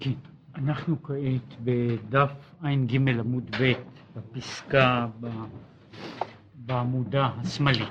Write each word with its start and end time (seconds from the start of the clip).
כן, 0.00 0.12
אנחנו 0.54 1.02
כעת 1.02 1.54
בדף 1.64 2.32
ע"ג 2.62 2.94
עמוד 2.96 3.56
ב' 3.60 3.72
בפסקה 4.16 5.06
ב... 5.20 5.28
בעמודה 6.54 7.30
השמאלית. 7.38 7.88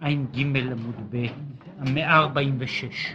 ע"ג 0.00 0.38
עמוד 0.56 0.96
ב', 1.10 1.26
המאה 1.78 2.18
ארבעים 2.18 2.56
ושש. 2.58 3.14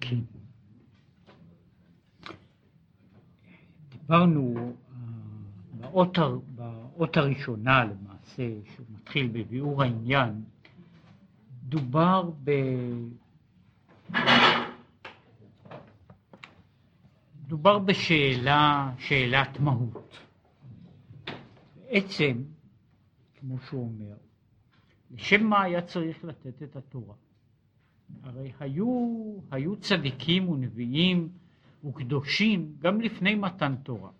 כן. 0.00 0.18
דיברנו 4.12 4.54
אה, 4.56 4.70
באות, 5.80 6.18
באות 6.54 7.16
הראשונה 7.16 7.84
למעשה, 7.84 8.42
שמתחיל 8.76 9.28
בביאור 9.28 9.82
העניין, 9.82 10.42
דובר 11.68 12.30
ב... 12.44 12.50
דובר 17.46 17.78
בשאלה, 17.78 18.92
שאלת 18.98 19.60
מהות. 19.60 20.18
בעצם, 21.76 22.42
כמו 23.34 23.58
שהוא 23.58 23.82
אומר, 23.82 24.16
לשם 25.10 25.44
מה 25.46 25.62
היה 25.62 25.82
צריך 25.82 26.24
לתת 26.24 26.62
את 26.62 26.76
התורה? 26.76 27.14
הרי 28.22 28.52
היו, 28.60 28.86
היו 29.50 29.76
צדיקים 29.76 30.48
ונביאים 30.48 31.28
וקדושים 31.84 32.76
גם 32.78 33.00
לפני 33.00 33.34
מתן 33.34 33.74
תורה. 33.82 34.10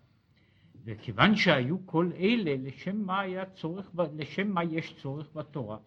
וכיוון 0.85 1.35
שהיו 1.35 1.77
כל 1.85 2.09
אלה, 2.15 2.55
לשם 2.63 2.97
מה 2.97 3.19
היה 3.19 3.45
צורך, 3.45 3.91
לשם 4.15 4.51
מה 4.51 4.63
יש 4.63 4.95
צורך 5.01 5.27
בתורה? 5.35 5.77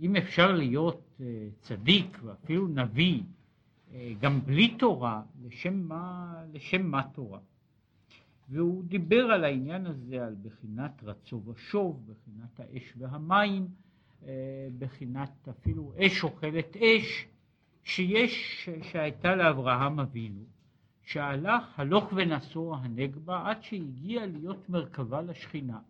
אם 0.00 0.16
אפשר 0.16 0.52
להיות 0.52 1.20
אה, 1.20 1.48
צדיק 1.60 2.18
ואפילו 2.24 2.68
נביא 2.68 3.22
אה, 3.92 4.12
גם 4.20 4.40
בלי 4.40 4.76
תורה, 4.78 5.22
לשם 5.42 5.74
מה, 5.74 6.34
לשם 6.52 6.86
מה 6.86 7.02
תורה? 7.12 7.38
והוא 8.48 8.84
דיבר 8.84 9.24
על 9.24 9.44
העניין 9.44 9.86
הזה, 9.86 10.26
על 10.26 10.34
בחינת 10.42 11.02
רצו 11.02 11.42
ושוב, 11.46 12.06
בחינת 12.06 12.60
האש 12.60 12.94
והמים, 12.98 13.68
אה, 14.26 14.68
בחינת 14.78 15.48
אפילו 15.48 15.92
אש 15.98 16.24
אוכלת 16.24 16.76
אש, 16.76 17.26
שיש, 17.84 18.64
שהייתה 18.82 19.34
לאברהם 19.34 20.00
אבינו, 20.00 20.44
שהלך 21.02 21.78
הלוך 21.78 22.12
ונסוע 22.16 22.78
הנגבה 22.78 23.50
עד 23.50 23.62
שהגיע 23.62 24.26
להיות 24.26 24.68
מרכבה 24.68 25.22
לשכינה, 25.22 25.80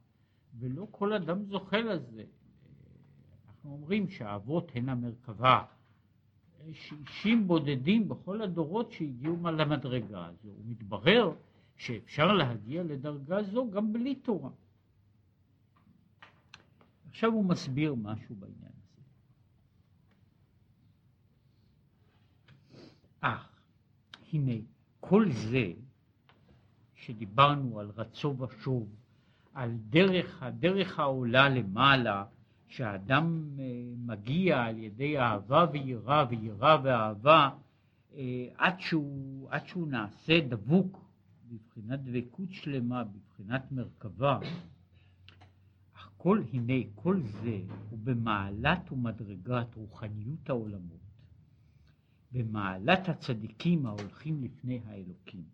ולא 0.58 0.86
כל 0.90 1.12
אדם 1.12 1.44
זוכה 1.44 1.80
לזה. 1.80 2.24
אנחנו 3.46 3.72
אומרים 3.72 4.08
שהאבות 4.08 4.72
הן 4.74 4.88
המרכבה. 4.88 5.64
יש 6.66 6.92
אישים 6.92 7.46
בודדים 7.48 8.08
בכל 8.08 8.42
הדורות 8.42 8.92
שהגיעו 8.92 9.36
למדרגה 9.42 10.26
הזו, 10.26 10.48
ומתברר 10.48 11.34
שאפשר 11.76 12.32
להגיע 12.32 12.82
לדרגה 12.82 13.42
זו 13.42 13.70
גם 13.70 13.92
בלי 13.92 14.14
תורה. 14.14 14.50
עכשיו 17.08 17.32
הוא 17.32 17.44
מסביר 17.44 17.94
משהו 17.94 18.34
בעניין 18.34 18.72
הזה. 18.72 19.02
אך, 23.20 23.48
הנה, 24.32 24.52
כל 25.00 25.30
זה 25.30 25.72
שדיברנו 26.94 27.80
על 27.80 27.90
רצו 27.96 28.36
ושוב, 28.38 28.88
על 29.54 29.76
דרך, 29.90 30.42
הדרך 30.42 30.98
העולה 30.98 31.48
למעלה, 31.48 32.24
שהאדם 32.68 33.42
אה, 33.58 33.64
מגיע 33.96 34.62
על 34.62 34.78
ידי 34.78 35.18
אהבה 35.18 35.66
ויראה 35.72 36.24
ויראה 36.30 36.76
ואהבה 36.82 37.50
אה, 38.14 38.46
עד 38.56 38.80
שהוא, 38.80 39.48
עד 39.50 39.66
שהוא 39.66 39.88
נעשה 39.88 40.40
דבוק 40.48 41.04
בבחינת 41.48 42.00
דבקות 42.00 42.52
שלמה, 42.52 43.04
בבחינת 43.04 43.72
מרכבה, 43.72 44.38
אך 45.96 46.10
כל 46.16 46.42
הנה, 46.52 46.74
כל 46.94 47.20
זה 47.22 47.60
הוא 47.90 47.98
במעלת 48.04 48.92
ומדרגת 48.92 49.74
רוחניות 49.74 50.50
העולמות, 50.50 51.09
במעלת 52.32 53.08
הצדיקים 53.08 53.86
ההולכים 53.86 54.42
לפני 54.44 54.80
האלוקים, 54.86 55.44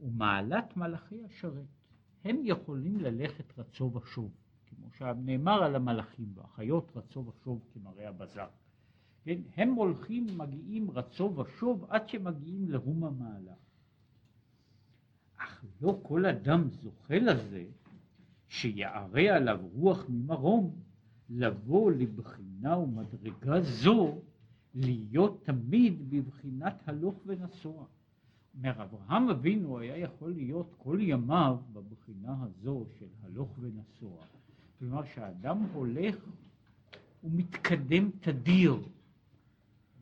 ומעלת 0.00 0.76
מלאכי 0.76 1.24
השרת. 1.24 1.66
הם 2.24 2.36
יכולים 2.44 3.00
ללכת 3.00 3.58
רצו 3.58 3.90
ושוב, 3.94 4.30
כמו 4.66 4.86
שנאמר 4.98 5.62
על 5.62 5.76
המלאכים, 5.76 6.32
והחיות 6.34 6.92
רצו 6.96 7.24
ושוב 7.26 7.60
כמראה 7.74 8.08
הבזר. 8.08 8.46
כן? 9.24 9.40
הם 9.56 9.72
הולכים, 9.72 10.26
מגיעים 10.36 10.90
רצו 10.90 11.36
ושוב 11.36 11.84
עד 11.88 12.08
שמגיעים 12.08 12.68
לרום 12.68 13.04
המעלה. 13.04 13.54
אך 15.36 15.64
לא 15.80 15.98
כל 16.02 16.26
אדם 16.26 16.70
זוכה 16.70 17.18
לזה 17.18 17.64
שיערה 18.48 19.36
עליו 19.36 19.60
רוח 19.74 20.04
ממרום 20.08 20.74
לבוא 21.30 21.92
לבחינה 21.92 22.78
ומדרגה 22.78 23.60
זו 23.60 24.18
להיות 24.76 25.44
תמיד 25.44 26.10
בבחינת 26.10 26.74
הלוך 26.86 27.14
ונסוע. 27.26 27.84
אומר 28.54 28.82
אברהם 28.82 29.28
אבינו 29.28 29.78
היה 29.78 29.96
יכול 29.96 30.32
להיות 30.32 30.74
כל 30.78 30.98
ימיו 31.00 31.58
בבחינה 31.72 32.36
הזו 32.42 32.84
של 32.98 33.06
הלוך 33.22 33.48
ונסוע. 33.60 34.16
כלומר 34.78 35.04
שהאדם 35.14 35.66
הולך 35.72 36.16
ומתקדם 37.24 38.10
תדיר 38.20 38.76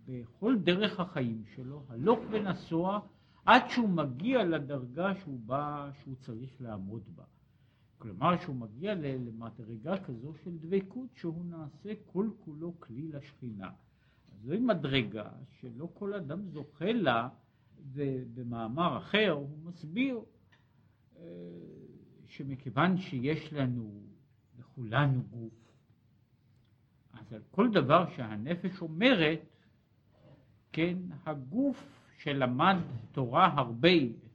בכל 0.08 0.58
דרך 0.58 1.00
החיים 1.00 1.42
שלו, 1.54 1.82
הלוך 1.88 2.18
ונסוע 2.30 3.00
עד 3.44 3.62
שהוא 3.68 3.88
מגיע 3.88 4.44
לדרגה 4.44 5.14
שהוא 5.14 5.40
בא, 5.46 5.90
שהוא 6.02 6.14
צריך 6.20 6.50
לעמוד 6.60 7.02
בה. 7.16 7.24
כלומר 7.98 8.38
שהוא 8.38 8.56
מגיע 8.56 8.94
למדרגה 8.94 10.04
כזו 10.04 10.32
של 10.44 10.58
דבקות 10.58 11.08
שהוא 11.14 11.44
נעשה 11.44 11.92
כל 12.12 12.28
כולו 12.44 12.72
כלי 12.80 13.08
לשכינה. 13.08 13.70
זוהי 14.44 14.60
מדרגה 14.60 15.28
שלא 15.60 15.88
כל 15.94 16.14
אדם 16.14 16.46
זוכה 16.48 16.92
לה, 16.92 17.28
ובמאמר 17.92 18.98
אחר 18.98 19.30
הוא 19.30 19.58
מסביר 19.64 20.20
אה, 21.16 21.22
שמכיוון 22.26 22.96
שיש 22.96 23.52
לנו, 23.52 24.02
לכולנו 24.58 25.22
גוף, 25.22 25.72
אז 27.12 27.32
על 27.32 27.42
כל 27.50 27.70
דבר 27.70 28.10
שהנפש 28.16 28.80
אומרת, 28.80 29.40
כן, 30.72 30.98
הגוף 31.26 32.08
שלמד 32.18 32.76
תורה 33.12 33.46
הרבה, 33.56 33.88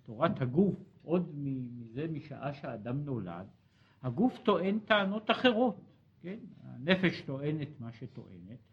תורת 0.04 0.42
הגוף, 0.42 0.76
עוד 1.04 1.32
מזה 1.36 2.08
משעה 2.08 2.54
שהאדם 2.54 3.04
נולד, 3.06 3.48
הגוף 4.02 4.38
טוען 4.44 4.80
טענות 4.80 5.32
אחרות, 5.32 5.82
כן? 6.22 6.40
הנפש 6.64 7.22
טוענת 7.22 7.80
מה 7.80 7.92
שטוענת, 7.92 8.69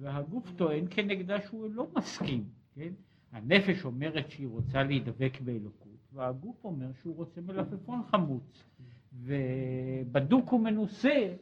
והגוף 0.00 0.52
טוען 0.56 0.84
כנגדה 0.90 1.40
שהוא 1.40 1.70
לא 1.70 1.86
מסכים, 1.96 2.44
כן? 2.74 2.92
הנפש 3.32 3.84
אומרת 3.84 4.30
שהיא 4.30 4.48
רוצה 4.48 4.82
להידבק 4.82 5.40
באלוקות, 5.40 5.98
והגוף 6.12 6.64
אומר 6.64 6.92
שהוא 7.02 7.16
רוצה 7.16 7.40
מלפפון 7.40 8.02
חמוץ, 8.10 8.64
ובדוק 9.12 10.52
ומנוסה 10.52 11.34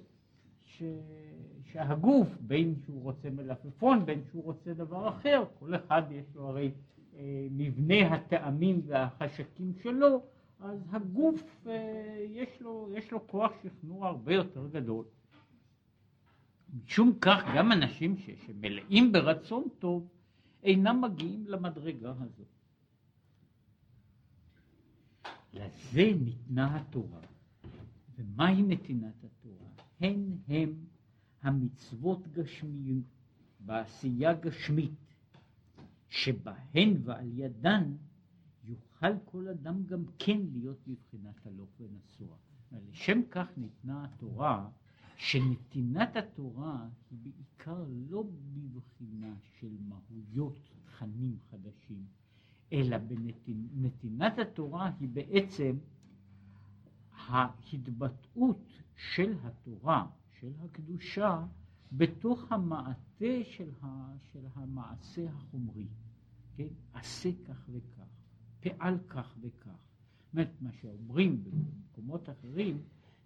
ש... 0.65 0.83
שהגוף, 1.65 2.29
בין 2.41 2.75
שהוא 2.85 3.03
רוצה 3.03 3.31
מלפפון, 3.31 4.07
בין 4.07 4.21
שהוא 4.31 4.45
רוצה 4.45 4.75
דבר 4.75 5.09
אחר, 5.09 5.45
כל 5.59 5.75
אחד 5.75 6.03
יש 6.11 6.25
לו 6.35 6.49
הרי 6.49 6.71
אה, 7.17 7.47
מבנה 7.51 8.15
הטעמים 8.15 8.81
והחשקים 8.87 9.73
שלו, 9.83 10.23
אז 10.61 10.79
הגוף 10.91 11.67
אה, 11.67 12.27
יש 12.31 12.61
לו, 12.61 12.89
יש 12.93 13.13
לו 13.13 13.27
כוח 13.27 13.53
שכנוע 13.63 14.09
הרבה 14.09 14.35
יותר 14.35 14.67
גדול. 14.73 15.05
משום 16.73 17.13
כך 17.21 17.43
גם 17.57 17.73
אנשים 17.73 18.17
ש, 18.17 18.31
שמלאים 18.47 19.13
ברצון 19.13 19.65
טוב 19.79 20.09
אינם 20.63 21.01
מגיעים 21.01 21.47
למדרגה 21.47 22.11
הזאת. 22.11 22.47
לזה 25.53 26.13
ניתנה 26.25 26.77
התורה. 26.77 27.21
ומהי 28.19 28.63
נתינת 28.63 29.25
התורה? 29.25 29.67
הן 30.01 30.37
הם 30.49 30.75
המצוות 31.43 32.27
גשמיות, 32.33 33.05
בעשייה 33.61 34.35
גשמית, 34.35 34.93
שבהן 36.09 36.97
ועל 37.05 37.39
ידן 37.39 37.97
יוכל 38.65 39.19
כל 39.25 39.49
אדם 39.49 39.85
גם 39.87 40.05
כן 40.19 40.41
להיות 40.53 40.79
בבחינת 40.87 41.47
הלוך 41.47 41.71
ונסוע. 41.81 42.37
לשם 42.91 43.21
כך 43.31 43.47
ניתנה 43.57 44.05
התורה, 44.05 44.69
שנתינת 45.23 46.17
התורה 46.17 46.89
היא 47.11 47.19
בעיקר 47.23 47.85
לא 47.89 48.25
בבחינה 48.53 49.35
של 49.59 49.77
מהויות 49.89 50.59
תכנים 50.85 51.37
חדשים, 51.51 52.05
אלא 52.73 52.97
בנתינת 53.75 54.39
התורה 54.39 54.91
היא 55.01 55.09
בעצם 55.09 55.77
ההתבטאות 57.13 58.73
של 58.97 59.35
התורה, 59.43 60.07
של 60.41 60.53
הקדושה, 60.65 61.47
בתוך 61.93 62.53
המעטה 62.53 63.45
של, 63.45 63.71
ה, 63.83 64.13
של 64.33 64.47
המעשה 64.55 65.31
החומרי. 65.31 65.87
כן? 66.57 66.69
עשה 66.93 67.31
כך 67.49 67.69
וכך, 67.73 68.09
פעל 68.61 68.99
כך 69.09 69.37
וכך. 69.41 69.69
זאת 69.69 70.33
אומרת, 70.33 70.53
מה 70.61 70.73
שאומרים 70.73 71.45
במקומות 71.45 72.29
אחרים, 72.31 72.83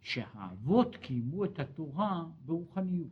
שהאבות 0.07 0.97
קיימו 0.97 1.45
את 1.45 1.59
התורה 1.59 2.27
ברוחניות. 2.45 3.11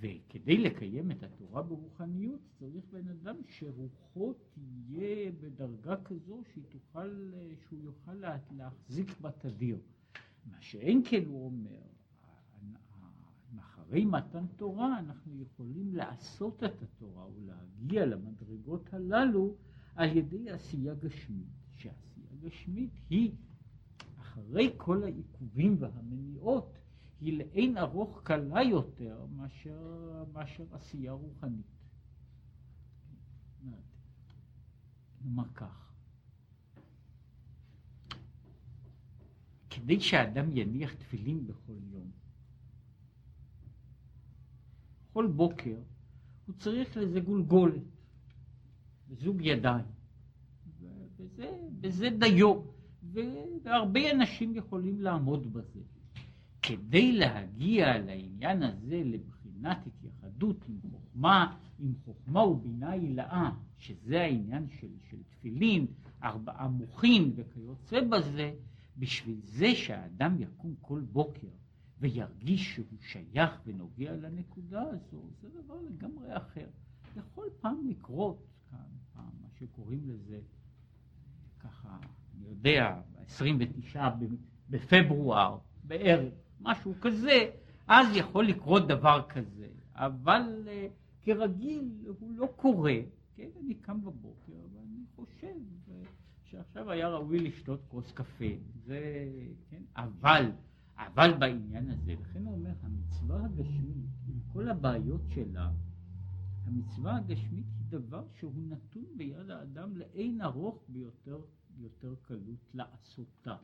וכדי 0.00 0.58
לקיים 0.58 1.10
את 1.10 1.22
התורה 1.22 1.62
ברוחניות 1.62 2.40
צריך 2.58 2.84
בן 2.92 3.08
אדם 3.08 3.36
שרוחו 3.48 4.34
תהיה 4.54 5.32
בדרגה 5.40 5.96
כזו 6.04 6.42
תוכל, 6.68 7.32
שהוא 7.68 7.80
יוכל 7.82 8.14
להחזיק 8.50 9.20
בתדיר. 9.20 9.78
מה 10.46 10.60
שאין 10.60 11.02
כן 11.04 11.24
הוא 11.26 11.44
אומר, 11.44 11.80
אחרי 13.58 14.04
מתן 14.04 14.46
תורה 14.56 14.98
אנחנו 14.98 15.42
יכולים 15.42 15.94
לעשות 15.94 16.64
את 16.64 16.82
התורה 16.82 17.26
ולהגיע 17.26 18.06
למדרגות 18.06 18.94
הללו 18.94 19.54
על 19.94 20.16
ידי 20.16 20.50
עשייה 20.50 20.94
גשמית, 20.94 21.48
שעשייה 21.74 22.26
גשמית 22.40 22.90
היא 23.10 23.32
אחרי 24.38 24.74
כל 24.76 25.04
העיכובים 25.04 25.76
והמניעות 25.80 26.78
היא 27.20 27.38
לאין 27.38 27.78
ארוך 27.78 28.20
קלה 28.22 28.62
יותר 28.62 29.26
מאשר, 29.36 30.24
מאשר 30.32 30.64
עשייה 30.72 31.12
רוחנית. 31.12 31.66
נאמר 35.24 35.48
כך, 35.54 35.92
כדי 39.70 40.00
שאדם 40.00 40.56
יניח 40.56 40.94
תפילין 40.94 41.46
בכל 41.46 41.76
יום, 41.92 42.10
כל 45.12 45.26
בוקר 45.26 45.76
הוא 46.46 46.54
צריך 46.54 46.96
לזה 46.96 47.20
גולגולת, 47.20 47.82
וזוג 49.08 49.36
ידיים, 49.40 49.84
וזה, 51.16 51.58
וזה 51.82 52.08
דיו, 52.18 52.62
והרבה 53.62 54.10
אנשים 54.10 54.56
יכולים 54.56 55.00
לעמוד 55.00 55.52
בזה. 55.52 55.80
כדי 56.62 57.12
להגיע 57.12 57.98
לעניין 57.98 58.62
הזה 58.62 59.02
לבחינת 59.04 59.86
התייחדות 59.86 60.64
עם 60.68 60.78
חוכמה, 60.90 61.56
עם 61.78 61.92
חוכמה 62.04 62.44
ובינה 62.44 62.90
הילאה, 62.90 63.50
שזה 63.76 64.20
העניין 64.20 64.68
של, 64.68 64.90
של 65.10 65.22
תפילין, 65.22 65.86
ארבעה 66.22 66.68
מוחין 66.68 67.32
וכיוצא 67.36 68.00
בזה, 68.00 68.54
בשביל 68.96 69.40
זה 69.42 69.74
שהאדם 69.74 70.36
יקום 70.40 70.74
כל 70.80 71.00
בוקר 71.00 71.48
וירגיש 72.00 72.74
שהוא 72.74 72.98
שייך 73.00 73.60
ונוגע 73.66 74.16
לנקודה 74.16 74.82
הזו, 74.82 75.22
זה 75.40 75.48
דבר 75.48 75.80
לגמרי 75.80 76.36
אחר. 76.36 76.66
יכול 77.16 77.48
פעם 77.60 77.88
לקרות 77.88 78.46
כאן, 78.70 78.78
פעם, 79.12 79.30
מה 79.42 79.48
שקוראים 79.58 80.08
לזה, 80.08 80.40
ככה, 81.58 81.98
יודע, 82.46 83.00
29 83.26 84.08
בפברואר 84.70 85.58
בערב, 85.84 86.28
משהו 86.60 86.94
כזה, 87.00 87.50
אז 87.88 88.06
יכול 88.16 88.46
לקרות 88.46 88.88
דבר 88.88 89.22
כזה, 89.28 89.68
אבל 89.94 90.62
uh, 90.66 90.70
כרגיל 91.22 91.88
הוא 92.20 92.32
לא 92.36 92.48
קורה, 92.56 92.96
כן, 93.34 93.48
אני 93.64 93.74
קם 93.74 94.00
בבוקר 94.00 94.52
ואני 94.74 95.04
חושב 95.16 95.54
שעכשיו 96.44 96.90
היה 96.90 97.08
ראוי 97.08 97.38
לשתות 97.38 97.80
כוס 97.88 98.12
קפה, 98.12 98.44
זה, 98.84 99.28
כן, 99.70 99.82
אבל, 99.96 100.52
אבל 100.96 101.34
בעניין 101.38 101.90
הזה, 101.90 102.14
לכן 102.20 102.44
הוא 102.44 102.54
אומר, 102.54 102.72
המצווה 102.82 103.44
הגשמית, 103.44 104.06
עם 104.28 104.40
כל 104.52 104.68
הבעיות 104.68 105.20
שלה, 105.34 105.70
המצווה 106.66 107.16
הגשמית 107.16 107.66
היא 107.78 108.00
דבר 108.00 108.24
שהוא 108.38 108.52
נתון 108.68 109.04
ביד 109.16 109.50
האדם 109.50 109.96
לאין 109.96 110.40
ארוך 110.42 110.82
ביותר, 110.88 111.40
ביותר 111.78 112.14
קלות 112.22 112.74
לעשותה. 112.74 113.56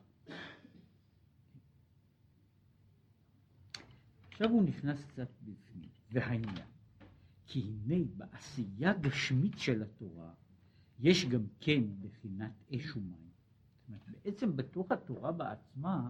עכשיו 4.31 4.49
הוא 4.49 4.63
נכנס 4.63 5.05
קצת 5.05 5.29
בפנים, 5.43 5.89
והעניין, 6.11 6.67
כי 7.45 7.61
הנה 7.61 8.05
בעשייה 8.17 8.93
גשמית 8.93 9.59
של 9.59 9.83
התורה 9.83 10.33
יש 10.99 11.25
גם 11.25 11.43
כן 11.59 11.83
בחינת 12.01 12.51
אש 12.75 12.95
ומים. 12.95 13.29
זאת 13.79 13.87
אומרת, 13.87 14.01
בעצם 14.23 14.55
בתוך 14.55 14.91
התורה 14.91 15.31
בעצמה, 15.31 16.09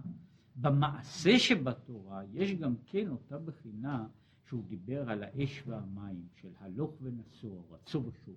במעשה 0.56 1.38
שבתורה, 1.38 2.22
יש 2.32 2.52
גם 2.52 2.74
כן 2.86 3.08
אותה 3.08 3.38
בחינה 3.38 4.06
שהוא 4.48 4.64
דיבר 4.68 5.10
על 5.10 5.22
האש 5.22 5.62
והמים, 5.66 6.28
של 6.40 6.50
הלוך 6.58 6.94
ונסוע, 7.02 7.62
רצו 7.70 8.04
ושוב. 8.04 8.36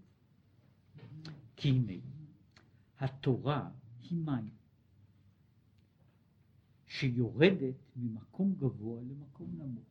כי 1.55 1.69
הנה, 1.69 1.93
התורה 2.99 3.69
היא 4.01 4.17
מים. 4.17 4.53
שיורדת 6.85 7.75
ממקום 7.95 8.53
גבוה 8.53 9.01
למקום 9.01 9.55
נמוך. 9.57 9.83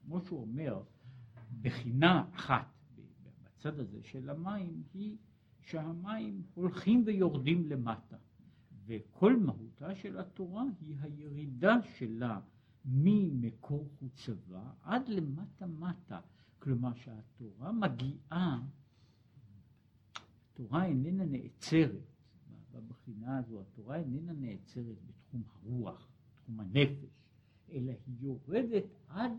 כמו 0.00 0.20
שהוא 0.20 0.40
אומר, 0.40 0.82
בחינה 1.60 2.24
אחת 2.34 2.66
בצד 3.44 3.80
הזה 3.80 4.02
של 4.02 4.30
המים 4.30 4.82
היא 4.94 5.16
שהמים 5.60 6.42
הולכים 6.54 7.02
ויורדים 7.06 7.66
למטה. 7.66 8.16
וכל 8.86 9.36
מהותה 9.36 9.94
של 9.94 10.18
התורה 10.18 10.64
היא 10.80 10.96
הירידה 11.00 11.74
שלה 11.98 12.40
ממקור 12.84 13.88
חוצבה 13.98 14.70
עד 14.82 15.08
למטה 15.08 15.66
מטה. 15.66 16.20
כלומר 16.58 16.94
שהתורה 16.94 17.72
מגיעה, 17.72 18.60
התורה 20.52 20.84
איננה 20.84 21.24
נעצרת, 21.24 22.15
בבחינה 22.80 23.38
הזו 23.38 23.60
התורה 23.60 23.96
איננה 23.96 24.32
נעצרת 24.32 24.96
בתחום 25.08 25.42
הרוח, 25.54 26.08
בתחום 26.32 26.60
הנפש, 26.60 27.10
אלא 27.72 27.92
היא 28.06 28.14
יורדת 28.20 28.84
עד 29.08 29.32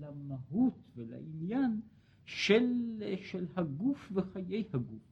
למהות 0.00 0.74
ולעניין 0.96 1.80
של, 2.24 3.02
של 3.24 3.46
הגוף 3.56 4.12
וחיי 4.14 4.64
הגוף, 4.72 5.02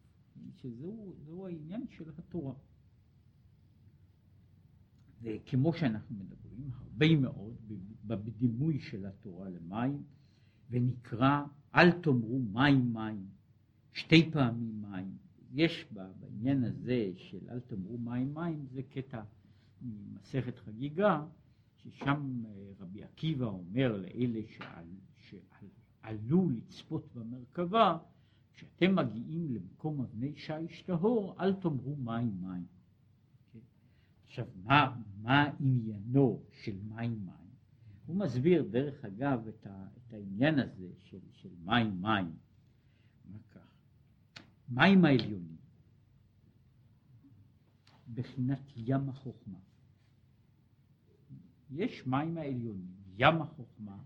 שזהו 0.57 1.47
העניין 1.47 1.87
של 1.91 2.11
התורה. 2.19 2.55
וכמו 5.23 5.73
שאנחנו 5.73 6.17
מדברים 6.17 6.71
הרבה 6.73 7.17
מאוד 7.17 7.57
בדימוי 8.07 8.81
של 8.81 9.07
התורה 9.07 9.49
למים, 9.49 10.03
ונקרא 10.71 11.45
אל 11.75 11.91
תאמרו 12.01 12.39
מים 12.39 12.93
מים, 12.93 13.27
שתי 13.93 14.31
פעמים 14.31 14.83
מים. 14.83 15.17
יש 15.55 15.87
בעניין 16.21 16.65
הזה 16.65 17.11
של 17.17 17.51
אל 17.51 17.61
תאמרו 17.61 17.99
מים 17.99 18.35
מים, 18.35 18.67
זה 18.73 18.83
קטע 18.83 19.23
ממסכת 19.83 20.59
חגיגה, 20.59 21.25
ששם 21.77 22.43
אה, 22.47 22.73
רבי 22.81 23.05
עקיבא 23.05 23.47
אומר 23.47 23.97
לאלה 23.97 24.41
שעל, 24.49 24.87
שעלו 25.17 26.51
לצפות 26.51 27.09
במרכבה, 27.15 27.99
כשאתם 28.55 28.95
מגיעים 28.95 29.55
למקום 29.55 30.01
אבני 30.01 30.33
שיש 30.37 30.83
טהור, 30.83 31.37
אל 31.41 31.55
תאמרו 31.55 31.97
מים 31.97 32.33
מים. 32.41 32.65
Okay. 32.65 33.59
עכשיו, 34.25 34.47
מה, 34.65 34.97
מה 35.23 35.51
עניינו 35.61 36.43
של 36.53 36.77
מים 36.89 37.21
מים? 37.25 37.51
הוא 38.07 38.17
מסביר, 38.17 38.69
דרך 38.71 39.05
אגב, 39.05 39.49
את, 39.49 39.67
ה, 39.67 39.87
את 39.97 40.13
העניין 40.13 40.59
הזה 40.59 40.89
של, 40.99 41.19
של 41.33 41.49
מים 41.65 42.03
מים. 42.03 42.33
מים 44.71 45.05
העליונים, 45.05 45.57
בחינת 48.15 48.61
ים 48.77 49.09
החוכמה. 49.09 49.59
יש 51.71 52.07
מים 52.07 52.39
העליונים, 52.39 52.95
ים 53.17 53.43
החוכמה, 53.43 54.03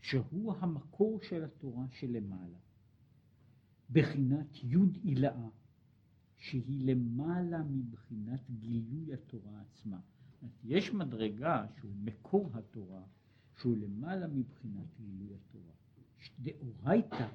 שהוא 0.00 0.54
המקור 0.60 1.20
של 1.22 1.44
התורה 1.44 1.84
שלמעלה. 1.90 2.58
בחינת 3.90 4.56
י' 4.64 4.76
עילאה, 5.02 5.48
שהיא 6.36 6.86
למעלה 6.86 7.62
מבחינת 7.62 8.50
גילוי 8.50 9.14
התורה 9.14 9.60
עצמה. 9.60 10.00
יש 10.64 10.90
מדרגה 10.90 11.66
שהוא 11.78 11.94
מקור 12.04 12.50
התורה, 12.54 13.02
שהוא 13.56 13.76
למעלה 13.76 14.26
מבחינת 14.26 14.86
גילוי 15.00 15.34
התורה. 15.34 15.72
דאורייתא 16.40 17.28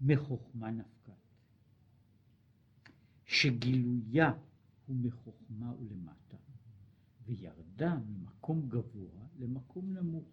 מחוכמה 0.00 0.70
נפקת, 0.70 1.19
שגילויה 3.40 4.32
הוא 4.86 4.96
מחוכמה 4.96 5.72
ולמטה. 5.78 6.36
וירדה 7.26 7.98
ממקום 8.08 8.68
גבוה 8.68 9.26
למקום 9.38 9.92
נמוך, 9.92 10.24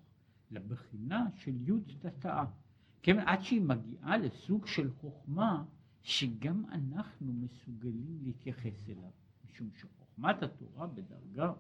לבחינה 0.51 1.27
של 1.35 1.69
י' 1.69 1.81
תתאה, 1.99 2.45
כן, 3.01 3.19
עד 3.19 3.41
שהיא 3.41 3.61
מגיעה 3.61 4.17
לסוג 4.17 4.67
של 4.67 4.91
חוכמה 4.91 5.65
שגם 6.03 6.65
אנחנו 6.65 7.33
מסוגלים 7.33 8.19
להתייחס 8.23 8.89
אליו, 8.89 9.11
משום 9.45 9.69
שחוכמת 9.75 10.43
התורה 10.43 10.87
בדרגה 10.87 11.53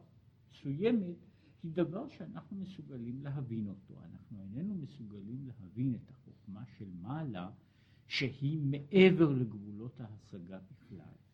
מסוימת 0.51 1.15
היא 1.63 1.71
דבר 1.73 2.07
שאנחנו 2.09 2.57
מסוגלים 2.57 3.23
להבין 3.23 3.67
אותו. 3.67 3.93
אנחנו 4.03 4.41
איננו 4.41 4.75
מסוגלים 4.75 5.47
להבין 5.47 5.95
את 5.95 6.09
החוכמה 6.09 6.65
של 6.77 6.89
מעלה 7.01 7.49
שהיא 8.07 8.59
מעבר 8.61 9.29
לגבולות 9.29 10.01
ההשגה 10.01 10.59
בכלל. 10.71 11.26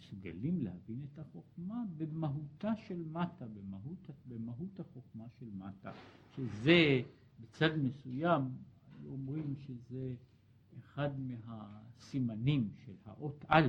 מסוגלים 0.00 0.60
להבין 0.60 1.06
את 1.12 1.18
החוכמה 1.18 1.84
במהותה 1.96 2.72
של 2.86 3.02
מטה, 3.12 3.46
במהות, 3.46 4.10
במהות 4.28 4.80
החוכמה 4.80 5.24
של 5.38 5.46
מטה, 5.54 5.92
שזה 6.36 7.02
בצד 7.40 7.70
מסוים, 7.76 8.42
אומרים 9.06 9.54
שזה 9.56 10.14
אחד 10.78 11.10
מהסימנים 11.20 12.70
של 12.84 12.92
האות 13.04 13.44
א', 13.48 13.68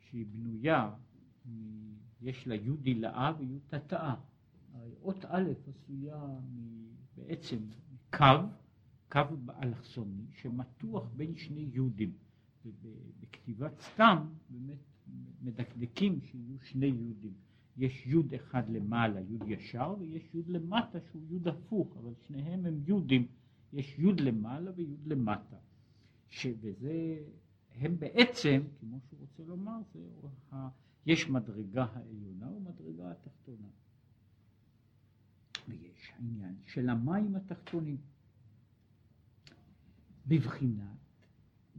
שהיא 0.00 0.26
בנויה, 0.26 0.94
יש 2.22 2.46
לה 2.46 2.54
י' 2.54 2.70
הילאה 2.84 3.32
וי' 3.38 3.58
תתאה. 3.66 4.14
אות 5.02 5.24
א' 5.24 5.50
עשויה 5.68 6.26
בעצם 7.16 7.58
קו, 8.16 8.24
קו 9.12 9.20
אלכסוני, 9.62 10.24
שמתוח 10.32 11.08
בין 11.16 11.36
שני 11.36 11.68
יהודים. 11.72 12.12
ובכתיבת 12.82 13.80
סתם 13.80 14.26
באמת 14.50 14.78
מדקדקים 15.42 16.20
שיהיו 16.20 16.58
שני 16.60 16.86
יהודים. 16.86 17.32
יש 17.76 18.06
יוד 18.06 18.34
אחד 18.34 18.68
למעלה, 18.68 19.20
יוד 19.20 19.42
ישר, 19.46 19.94
ויש 19.98 20.34
יוד 20.34 20.48
למטה 20.48 20.98
שהוא 21.00 21.22
יוד 21.28 21.48
הפוך, 21.48 21.96
אבל 21.96 22.12
שניהם 22.26 22.66
הם 22.66 22.80
יודים, 22.86 23.26
יש 23.72 23.98
יוד 23.98 24.20
למעלה 24.20 24.70
ויוד 24.76 25.06
למטה. 25.06 25.56
וזה, 26.60 27.18
הם 27.74 27.98
בעצם, 27.98 28.62
כמו 28.80 29.00
שהוא 29.08 29.20
רוצה 29.20 29.42
לומר, 29.44 29.78
זה, 29.92 30.00
יש 31.06 31.28
מדרגה 31.28 31.86
העליונה 31.92 32.50
ומדרגה 32.50 33.10
התחתונה. 33.10 33.68
ויש 35.68 36.12
העניין 36.16 36.54
של 36.66 36.88
המים 36.88 37.36
התחתונים. 37.36 37.96
בבחינת 40.26 41.05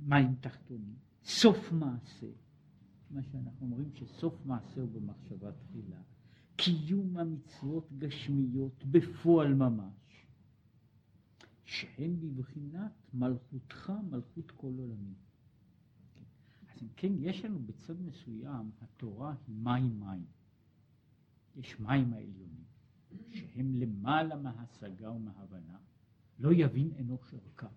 מים 0.05 0.35
תחתונים, 0.41 0.95
סוף 1.23 1.71
מעשה, 1.71 2.27
מה 3.11 3.23
שאנחנו 3.23 3.65
אומרים 3.65 3.89
שסוף 3.93 4.45
מעשה 4.45 4.81
הוא 4.81 4.89
במחשבה 4.91 5.51
תחילה, 5.51 6.01
קיום 6.55 7.17
המצוות 7.17 7.93
גשמיות 7.97 8.83
בפועל 8.91 9.53
ממש, 9.53 10.25
שהן 11.65 12.15
בבחינת 12.19 12.91
מלכותך, 13.13 13.93
מלכות 14.09 14.51
כל 14.51 14.73
עולמי. 14.77 15.13
אז 16.61 16.83
אם 16.83 16.87
כן, 16.95 17.13
יש 17.19 17.45
לנו 17.45 17.59
בצד 17.59 18.01
מסוים, 18.01 18.71
התורה 18.81 19.35
היא 19.47 19.55
מים 19.55 19.99
מים. 19.99 20.25
יש 21.55 21.79
מים 21.79 22.13
העליונים, 22.13 22.63
שהם 23.29 23.75
למעלה 23.75 24.35
מהשגה 24.35 25.11
ומהבנה, 25.11 25.77
לא 26.39 26.53
יבין 26.53 26.91
אנוש 26.99 27.33
ערכה. 27.33 27.67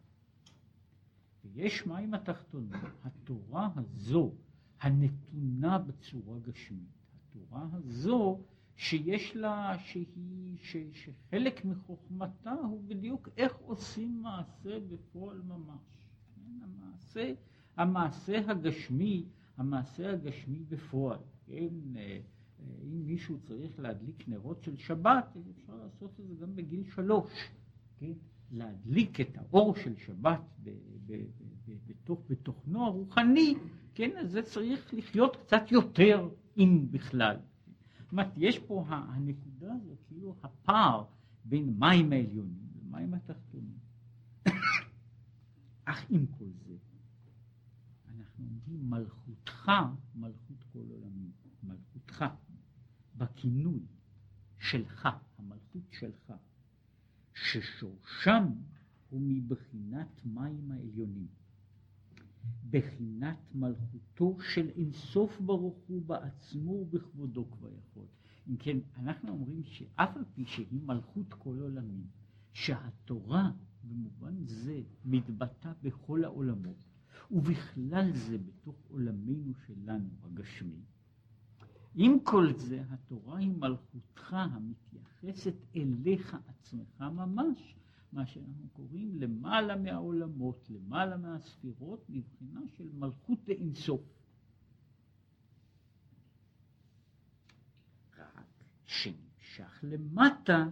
ויש 1.44 1.86
מים 1.86 2.14
התחתונים, 2.14 2.80
התורה 3.04 3.68
הזו 3.76 4.32
הנתונה 4.80 5.78
בצורה 5.78 6.38
גשמית, 6.38 6.88
התורה 7.14 7.68
הזו 7.72 8.40
שיש 8.76 9.36
לה, 9.36 9.78
שהיא, 9.78 10.58
ש, 10.62 10.76
שחלק 10.92 11.64
מחוכמתה 11.64 12.52
הוא 12.52 12.82
בדיוק 12.86 13.28
איך 13.36 13.56
עושים 13.56 14.22
מעשה 14.22 14.80
בפועל 14.80 15.42
ממש. 15.42 16.06
כן, 16.34 16.62
המעשה, 16.62 17.32
המעשה 17.76 18.50
הגשמי, 18.50 19.24
המעשה 19.56 20.12
הגשמי 20.12 20.64
בפועל. 20.68 21.18
כן, 21.46 21.96
אה, 21.96 22.20
אם 22.82 23.06
מישהו 23.06 23.38
צריך 23.40 23.80
להדליק 23.80 24.28
נרות 24.28 24.62
של 24.62 24.76
שבת, 24.76 25.36
אפשר 25.56 25.74
לעשות 25.74 26.20
את 26.20 26.28
זה 26.28 26.34
גם 26.34 26.56
בגיל 26.56 26.84
שלוש. 26.84 27.32
כן? 27.98 28.12
להדליק 28.50 29.20
את 29.20 29.38
האור 29.38 29.74
של 29.74 29.96
שבת 29.96 30.40
בתוך, 31.86 32.22
בתוכנו 32.28 32.84
הרוחני, 32.84 33.54
כן, 33.94 34.10
אז 34.18 34.30
זה 34.30 34.42
צריך 34.42 34.94
לחיות 34.94 35.36
קצת 35.36 35.62
יותר, 35.72 36.28
אם 36.56 36.86
בכלל. 36.90 37.36
זאת 38.00 38.12
אומרת, 38.12 38.32
יש 38.36 38.58
פה 38.58 38.84
הנקודה 38.88 39.72
הזאת, 39.74 39.98
כאילו 40.08 40.34
הפער 40.42 41.04
בין 41.44 41.74
מים 41.78 42.12
העליונים 42.12 42.66
למים 42.82 43.14
התחתונים. 43.14 43.78
אך 45.84 46.06
עם 46.10 46.26
כל 46.26 46.50
זה, 46.66 46.74
אנחנו 48.08 48.44
אומרים 48.44 48.90
מלכותך, 48.90 49.70
מלכות 50.14 50.64
כל 50.72 50.78
עולמי, 50.78 51.30
מלכותך, 51.62 52.24
בכינוי 53.16 53.80
שלך, 54.58 55.08
המלכות 55.38 55.82
שלך. 55.90 56.32
ששורשם 57.44 58.44
הוא 59.08 59.20
מבחינת 59.24 60.24
מים 60.24 60.70
העליונים, 60.70 61.26
בחינת 62.70 63.36
מלכותו 63.54 64.38
של 64.40 64.68
אינסוף 64.68 65.40
ברוך 65.40 65.78
הוא 65.86 66.02
בעצמו 66.02 66.72
ובכבודו 66.72 67.50
כבר 67.50 67.70
יכול. 67.72 68.06
אם 68.48 68.56
כן, 68.56 68.78
אנחנו 68.96 69.28
אומרים 69.28 69.62
שאף 69.64 70.16
על 70.16 70.24
פי 70.34 70.44
שהיא 70.44 70.80
מלכות 70.82 71.34
כל 71.34 71.58
עולמים, 71.60 72.06
שהתורה 72.52 73.50
במובן 73.84 74.46
זה 74.46 74.82
מתבטא 75.04 75.72
בכל 75.82 76.24
העולמות, 76.24 76.84
ובכלל 77.30 78.12
זה 78.12 78.38
בתוך 78.38 78.76
עולמנו 78.88 79.54
שלנו 79.66 80.08
הגשמי, 80.22 80.84
עם 81.94 82.20
כל 82.22 82.52
זה, 82.56 82.82
התורה 82.90 83.38
היא 83.38 83.52
מלכותך 83.52 84.32
המתייחסת 84.32 85.54
אליך 85.76 86.36
עצמך 86.48 87.00
ממש, 87.00 87.76
מה 88.12 88.26
שאנחנו 88.26 88.68
קוראים 88.72 89.16
למעלה 89.20 89.76
מהעולמות, 89.76 90.70
למעלה 90.70 91.16
מהספירות, 91.16 92.04
מבחינה 92.08 92.60
של 92.76 92.88
מלכות 92.94 93.38
לאינסוף. 93.48 94.00
רק 98.18 98.64
שנמשך 98.84 99.80
למטה 99.82 100.68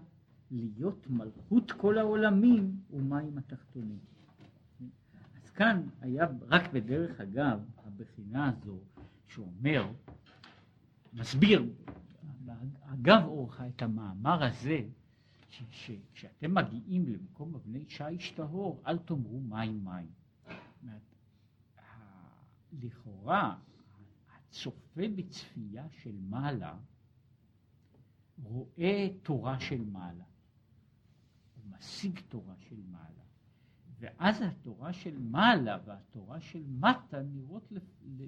להיות 0.51 1.07
מלכות 1.11 1.73
כל 1.73 1.99
העולמים 1.99 2.77
ומים 2.91 3.39
התחתונים. 3.39 3.99
אז 5.45 5.51
כאן 5.51 5.89
היה 6.01 6.27
רק 6.41 6.73
בדרך 6.73 7.21
אגב 7.21 7.61
הבחינה 7.85 8.49
הזו 8.49 8.79
שאומר 9.27 9.93
מסביר, 11.19 11.73
אגב 12.83 13.23
אורחה, 13.25 13.69
את 13.69 13.83
המאמר 13.83 14.45
הזה, 14.45 14.81
שכשאתם 15.51 16.55
מגיעים 16.55 17.09
למקום 17.09 17.55
אבני 17.55 17.85
שיש 17.89 18.31
טהור, 18.31 18.83
אל 18.87 18.99
תאמרו 18.99 19.41
מים 19.41 19.85
מים. 19.85 20.11
לכאורה, 22.73 23.57
הצופה 24.37 25.03
בצפייה 25.17 25.87
של 25.91 26.17
מעלה 26.21 26.77
רואה 28.43 29.09
תורה 29.23 29.61
של 29.61 29.85
מעלה, 29.85 30.25
הוא 31.57 31.77
משיג 31.79 32.21
תורה 32.29 32.55
של 32.69 32.77
מעלה. 32.91 33.09
ואז 34.01 34.43
התורה 34.43 34.93
של 34.93 35.19
מעלה 35.19 35.79
והתורה 35.85 36.41
של 36.41 36.63
מטה 36.67 37.23
נראות, 37.23 37.73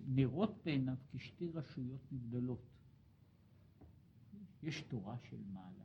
נראות 0.06 0.58
בעיניו 0.64 0.94
כשתי 1.12 1.48
רשויות 1.54 2.00
נבדלות. 2.12 2.62
יש 4.62 4.82
תורה 4.82 5.16
של 5.30 5.38
מעלה, 5.52 5.84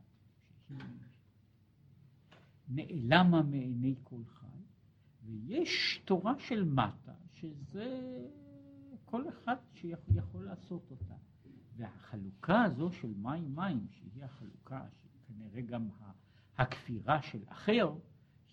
נעלמה 2.68 3.42
מעיני 3.42 3.94
כל 4.04 4.24
חי, 4.24 4.46
ויש 5.22 6.00
תורה 6.04 6.38
של 6.38 6.64
מטה, 6.64 7.14
שזה 7.32 8.26
כל 9.04 9.28
אחד 9.28 9.56
שיכול 9.74 10.44
לעשות 10.44 10.90
אותה. 10.90 11.14
והחלוקה 11.76 12.62
הזו 12.62 12.92
של 12.92 13.14
מים 13.16 13.54
מים, 13.54 13.86
שהיא 13.90 14.24
החלוקה, 14.24 14.86
שכנראה 14.90 15.60
גם 15.60 15.88
הכפירה 16.58 17.22
של 17.22 17.42
אחר, 17.48 17.94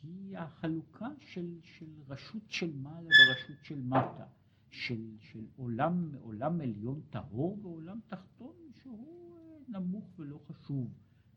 היא 0.04 0.38
החלוקה 0.38 1.08
של, 1.20 1.60
של 1.62 2.02
רשות 2.08 2.44
של 2.52 2.74
מעלה 2.76 3.08
ורשות 3.08 3.64
של 3.64 3.82
מטה, 3.82 4.26
של, 4.70 5.18
של 5.20 5.46
עולם, 5.56 6.12
עולם 6.22 6.62
עליון 6.62 7.02
טהור 7.10 7.60
ועולם 7.62 8.00
תחתון 8.08 8.56
שהוא 8.82 9.23
נמוך 9.68 10.20
ולא 10.20 10.40
חשוב. 10.48 10.94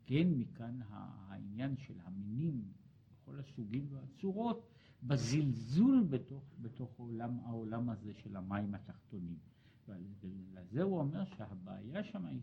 כן, 0.06 0.28
מכאן 0.36 0.80
העניין 0.90 1.76
של 1.76 1.94
המינים 2.04 2.62
בכל 3.10 3.38
הסוגים 3.38 3.86
והצורות, 3.90 4.68
בזלזול 5.02 6.06
בתוך, 6.10 6.44
בתוך 6.60 7.00
העולם, 7.00 7.38
העולם 7.44 7.90
הזה 7.90 8.12
של 8.14 8.36
המים 8.36 8.74
התחתונים. 8.74 9.38
ולזה 9.88 10.82
הוא 10.82 10.98
אומר 10.98 11.24
שהבעיה 11.24 12.04
שם 12.04 12.26
היא 12.26 12.40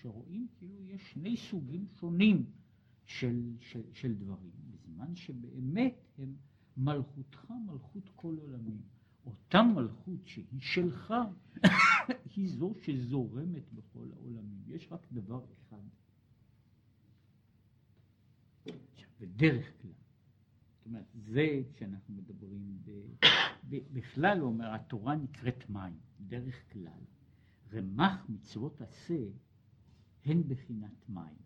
שרואים 0.00 0.48
כאילו 0.58 0.84
יש 0.84 1.12
שני 1.12 1.36
סוגים 1.36 1.86
שונים 1.88 2.46
של, 3.04 3.56
של, 3.60 3.82
של 3.92 4.14
דברים. 4.14 4.52
בזמן 4.70 5.16
שבאמת 5.16 5.94
הם, 6.18 6.36
מלכותך 6.76 7.52
מלכות 7.66 8.08
כל 8.16 8.36
עולמים. 8.38 8.82
אותה 9.26 9.62
מלכות 9.62 10.26
שהיא 10.26 10.60
שלך, 10.60 11.14
היא 12.36 12.48
זו 12.48 12.74
שזורמת 12.82 13.72
בכל 13.72 14.08
העולמים. 14.12 14.62
יש 14.66 14.88
רק 14.90 15.06
דבר 15.12 15.44
אחד. 15.52 15.82
בדרך 19.20 19.82
כלל, 19.82 19.90
זאת 20.76 20.86
אומרת, 20.86 21.06
זה 21.14 21.62
שאנחנו 21.78 22.14
מדברים, 22.14 22.78
ב, 22.84 22.90
ב, 23.68 23.76
בכלל, 23.92 24.38
הוא 24.38 24.48
אומר, 24.48 24.74
התורה 24.74 25.16
נקראת 25.16 25.70
מים, 25.70 25.98
דרך 26.20 26.72
כלל. 26.72 27.00
רמ"ח 27.72 28.28
מצוות 28.28 28.80
עשה 28.80 29.24
הן 30.24 30.42
בחינת 30.48 31.08
מים, 31.08 31.36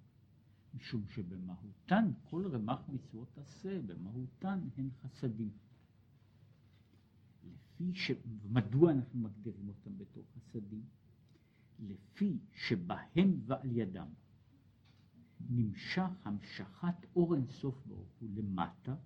משום 0.75 1.06
שבמהותן, 1.08 2.11
כל 2.23 2.47
רמ"ח 2.47 2.88
מצוות 2.88 3.38
עשה, 3.38 3.80
במהותן 3.82 4.68
הן 4.76 4.88
חסדים. 5.02 5.50
לפי 7.80 7.94
ש... 7.94 8.11
מדוע 8.50 8.92
אנחנו 8.92 9.20
מגדירים 9.20 9.68
אותם 9.68 9.99
בתור 9.99 10.25
חסדים? 10.37 10.82
לפי 11.78 12.38
שבהם 12.52 13.40
ועל 13.47 13.73
ידם 13.73 14.08
נמשך 15.50 16.11
המשכת 16.25 17.06
אור 17.16 17.35
אינסוף 17.35 17.87
ברוך 17.87 18.12
הוא 18.20 18.28
למטה, 18.37 18.97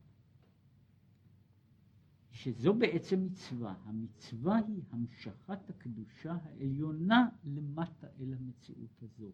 שזו 2.30 2.74
בעצם 2.74 3.24
מצווה. 3.24 3.74
המצווה 3.84 4.56
היא 4.56 4.82
המשכת 4.90 5.70
הקדושה 5.70 6.32
העליונה 6.32 7.28
למטה 7.44 8.06
אל 8.20 8.34
המציאות 8.34 9.02
הזו. 9.02 9.32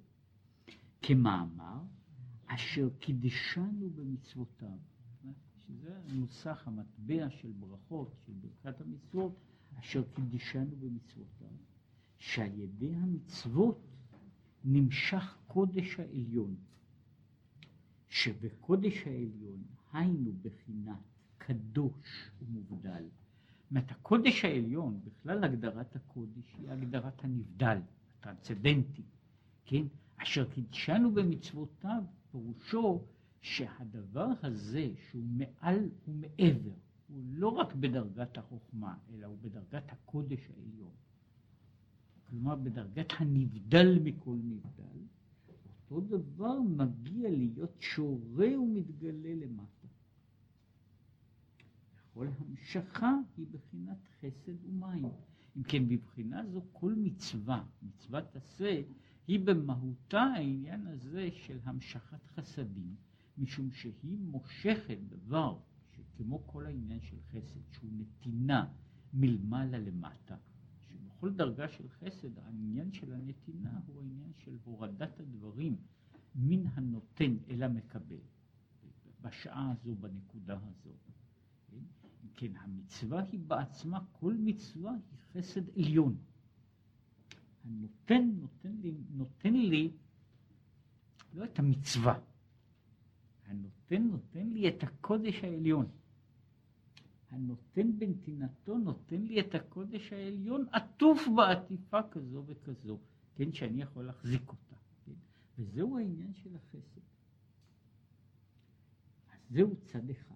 כמאמר, 1.02 1.83
אשר 2.47 2.88
קידשנו 2.99 3.90
במצוותיו. 3.95 4.78
שזה 5.68 6.00
נוסח 6.08 6.62
המטבע 6.66 7.30
של 7.30 7.52
ברכות, 7.52 8.14
של 8.26 8.32
ברכת 8.32 8.80
המצוות, 8.80 9.32
אשר 9.80 10.02
קידשנו 10.14 10.76
במצוותיו, 10.80 11.48
שעל 12.18 12.58
ידי 12.58 12.94
המצוות 12.94 13.78
נמשך 14.64 15.38
קודש 15.46 16.00
העליון, 16.00 16.56
שבקודש 18.08 19.06
העליון 19.06 19.62
היינו 19.92 20.32
בחינת 20.42 20.98
קדוש 21.38 22.30
ומובדל. 22.42 23.04
זאת 23.70 23.90
הקודש 23.90 24.44
העליון, 24.44 25.00
בכלל 25.04 25.44
הגדרת 25.44 25.96
הקודש 25.96 26.54
היא 26.58 26.70
הגדרת 26.70 27.25
הנבדל, 27.25 27.78
הטרנסצדנטי, 28.20 29.02
כן? 29.64 29.87
אשר 30.16 30.50
קידשנו 30.50 31.14
במצוותיו, 31.14 32.02
פירושו 32.30 33.04
שהדבר 33.40 34.28
הזה 34.42 34.88
שהוא 35.11 35.25
מעל 35.25 35.90
ומעבר, 36.09 36.75
הוא 37.09 37.25
לא 37.28 37.49
רק 37.49 37.75
בדרגת 37.75 38.38
החוכמה, 38.38 38.97
אלא 39.11 39.26
הוא 39.26 39.38
בדרגת 39.40 39.92
הקודש 39.92 40.50
העליון. 40.50 40.95
כלומר, 42.30 42.54
בדרגת 42.54 43.12
הנבדל 43.18 43.99
מכל 44.04 44.37
נבדל, 44.45 44.99
אותו 45.90 46.00
דבר 46.00 46.61
מגיע 46.61 47.30
להיות 47.30 47.76
שורה 47.80 48.61
ומתגלה 48.61 49.35
למטה. 49.35 49.88
כל 52.14 52.26
המשכה 52.38 53.12
היא 53.37 53.47
בחינת 53.50 54.09
חסד 54.21 54.64
ומים. 54.64 55.04
אם 55.57 55.62
כן, 55.62 55.88
בבחינה 55.88 56.47
זו 56.47 56.62
כל 56.73 56.95
מצווה, 56.95 57.64
מצוות 57.83 58.37
עשה, 58.37 58.83
היא 59.26 59.40
במהותה 59.47 60.21
העניין 60.21 60.87
הזה 60.87 61.28
של 61.33 61.59
המשכת 61.64 62.26
חסדים. 62.26 62.97
משום 63.38 63.73
שהיא 63.73 64.18
מושכת 64.18 64.99
דבר 65.09 65.59
שכמו 65.90 66.47
כל 66.47 66.66
העניין 66.66 67.00
של 67.00 67.16
חסד, 67.21 67.61
שהוא 67.73 67.90
נתינה 67.92 68.73
מלמעלה 69.14 69.78
למטה, 69.78 70.37
שבכל 70.88 71.33
דרגה 71.33 71.68
של 71.68 71.88
חסד 71.88 72.38
העניין 72.38 72.92
של 72.92 73.12
הנתינה 73.12 73.81
הוא 73.87 74.03
העניין 74.03 74.33
של 74.38 74.57
הורדת 74.64 75.20
הדברים 75.20 75.77
מן 76.35 76.66
הנותן 76.66 77.37
אל 77.51 77.62
המקבל, 77.62 78.20
בשעה 79.20 79.72
הזו, 79.72 79.94
בנקודה 79.94 80.59
הזו. 80.62 80.90
כן, 82.35 82.57
המצווה 82.57 83.22
היא 83.33 83.40
בעצמה, 83.40 84.05
כל 84.12 84.35
מצווה 84.38 84.92
היא 84.92 85.18
חסד 85.33 85.68
עליון. 85.79 86.16
הנותן 87.64 88.31
נותן 88.40 88.72
לי, 88.83 88.94
נותן 89.11 89.53
לי 89.53 89.90
לא 91.35 91.44
את 91.44 91.59
המצווה, 91.59 92.20
הנותן 93.48 94.02
נותן 94.02 94.46
לי 94.46 94.68
את 94.68 94.82
הקודש 94.82 95.44
העליון. 95.44 95.87
הנותן 97.30 97.98
בנתינתו 97.98 98.78
נותן 98.78 99.22
לי 99.22 99.40
את 99.40 99.54
הקודש 99.54 100.12
העליון 100.12 100.66
עטוף 100.72 101.20
בעטיפה 101.37 102.02
כזו 102.11 102.44
וכזו, 102.46 102.98
כן, 103.34 103.52
שאני 103.52 103.82
יכול 103.82 104.04
להחזיק 104.04 104.48
אותה. 104.48 104.76
כן? 105.04 105.12
וזהו 105.58 105.98
העניין 105.98 106.34
של 106.34 106.56
החסד. 106.56 107.00
אז 109.32 109.38
זהו 109.50 109.76
צד 109.76 110.11
אחד. 110.11 110.34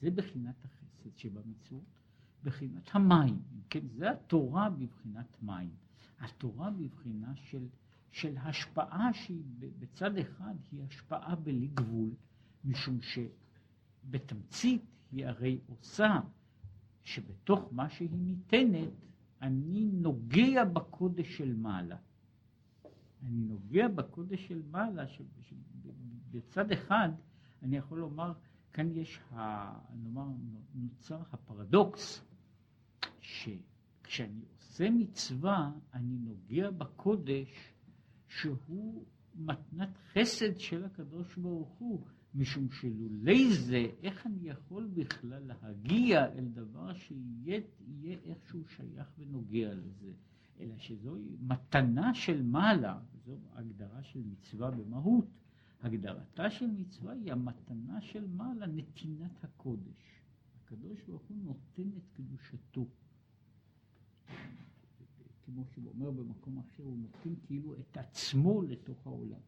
זה 0.00 0.10
בחינת 0.10 0.64
החסד 0.64 1.16
שבמצוות, 1.16 2.00
בחינת 2.42 2.88
המים. 2.92 3.42
כן, 3.70 3.88
זה 3.88 4.10
התורה 4.10 4.70
בבחינת 4.70 5.42
מים. 5.42 5.70
התורה 6.18 6.70
בבחינה 6.70 7.36
של 7.36 7.68
של 8.10 8.36
השפעה 8.38 9.12
שהיא 9.12 9.42
בצד 9.78 10.18
אחד 10.18 10.54
היא 10.72 10.84
השפעה 10.84 11.34
בלי 11.34 11.66
גבול, 11.66 12.10
משום 12.64 12.98
שבתמצית 13.02 14.82
היא 15.12 15.26
הרי 15.26 15.60
עושה 15.66 16.20
שבתוך 17.04 17.68
מה 17.72 17.88
שהיא 17.88 18.10
ניתנת 18.12 18.88
אני 19.42 19.84
נוגע 19.92 20.64
בקודש 20.64 21.36
של 21.36 21.54
מעלה. 21.54 21.96
אני 23.22 23.40
נוגע 23.44 23.88
בקודש 23.88 24.48
של 24.48 24.62
מעלה, 24.70 25.04
שבצד 25.08 26.72
אחד 26.72 27.08
אני 27.62 27.76
יכול 27.76 27.98
לומר, 27.98 28.32
כאן 28.72 28.96
יש, 28.96 29.20
ה, 29.32 29.72
נאמר, 30.02 30.26
נוצר 30.74 31.22
הפרדוקס, 31.32 32.24
שכשאני 33.20 34.44
עושה 34.56 34.90
מצווה, 34.90 35.70
אני 35.94 36.18
נוגע 36.18 36.70
בקודש 36.70 37.74
שהוא 38.30 39.04
מתנת 39.34 39.88
חסד 40.12 40.58
של 40.58 40.84
הקדוש 40.84 41.36
ברוך 41.36 41.70
הוא, 41.78 42.06
משום 42.34 42.70
שלולי 42.70 43.54
זה, 43.54 43.86
איך 44.02 44.26
אני 44.26 44.48
יכול 44.48 44.90
בכלל 44.94 45.42
להגיע 45.42 46.32
אל 46.32 46.44
דבר 46.44 46.94
שיהיה 46.94 47.60
איכשהו 48.24 48.64
שייך 48.68 49.08
ונוגע 49.18 49.74
לזה, 49.74 50.12
אלא 50.60 50.74
שזוהי 50.78 51.36
מתנה 51.40 52.14
של 52.14 52.42
מעלה, 52.42 52.98
זו 53.24 53.32
הגדרה 53.52 54.02
של 54.02 54.20
מצווה 54.24 54.70
במהות. 54.70 55.26
הגדרתה 55.82 56.50
של 56.50 56.70
מצווה 56.70 57.12
היא 57.12 57.32
המתנה 57.32 58.00
של 58.00 58.26
מעלה, 58.26 58.66
נתינת 58.66 59.44
הקודש. 59.44 60.20
הקדוש 60.64 61.02
ברוך 61.02 61.22
הוא 61.22 61.36
נותן 61.36 61.88
את 61.96 62.02
קדושתו. 62.12 62.86
כמו 65.54 65.64
שהוא 65.64 65.88
אומר 65.88 66.10
במקום 66.10 66.58
אחר, 66.58 66.82
הוא 66.82 66.98
נותן 66.98 67.34
כאילו 67.46 67.74
את 67.74 67.96
עצמו 67.96 68.62
לתוך 68.62 69.06
העולם. 69.06 69.40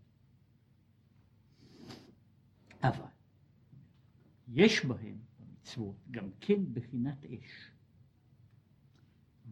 אבל 2.83 3.11
יש 4.49 4.85
בהם, 4.85 5.19
במצוות, 5.41 5.97
גם 6.11 6.31
כן 6.41 6.75
בחינת 6.75 7.25
אש. 7.25 7.71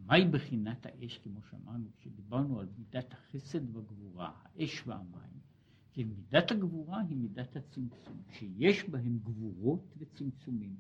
מהי 0.07 0.29
בחינת 0.29 0.87
האש, 0.87 1.19
כמו 1.19 1.43
שאמרנו, 1.43 1.89
כשדיברנו 1.97 2.61
על 2.61 2.69
מידת 2.79 3.13
החסד 3.13 3.77
והגבורה, 3.77 4.33
האש 4.45 4.83
והמים, 4.87 5.41
כי 5.93 6.05
מידת 6.05 6.51
הגבורה 6.51 7.01
היא 7.01 7.17
מידת 7.17 7.57
הצמצום, 7.57 8.23
שיש 8.31 8.89
בהם 8.89 9.19
גבורות 9.19 9.95
וצמצומים. 9.99 10.77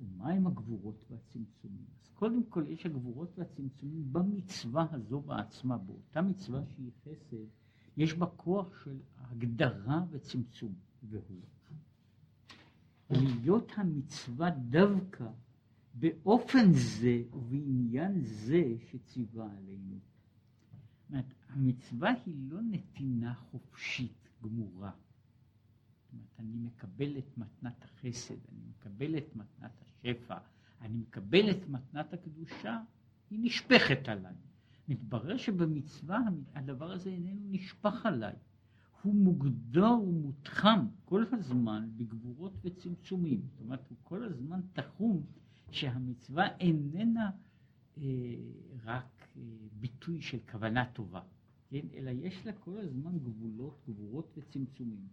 ומהם 0.00 0.46
הגבורות 0.46 1.04
והצמצומים? 1.10 1.84
אז 2.02 2.08
קודם 2.14 2.44
כל 2.44 2.64
יש 2.68 2.86
הגבורות 2.86 3.38
והצמצומים 3.38 4.12
במצווה 4.12 4.86
הזו 4.90 5.20
בעצמה, 5.20 5.78
באותה 5.78 6.22
מצווה 6.22 6.60
שהיא 6.66 6.90
חסד, 7.04 7.46
יש 7.96 8.14
בה 8.14 8.26
כוח 8.26 8.84
של 8.84 8.98
הגדרה 9.18 10.04
וצמצום, 10.10 10.74
והוא 11.02 11.20
להיות 13.08 13.72
המצווה 13.76 14.50
דווקא 14.50 15.28
באופן 15.94 16.72
זה 16.72 17.22
ובעניין 17.32 18.20
זה 18.20 18.62
שציווה 18.90 19.48
עלינו. 19.58 19.98
זאת 19.98 21.10
אומרת, 21.10 21.34
המצווה 21.48 22.14
היא 22.26 22.34
לא 22.50 22.60
נתינה 22.62 23.34
חופשית 23.34 24.28
גמורה. 24.42 24.90
אומרת, 26.16 26.40
אני 26.40 26.56
מקבל 26.56 27.18
את 27.18 27.38
מתנת 27.38 27.84
החסד, 27.84 28.34
אני 28.52 28.60
מקבל 28.70 29.18
את 29.18 29.36
מתנת 29.36 29.82
השפע, 29.82 30.38
אני 30.80 30.98
מקבל 30.98 31.50
את 31.50 31.68
מתנת 31.68 32.12
הקדושה, 32.12 32.80
היא 33.30 33.38
נשפכת 33.42 34.08
עליי. 34.08 34.34
מתברר 34.88 35.36
שבמצווה 35.36 36.20
הדבר 36.54 36.92
הזה 36.92 37.10
איננו 37.10 37.40
נשפך 37.50 38.06
עליי, 38.06 38.34
הוא 39.02 39.14
מוגדר 39.14 39.92
ומותחם 40.02 40.86
כל 41.04 41.24
הזמן 41.32 41.88
בגבורות 41.96 42.52
וצמצומים. 42.64 43.40
זאת 43.46 43.60
אומרת, 43.60 43.88
הוא 43.88 43.98
כל 44.02 44.24
הזמן 44.24 44.60
תחום 44.72 45.22
שהמצווה 45.70 46.56
איננה 46.60 47.30
אה, 47.98 48.02
רק 48.84 49.28
אה, 49.36 49.42
ביטוי 49.72 50.20
של 50.20 50.38
כוונה 50.50 50.84
טובה, 50.92 51.20
כן? 51.68 51.86
אלא 51.94 52.10
יש 52.10 52.46
לה 52.46 52.52
כל 52.52 52.78
הזמן 52.78 53.18
גבולות, 53.18 53.82
גבורות 53.88 54.32
וצמצומים. 54.36 55.08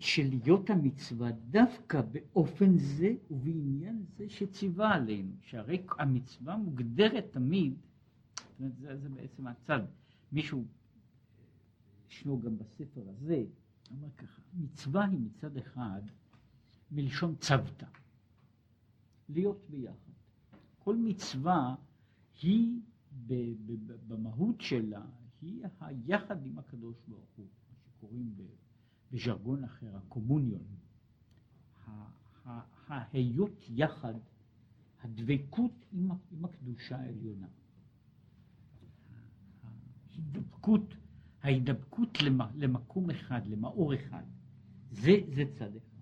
שלהיות 0.00 0.70
המצווה 0.70 1.30
דווקא 1.32 2.00
באופן 2.00 2.78
זה 2.78 3.14
ובעניין 3.30 4.04
זה 4.16 4.28
שציווה 4.28 4.94
עלינו, 4.94 5.32
שהרי 5.42 5.82
המצווה 5.98 6.56
מוגדרת 6.56 7.24
תמיד, 7.30 7.74
זאת 8.36 8.60
אומרת, 8.60 8.76
זה, 8.76 8.96
זה 8.96 9.08
בעצם 9.08 9.46
הצד, 9.46 9.80
מישהו, 10.32 10.64
ישנו 12.10 12.40
גם 12.40 12.58
בספר 12.58 13.08
הזה, 13.08 13.44
אומר 13.90 14.10
ככה, 14.16 14.42
מצווה 14.54 15.04
היא 15.04 15.18
מצד 15.18 15.56
אחד 15.56 16.02
מלשון 16.90 17.36
צוותא, 17.36 17.86
להיות 19.28 19.64
ביחד. 19.70 20.12
כל 20.78 20.96
מצווה 20.96 21.74
היא 22.42 22.80
ב, 23.26 23.34
ב, 23.66 23.92
במהות 24.08 24.60
שלה, 24.60 25.04
היא 25.42 25.64
היחד 25.80 26.46
עם 26.46 26.58
הקדוש 26.58 26.96
ברוך 27.08 27.30
הוא, 27.36 27.46
מה 27.68 27.74
שקוראים 27.84 28.32
ב... 28.36 28.42
בז'רגון 29.12 29.64
אחר, 29.64 29.96
הקומוניון, 29.96 30.66
ההיות 32.88 33.64
יחד, 33.68 34.14
הדבקות 35.02 35.84
עם, 35.92 36.10
עם 36.30 36.44
הקדושה 36.44 36.96
העליונה, 36.96 37.46
ההידבקות, 40.10 40.94
ההידבקות 41.42 42.18
למקום 42.54 43.10
אחד, 43.10 43.46
למאור 43.46 43.94
אחד, 43.94 44.24
זה, 44.90 45.12
זה 45.34 45.42
צד 45.58 45.76
אחד. 45.76 45.96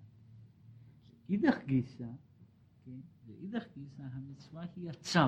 אידך 1.29 1.57
גיסא, 1.65 2.07
כן, 2.85 2.99
לאידך 3.27 3.63
גיסא 3.73 4.01
המצווה 4.01 4.65
היא 4.75 4.89
הצו, 4.89 5.19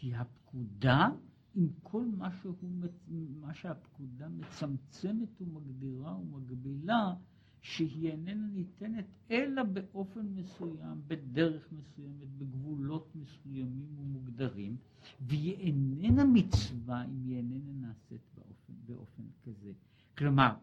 היא 0.00 0.16
הפקודה 0.16 1.08
עם 1.54 1.68
כל 1.82 2.04
מה, 2.16 2.30
שהוא, 2.32 2.54
מה 3.40 3.54
שהפקודה 3.54 4.28
מצמצמת 4.28 5.40
ומגדירה 5.40 6.16
ומגבילה, 6.16 7.14
שהיא 7.60 8.10
איננה 8.10 8.46
ניתנת 8.46 9.04
אלא 9.30 9.62
באופן 9.62 10.26
מסוים, 10.26 11.02
בדרך 11.06 11.72
מסוימת, 11.72 12.28
בגבולות 12.38 13.08
מסוימים 13.14 13.98
ומוגדרים, 13.98 14.76
והיא 15.20 15.56
איננה 15.56 16.24
מצווה 16.24 17.04
אם 17.04 17.24
היא 17.24 17.36
איננה 17.36 17.72
נעשית 17.72 18.20
באופן, 18.34 18.72
באופן 18.86 19.22
כזה. 19.42 19.72
כלומר, 20.18 20.54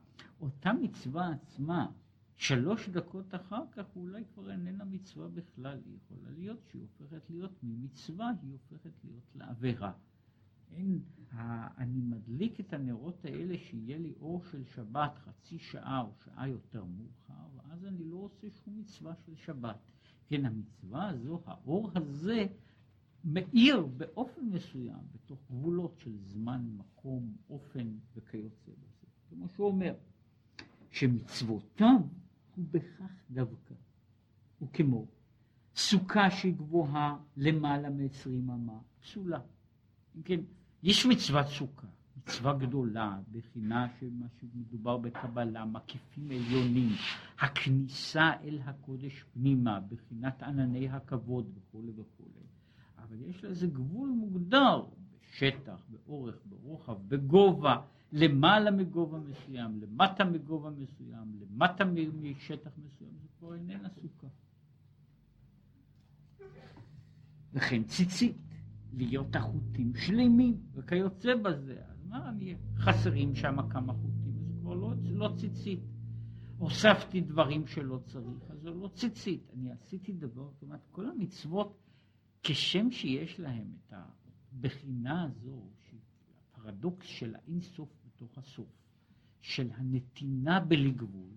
אותה 0.41 0.73
מצווה 0.73 1.31
עצמה, 1.31 1.87
שלוש 2.35 2.89
דקות 2.89 3.35
אחר 3.35 3.63
כך 3.71 3.85
אולי 3.95 4.23
כבר 4.33 4.51
איננה 4.51 4.85
מצווה 4.85 5.27
בכלל, 5.27 5.79
היא 5.85 5.95
יכולה 5.95 6.29
להיות 6.37 6.59
שהיא 6.69 6.81
הופכת 6.81 7.29
להיות 7.29 7.63
ממצווה, 7.63 8.31
היא 8.41 8.51
הופכת 8.51 8.91
להיות 9.03 9.35
לעבירה. 9.35 9.91
אין, 10.71 10.99
אני 11.77 12.01
מדליק 12.01 12.59
את 12.59 12.73
הנרות 12.73 13.25
האלה 13.25 13.57
שיהיה 13.57 13.97
לי 13.97 14.13
אור 14.19 14.43
של 14.51 14.63
שבת 14.65 15.17
חצי 15.17 15.59
שעה 15.59 16.01
או 16.01 16.11
שעה 16.25 16.47
יותר 16.47 16.83
מאוחר, 16.83 17.47
ואז 17.55 17.85
אני 17.85 18.03
לא 18.03 18.17
עושה 18.17 18.47
שום 18.49 18.79
מצווה 18.79 19.13
של 19.25 19.35
שבת. 19.35 19.77
כן, 20.27 20.45
המצווה 20.45 21.09
הזו, 21.09 21.41
האור 21.45 21.91
הזה, 21.95 22.45
מאיר 23.23 23.85
באופן 23.85 24.45
מסוים, 24.45 25.03
בתוך 25.13 25.39
גבולות 25.49 25.97
של 25.97 26.17
זמן, 26.17 26.65
מקום, 26.77 27.35
אופן 27.49 27.97
וכיוצא 28.15 28.71
בזה. 28.71 29.07
כמו 29.29 29.47
שהוא 29.49 29.67
אומר, 29.67 29.95
שמצוותיו 30.91 31.99
הוא 32.55 32.65
בכך 32.71 33.11
דווקא. 33.31 33.73
הוא 34.59 34.69
כמו 34.73 35.07
סוכה 35.75 36.31
שהיא 36.31 36.53
גבוהה 36.55 37.17
למעלה 37.37 37.89
מ-20 37.89 38.29
אמה, 38.29 38.79
פסולה. 39.01 39.39
כן, 40.23 40.39
יש 40.83 41.05
מצוות 41.05 41.47
סוכה, 41.47 41.87
מצווה 42.17 42.53
גדולה, 42.53 43.19
בחינה 43.31 43.87
שמה 43.99 44.25
שמדובר 44.39 44.97
בקבלה, 44.97 45.65
מקיפים 45.65 46.31
עליונים, 46.31 46.89
הכניסה 47.39 48.31
אל 48.43 48.59
הקודש 48.65 49.23
פנימה, 49.33 49.79
בחינת 49.79 50.43
ענני 50.43 50.89
הכבוד 50.89 51.49
וכולי 51.55 51.91
וכולי. 51.91 52.45
אבל 52.97 53.21
יש 53.21 53.43
לזה 53.43 53.67
גבול 53.67 54.09
מוגדר, 54.09 54.83
בשטח, 55.19 55.85
באורך, 55.89 56.35
ברוחב, 56.45 56.97
בגובה, 57.07 57.81
למעלה 58.11 58.71
מגובה 58.71 59.19
מסוים, 59.19 59.81
למטה 59.81 60.23
מגובה 60.23 60.69
מסוים, 60.69 61.39
למטה 61.41 61.85
משטח 61.85 62.71
מסוים, 62.77 63.11
זה 63.21 63.27
כבר 63.39 63.53
איננה 63.53 63.89
סוכה. 63.89 64.27
וכן 67.53 67.83
ציצית. 67.83 68.44
להיות 68.97 69.35
החוטים 69.35 69.95
שלמים 69.95 70.57
וכיוצא 70.73 71.35
בזה. 71.35 71.81
אז 71.87 72.05
מה, 72.07 72.29
אני, 72.29 72.55
חסרים 72.77 73.35
שם 73.35 73.69
כמה 73.69 73.93
חוטים, 73.93 74.33
אז 74.45 74.57
כבר 74.61 74.73
לא, 74.73 74.93
לא 75.03 75.29
ציצית. 75.37 75.79
הוספתי 76.57 77.21
דברים 77.21 77.67
שלא 77.67 77.99
צריך, 78.05 78.51
אז 78.51 78.61
זה 78.61 78.69
לא 78.69 78.89
ציצית. 78.93 79.49
אני 79.53 79.71
עשיתי 79.71 80.13
דבר, 80.13 80.49
זאת 80.51 80.61
אומרת, 80.61 80.87
כל 80.91 81.09
המצוות, 81.09 81.77
כשם 82.43 82.91
שיש 82.91 83.39
להם 83.39 83.67
את 83.87 83.93
הבחינה 83.93 85.23
הזו, 85.23 85.69
הפרדוקס 86.65 87.05
של 87.07 87.35
האינסוף 87.35 87.89
בתוך 88.05 88.37
הסוף, 88.37 88.69
של 89.41 89.69
הנתינה 89.75 90.59
בלי 90.59 90.91
גבול, 90.91 91.31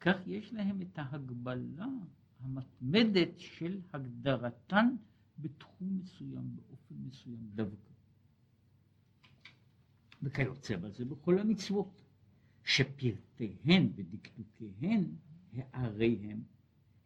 כך 0.00 0.16
יש 0.26 0.52
להם 0.52 0.82
את 0.82 0.98
ההגבלה 0.98 1.86
המתמדת 2.40 3.38
של 3.38 3.80
הגדרתן 3.92 4.94
בתחום 5.42 5.98
מסוים, 5.98 6.56
באופן 6.56 6.94
מסוים 6.94 7.50
דווקא. 7.54 7.92
וכיוצא 10.22 10.76
בזה 10.76 11.04
בכל 11.04 11.38
המצוות, 11.38 12.02
שפרטיהן 12.64 13.92
ודקדוקיהן, 13.94 15.04
הרי 15.72 16.18
הם, 16.22 16.42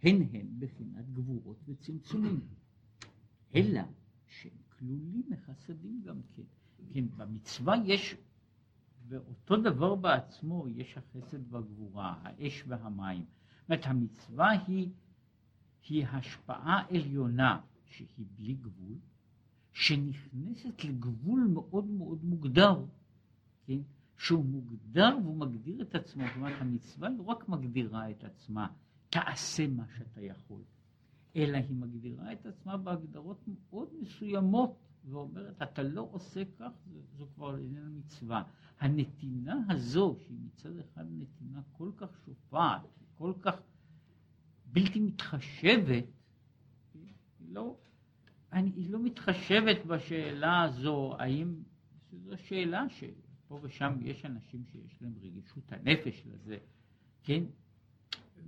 הן 0.02 0.22
הן 0.32 0.46
בחינת 0.58 1.10
גבורות 1.12 1.56
וצמצומים. 1.68 2.40
אלא 3.54 3.80
שהם 4.26 4.52
כלולים 4.78 5.22
מחסדים 5.28 6.02
גם 6.04 6.20
כן. 6.32 6.42
כן, 6.92 7.04
במצווה 7.16 7.74
יש, 7.84 8.16
ואותו 9.08 9.56
דבר 9.56 9.94
בעצמו, 9.94 10.68
יש 10.68 10.96
החסד 10.98 11.52
והגבורה, 11.52 12.14
האש 12.22 12.64
והמים. 12.68 13.24
זאת 13.24 13.68
אומרת, 13.68 13.86
המצווה 13.86 14.50
היא, 14.50 14.90
היא 15.88 16.06
השפעה 16.06 16.84
עליונה 16.90 17.60
שהיא 17.90 18.26
בלי 18.36 18.54
גבול, 18.54 18.94
שנכנסת 19.72 20.84
לגבול 20.84 21.48
מאוד 21.52 21.86
מאוד 21.86 22.24
מוגדר, 22.24 22.84
כן? 23.66 23.78
שהוא 24.18 24.44
מוגדר 24.44 25.18
והוא 25.22 25.36
מגדיר 25.36 25.82
את 25.82 25.94
עצמו, 25.94 26.22
אומרת 26.36 26.60
המצווה 26.60 27.08
לא 27.08 27.22
רק 27.22 27.48
מגדירה 27.48 28.10
את 28.10 28.24
עצמה, 28.24 28.66
תעשה 29.10 29.66
מה 29.66 29.84
שאתה 29.98 30.20
יכול, 30.20 30.62
אלא 31.36 31.56
היא 31.56 31.76
מגדירה 31.76 32.32
את 32.32 32.46
עצמה 32.46 32.76
בהגדרות 32.76 33.48
מאוד 33.48 33.88
מסוימות, 34.00 34.76
ואומרת, 35.04 35.62
אתה 35.62 35.82
לא 35.82 36.08
עושה 36.12 36.42
כך, 36.58 36.70
זו, 36.86 37.00
זו 37.18 37.26
כבר 37.34 37.58
איננה 37.58 37.88
מצווה. 37.88 38.42
הנתינה 38.80 39.64
הזו, 39.68 40.16
שהיא 40.18 40.38
מצד 40.46 40.78
אחד 40.78 41.04
נתינה 41.10 41.60
כל 41.72 41.90
כך 41.96 42.08
שופעת, 42.24 42.82
כל 43.18 43.32
כך 43.40 43.54
בלתי 44.72 45.00
מתחשבת, 45.00 46.04
לא, 47.56 47.76
אני, 48.52 48.70
היא 48.76 48.90
לא 48.90 48.98
מתחשבת 48.98 49.86
בשאלה 49.86 50.62
הזו, 50.62 51.14
האם, 51.18 51.62
זו 52.12 52.36
שאלה 52.36 52.86
שפה 52.88 53.58
ושם 53.62 53.92
יש 54.02 54.24
אנשים 54.24 54.64
שיש 54.72 55.02
להם 55.02 55.12
רגישות 55.20 55.72
הנפש 55.72 56.26
לזה, 56.26 56.58
כן? 57.22 57.44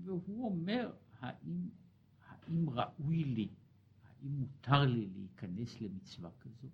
והוא 0.04 0.44
אומר, 0.50 0.92
האם, 1.20 1.68
האם 2.28 2.70
ראוי 2.70 3.24
לי, 3.24 3.48
האם 4.04 4.30
מותר 4.30 4.84
לי 4.84 5.08
להיכנס 5.16 5.80
למצווה 5.80 6.30
כזו? 6.40 6.68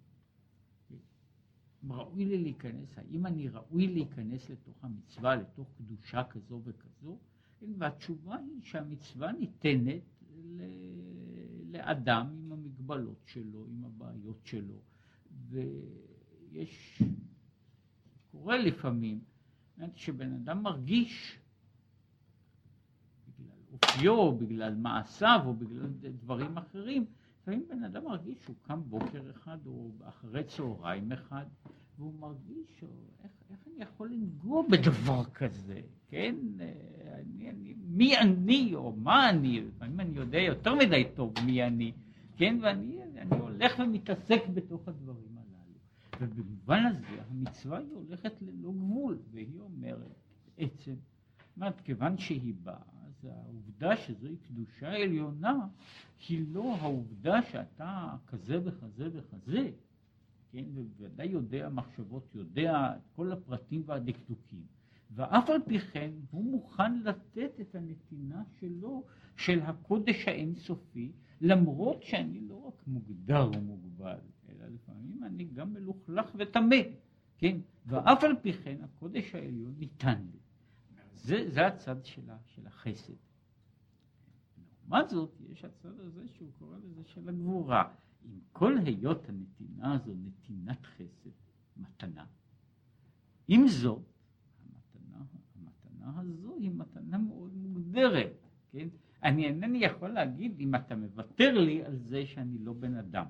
אם 1.85 1.93
ראוי 1.93 2.25
לי 2.25 2.39
להיכנס, 2.39 2.99
האם 2.99 3.27
אני 3.27 3.49
ראוי 3.49 3.87
להיכנס 3.87 4.51
לתוך 4.51 4.85
המצווה, 4.85 5.37
לתוך 5.37 5.69
קדושה 5.79 6.25
כזו 6.25 6.61
וכזו? 6.65 7.19
כן, 7.61 7.73
והתשובה 7.79 8.37
היא 8.37 8.63
שהמצווה 8.63 9.33
ניתנת 9.33 10.03
לאדם 11.75 12.27
עם 12.39 12.53
המגבלות 12.53 13.23
שלו, 13.27 13.67
עם 13.67 13.85
הבעיות 13.85 14.41
שלו, 14.45 14.81
ויש, 15.49 17.03
קורה 18.31 18.59
לפעמים, 18.59 19.21
שבן 19.95 20.33
אדם 20.33 20.63
מרגיש 20.63 21.39
בגלל 23.29 23.57
אופיו, 23.73 24.33
בגלל 24.39 24.75
מעשיו 24.75 25.41
או 25.47 25.55
בגלל 25.55 25.87
דברים 26.21 26.59
אחרים, 26.59 27.07
לפעמים 27.41 27.69
בן 27.69 27.85
אדם 27.85 28.05
מרגיש 28.05 28.39
שהוא 28.43 28.57
קם 28.63 28.81
בוקר 28.89 29.31
אחד 29.31 29.67
או 29.67 29.91
אחרי 30.03 30.45
צהריים 30.45 31.13
אחד, 31.13 31.47
והוא 31.99 32.15
מרגיש, 32.21 32.85
איך, 33.23 33.33
איך 33.51 33.59
אני 33.67 33.83
יכול 33.85 34.11
לנגוע 34.11 34.63
בדבר 34.71 35.25
כזה, 35.25 35.81
כן? 36.09 36.35
אני, 37.15 37.51
אני, 37.51 37.75
מי 37.87 38.19
אני 38.19 38.75
או 38.75 38.93
מה 38.97 39.31
אני, 39.31 39.61
לפעמים 39.61 40.01
אני 40.01 40.17
יודע 40.17 40.39
יותר 40.39 40.75
מדי 40.75 41.05
טוב 41.15 41.33
מי 41.47 41.65
אני, 41.65 41.93
כן? 42.37 42.59
ואני 42.63 43.03
אני 43.19 43.39
הולך 43.41 43.79
ומתעסק 43.79 44.41
בתוך 44.55 44.89
הדברים 44.89 45.39
הללו. 45.39 45.79
ובמובן 46.21 46.83
הזה 46.87 47.23
המצווה 47.31 47.79
היא 47.79 47.95
הולכת 47.95 48.43
ללא 48.43 48.73
גבול, 48.73 49.19
והיא 49.31 49.61
אומרת 49.61 50.15
בעצם, 50.59 50.95
אומרת, 51.57 51.81
כיוון 51.81 52.19
שהיא 52.19 52.55
באה, 52.63 52.77
אז 53.07 53.25
העובדה 53.31 53.97
שזוהי 53.97 54.37
קדושה 54.37 54.93
עליונה, 54.93 55.67
היא 56.29 56.45
לא 56.49 56.77
העובדה 56.81 57.43
שאתה 57.43 58.17
כזה 58.27 58.59
וכזה 58.65 59.09
וכזה, 59.13 59.71
כן, 60.55 60.65
ובוודאי 60.75 61.27
יודע 61.27 61.69
מחשבות, 61.69 62.35
יודע 62.35 62.93
את 62.97 63.09
כל 63.17 63.33
הפרטים 63.33 63.83
והדקדוקים, 63.87 64.63
ואף 65.11 65.51
על 65.51 65.63
פי 65.67 65.79
כן 65.79 66.11
הוא 66.31 66.45
מוכן 66.45 67.01
לתת 67.01 67.61
את 67.61 67.75
הנתינה 67.75 68.43
שלו, 68.61 69.05
של 69.37 69.61
הקודש 69.63 70.29
האינסופי, 70.29 71.13
למרות 71.41 72.03
שאני 72.03 72.41
לא 72.41 72.55
רק 72.67 72.87
מוגדר 72.87 73.51
ומוגבל, 73.57 74.19
אלא 74.49 74.67
לפעמים 74.67 75.25
אני 75.25 75.45
גם 75.45 75.73
מלוכלך 75.73 76.31
וטמא, 76.39 76.77
כן, 77.39 77.59
ואף 77.87 78.25
על 78.25 78.37
פי 78.43 78.53
כן 78.53 78.77
הקודש 78.83 79.35
העליון 79.35 79.75
ניתן 79.79 80.23
לי. 80.33 80.39
זה, 81.15 81.51
זה 81.51 81.67
הצד 81.67 82.05
שלה, 82.05 82.37
של 82.47 82.67
החסד. 82.67 83.13
לעומת 84.89 85.11
זאת, 85.11 85.41
יש 85.53 85.65
הצד 85.65 86.01
הזה 86.01 86.29
שהוא 86.29 86.51
קורא 86.59 86.77
לזה 86.79 87.05
של 87.05 87.29
הגבורה. 87.29 87.95
עם 88.25 88.39
כל 88.53 88.79
היות 88.79 89.29
הנתינה 89.29 89.95
הזו 89.95 90.13
נתינת 90.25 90.87
חסד, 90.87 91.31
מתנה, 91.77 92.25
עם 93.49 93.69
זאת, 93.69 94.03
המתנה, 94.61 95.25
המתנה 95.55 96.21
הזו 96.21 96.55
היא 96.55 96.71
מתנה 96.71 97.19
מאוד 97.19 97.57
מוגדרת, 97.57 98.47
כן? 98.73 98.89
אני 99.23 99.47
אינני 99.47 99.79
יכול 99.79 100.09
להגיד 100.09 100.61
אם 100.61 100.75
אתה 100.75 100.97
מוותר 100.97 101.59
לי 101.59 101.85
על 101.85 101.97
זה 101.97 102.27
שאני 102.27 102.59
לא 102.59 102.73
בן 102.73 102.97
אדם. 102.97 103.27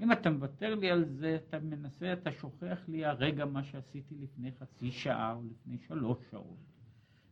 אם 0.00 0.12
אתה 0.12 0.30
מוותר 0.30 0.74
לי 0.74 0.90
על 0.90 1.04
זה, 1.04 1.38
אתה 1.48 1.60
מנסה, 1.60 2.12
אתה 2.12 2.32
שוכח 2.32 2.88
לי 2.88 3.04
הרגע 3.04 3.44
מה 3.44 3.64
שעשיתי 3.64 4.14
לפני 4.14 4.52
חצי 4.52 4.92
שעה 4.92 5.34
או 5.34 5.42
לפני 5.50 5.78
שלוש 5.78 6.18
שעות. 6.30 6.73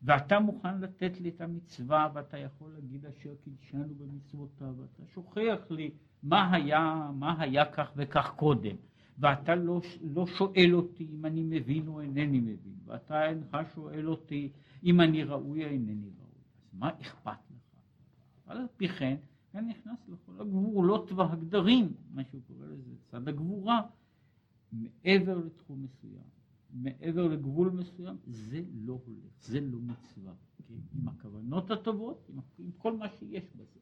ואתה 0.03 0.41
מוכן 0.41 0.81
לתת 0.81 1.21
לי 1.21 1.29
את 1.29 1.41
המצווה 1.41 2.09
ואתה 2.15 2.39
יכול 2.39 2.71
להגיד 2.73 3.07
אשר 3.07 3.35
קידשנו 3.45 3.95
במצוותיו 3.95 4.75
ואתה 4.77 5.03
שוכח 5.15 5.71
לי 5.71 5.91
מה 6.23 6.55
היה, 6.55 7.11
מה 7.15 7.41
היה 7.43 7.73
כך 7.73 7.93
וכך 7.97 8.33
קודם. 8.37 8.77
ואתה 9.19 9.55
לא, 9.55 9.81
לא 10.03 10.27
שואל 10.27 10.75
אותי 10.75 11.09
אם 11.13 11.27
אני 11.27 11.43
מבין 11.45 11.89
או 11.89 12.01
אינני 12.01 12.41
מבין. 12.41 12.75
ואתה 12.85 13.27
אינך 13.27 13.57
שואל 13.75 14.09
אותי 14.09 14.53
אם 14.85 15.01
אני 15.01 15.25
ראוי 15.25 15.65
או 15.65 15.71
אינני 15.71 16.11
ראוי. 16.19 16.43
אז 16.63 16.79
מה 16.79 16.91
אכפת 17.01 17.31
לך? 17.51 17.81
אבל 18.47 18.57
על 18.57 18.67
פי 18.77 18.89
כן 18.89 19.17
אני 19.55 19.69
נכנס 19.69 20.09
לכל 20.09 20.41
הגבולות 20.41 21.13
והגדרים 21.13 21.93
מה 22.15 22.23
שהוא 22.31 22.41
קורא 22.47 22.67
לזה 22.67 22.91
צד 23.11 23.29
הגבורה 23.29 23.83
מעבר 24.73 25.37
לתחום 25.37 25.83
מסוים 25.83 26.42
מעבר 26.73 27.29
לגבול 27.29 27.71
מסוים, 27.71 28.17
זה 28.27 28.63
לא 28.75 29.01
הולך, 29.07 29.33
זה 29.41 29.61
לא 29.61 29.79
מצווה, 29.79 30.33
כן? 30.69 30.75
עם 30.99 31.09
הכוונות 31.09 31.71
הטובות, 31.71 32.27
עם, 32.29 32.41
עם 32.59 32.71
כל 32.79 32.97
מה 32.97 33.09
שיש 33.09 33.45
בזה. 33.57 33.81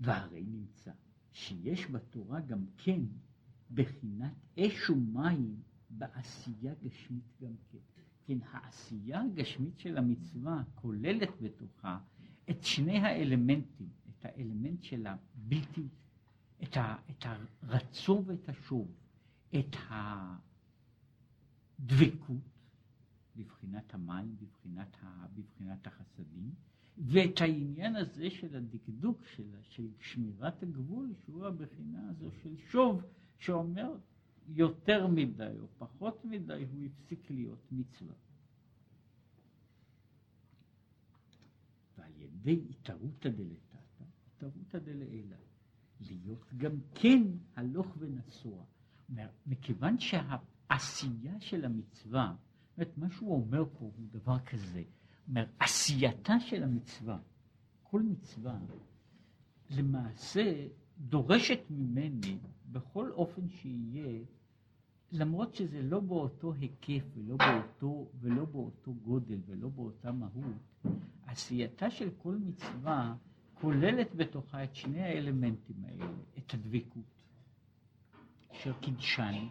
והרי 0.00 0.44
נמצא 0.44 0.90
שיש 1.32 1.90
בתורה 1.90 2.40
גם 2.40 2.64
כן 2.76 3.00
בחינת 3.74 4.34
אש 4.58 4.90
ומים 4.90 5.56
בעשייה 5.90 6.74
גשמית 6.82 7.24
גם 7.40 7.52
כן. 7.72 7.78
כן, 8.26 8.38
העשייה 8.50 9.22
הגשמית 9.22 9.78
של 9.78 9.98
המצווה 9.98 10.62
כוללת 10.74 11.28
בתוכה 11.40 11.98
את 12.50 12.62
שני 12.62 12.98
האלמנטים, 12.98 13.88
את 14.10 14.24
האלמנט 14.24 14.82
של 14.82 15.06
הבלתי, 15.06 15.88
את, 16.62 16.76
ה, 16.76 16.96
את 17.10 17.24
הרצון 17.62 18.22
ואת 18.26 18.48
השוב. 18.48 18.88
את 19.54 19.76
הדבקות 21.78 22.36
בבחינת 23.36 23.94
המים, 23.94 24.36
בבחינת, 24.36 24.96
ה, 25.02 25.26
בבחינת 25.34 25.86
החסדים, 25.86 26.54
ואת 26.98 27.40
העניין 27.40 27.96
הזה 27.96 28.30
של 28.30 28.56
הדקדוק, 28.56 29.24
של, 29.24 29.56
של 29.62 29.88
שמירת 30.00 30.62
הגבול, 30.62 31.14
שהוא 31.24 31.46
הבחינה 31.46 32.08
הזו 32.08 32.30
של 32.42 32.56
שוב, 32.56 33.02
שאומר 33.38 33.96
יותר 34.48 35.06
מדי 35.06 35.54
או 35.60 35.66
פחות 35.78 36.24
מדי, 36.24 36.64
הוא 36.72 36.84
הפסיק 36.84 37.30
להיות 37.30 37.72
מצווה. 37.72 38.14
ועל 41.98 42.12
ידי 42.16 42.60
התערותא 42.70 43.28
דלתתא, 43.28 44.04
התערותא 44.26 44.78
דלעילא, 44.78 45.36
להיות 46.00 46.52
גם 46.56 46.76
כן 46.94 47.22
הלוך 47.56 47.96
ונסוע. 47.98 48.64
מכיוון 49.46 49.98
שהעשייה 49.98 51.40
של 51.40 51.64
המצווה, 51.64 52.34
זאת 52.68 52.78
אומרת, 52.78 52.98
מה 52.98 53.10
שהוא 53.10 53.34
אומר 53.34 53.64
פה 53.78 53.78
הוא 53.80 54.06
דבר 54.10 54.38
כזה, 54.38 54.82
אומר, 55.28 55.46
עשייתה 55.58 56.40
של 56.40 56.62
המצווה, 56.62 57.18
כל 57.82 58.02
מצווה, 58.02 58.58
למעשה 59.70 60.66
דורשת 60.98 61.60
ממני 61.70 62.38
בכל 62.72 63.10
אופן 63.12 63.48
שיהיה, 63.48 64.24
למרות 65.12 65.54
שזה 65.54 65.82
לא 65.82 66.00
באותו 66.00 66.52
היקף 66.52 67.04
ולא 67.14 67.36
באותו, 67.36 68.08
ולא 68.20 68.44
באותו 68.44 68.94
גודל 68.94 69.38
ולא 69.46 69.68
באותה 69.68 70.12
מהות, 70.12 70.92
עשייתה 71.26 71.90
של 71.90 72.10
כל 72.18 72.36
מצווה 72.36 73.16
כוללת 73.54 74.14
בתוכה 74.14 74.64
את 74.64 74.74
שני 74.74 75.02
האלמנטים 75.02 75.84
האלה, 75.84 76.06
את 76.38 76.54
הדבקות 76.54 77.15
אשר 78.56 78.72
קידשני, 78.80 79.48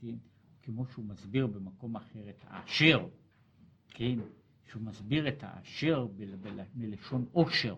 כן, 0.00 0.14
כמו 0.62 0.86
שהוא 0.86 1.04
מסביר 1.04 1.46
במקום 1.46 1.96
אחר 1.96 2.30
את 2.30 2.44
האשר, 2.46 3.08
כן, 3.88 4.18
שהוא 4.64 4.82
מסביר 4.82 5.28
את 5.28 5.42
האשר 5.42 6.06
מלשון 6.74 7.26
עושר, 7.32 7.76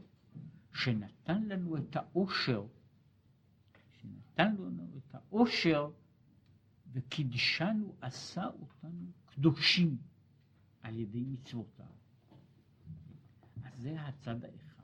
שנתן 0.72 1.42
לנו 1.42 1.76
את 1.76 1.96
העושר, 1.96 2.66
שנתן 4.00 4.54
לנו 4.56 4.88
את 4.96 5.14
העושר 5.14 5.90
וקידשנו 6.92 7.94
עשה 8.00 8.46
אותנו 8.46 9.10
קדושים 9.24 9.96
על 10.80 10.98
ידי 10.98 11.24
מצוותיו. 11.24 11.86
אז 13.64 13.80
זה 13.80 14.00
הצד 14.00 14.44
האחד, 14.44 14.82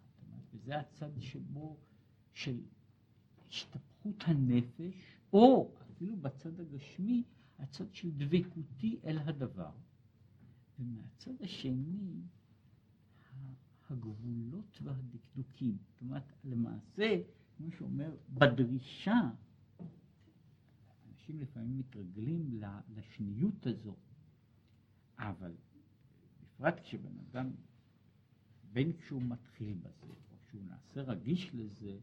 וזה 0.52 0.78
הצד 0.78 1.20
שבו 1.20 1.76
של 2.32 2.60
השתפכות 3.48 4.24
הנפש 4.26 5.17
או 5.32 5.74
אפילו 5.82 6.16
בצד 6.16 6.60
הגשמי, 6.60 7.22
הצד 7.58 7.94
של 7.94 8.10
דבקותי 8.10 8.98
אל 9.04 9.18
הדבר. 9.18 9.72
ומהצד 10.78 11.42
השני, 11.42 12.22
הגבולות 13.90 14.78
והדקדוקים. 14.82 15.78
זאת 15.90 16.00
אומרת, 16.00 16.32
למעשה, 16.44 17.20
כמו 17.56 17.70
שאומר, 17.72 18.16
בדרישה, 18.30 19.30
אנשים 21.08 21.40
לפעמים 21.40 21.78
מתרגלים 21.78 22.60
לשניות 22.96 23.66
הזו, 23.66 23.96
אבל 25.18 25.54
בפרט 26.42 26.80
כשבן 26.80 27.18
אדם, 27.18 27.50
בין 28.72 28.92
כשהוא 28.92 29.22
מתחיל 29.22 29.74
בזה, 29.74 30.06
או 30.30 30.36
שהוא 30.48 30.62
נעשה 30.64 31.02
רגיש 31.02 31.50
לזה, 31.54 31.98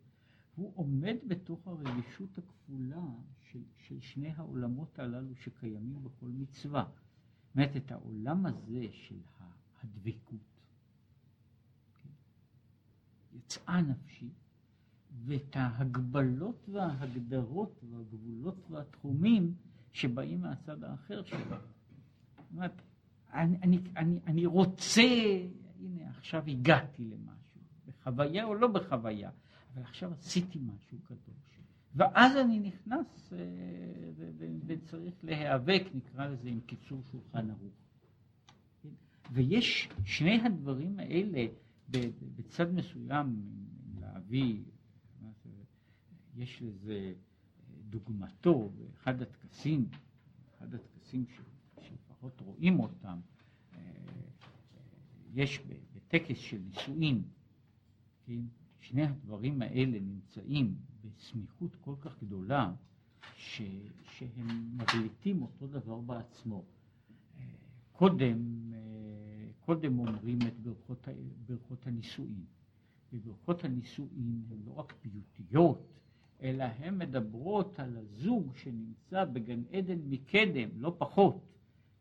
הוא 0.55 0.71
עומד 0.75 1.15
בתוך 1.27 1.67
הרגישות 1.67 2.37
הכפולה 2.37 3.05
של, 3.39 3.59
של 3.77 3.99
שני 3.99 4.31
העולמות 4.35 4.99
הללו 4.99 5.35
שקיימים 5.35 6.03
בכל 6.03 6.27
מצווה. 6.27 6.83
זאת 6.83 7.55
אומרת, 7.55 7.75
את 7.75 7.91
העולם 7.91 8.45
הזה 8.45 8.87
של 8.91 9.19
הדבקות. 9.83 10.39
כן? 12.03 12.09
יצאה 13.37 13.81
נפשי, 13.81 14.29
ואת 15.25 15.55
ההגבלות 15.55 16.69
וההגדרות 16.69 17.83
והגבולות 17.89 18.65
והתחומים 18.69 19.55
שבאים 19.91 20.41
מהצד 20.41 20.83
האחר 20.83 21.23
שלו. 21.23 21.39
זאת 21.49 22.51
אומרת, 22.51 22.81
אני, 23.33 23.57
אני, 23.63 23.79
אני, 23.97 24.19
אני 24.27 24.45
רוצה, 24.45 25.01
הנה 25.79 26.09
עכשיו 26.09 26.43
הגעתי 26.47 27.05
למשהו, 27.05 27.61
בחוויה 27.87 28.45
או 28.45 28.55
לא 28.55 28.67
בחוויה, 28.67 29.31
אבל 29.75 29.83
עכשיו 29.83 30.13
עשיתי 30.13 30.59
משהו 30.59 30.97
קדוש. 31.03 31.59
ואז 31.95 32.37
אני 32.37 32.59
נכנס 32.59 33.33
אה, 33.33 33.39
וצריך 34.65 35.13
להיאבק, 35.23 35.83
נקרא 35.93 36.27
לזה 36.27 36.49
עם 36.49 36.59
קיצור 36.59 37.03
שולחן 37.11 37.49
ערוך. 37.49 37.73
ויש 39.31 39.89
שני 40.05 40.41
הדברים 40.41 40.99
האלה 40.99 41.45
בצד 42.35 42.73
מסוים 42.73 43.41
להביא, 43.99 44.63
יש 46.35 46.61
לזה 46.61 47.13
דוגמתו 47.89 48.69
באחד 48.69 49.21
הטקסים, 49.21 49.89
אחד 50.57 50.73
הטקסים 50.73 51.25
שלפחות 51.81 52.41
רואים 52.41 52.79
אותם, 52.79 53.19
אה, 53.73 53.79
יש 55.33 55.61
בטקס 55.95 56.37
של 56.37 56.57
נישואין, 56.57 57.23
כן, 58.25 58.41
שני 58.87 59.03
הדברים 59.03 59.61
האלה 59.61 59.99
נמצאים 59.99 60.75
בסמיכות 61.01 61.75
כל 61.75 61.95
כך 62.01 62.23
גדולה, 62.23 62.73
ש, 63.35 63.61
שהם 64.03 64.77
מבליטים 64.77 65.41
אותו 65.41 65.67
דבר 65.67 65.99
בעצמו. 65.99 66.63
קודם, 67.91 68.71
קודם 69.59 69.99
אומרים 69.99 70.39
את 70.47 70.59
ברכות, 70.59 71.07
ברכות 71.45 71.87
הנישואין. 71.87 72.45
וברכות 73.13 73.63
הנישואין 73.63 74.43
הן 74.49 74.57
לא 74.65 74.71
רק 74.79 74.93
פיוטיות, 75.01 75.87
אלא 76.41 76.63
הן 76.63 76.97
מדברות 76.97 77.79
על 77.79 77.97
הזוג 77.97 78.55
שנמצא 78.55 79.25
בגן 79.25 79.61
עדן 79.71 79.99
מקדם, 80.09 80.69
לא 80.77 80.95
פחות, 80.97 81.41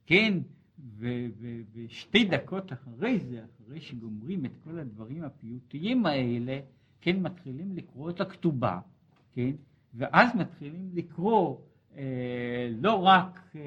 כן? 0.06 0.38
ו- 0.78 1.26
ו- 1.40 1.60
ושתי 1.74 2.24
דקות 2.24 2.72
אחרי 2.72 3.18
זה, 3.18 3.40
אחרי 3.44 3.80
שגומרים 3.80 4.44
את 4.44 4.52
כל 4.64 4.78
הדברים 4.78 5.24
הפיוטיים 5.24 6.06
האלה, 6.06 6.60
כן, 7.00 7.20
מתחילים 7.22 7.76
לקרוא 7.76 8.10
את 8.10 8.20
הכתובה, 8.20 8.78
כן? 9.32 9.50
ואז 9.94 10.36
מתחילים 10.36 10.90
לקרוא 10.94 11.56
אה, 11.96 12.68
לא 12.80 13.06
רק, 13.06 13.40
אה, 13.56 13.60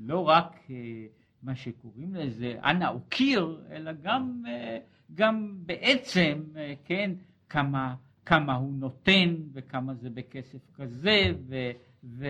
לא 0.00 0.28
רק 0.28 0.56
אה, 0.70 1.06
מה 1.42 1.54
שקוראים 1.54 2.14
לזה 2.14 2.54
אנא 2.64 2.88
אוקיר, 2.88 3.60
אלא 3.70 3.92
גם, 4.02 4.42
אה, 4.48 4.78
גם 5.14 5.54
בעצם, 5.66 6.42
אה, 6.56 6.74
כן, 6.84 7.10
כמה, 7.48 7.94
כמה 8.26 8.54
הוא 8.54 8.72
נותן 8.74 9.34
וכמה 9.52 9.94
זה 9.94 10.10
בכסף 10.10 10.70
כזה 10.74 11.32
ו, 11.48 11.54
ו, 12.04 12.26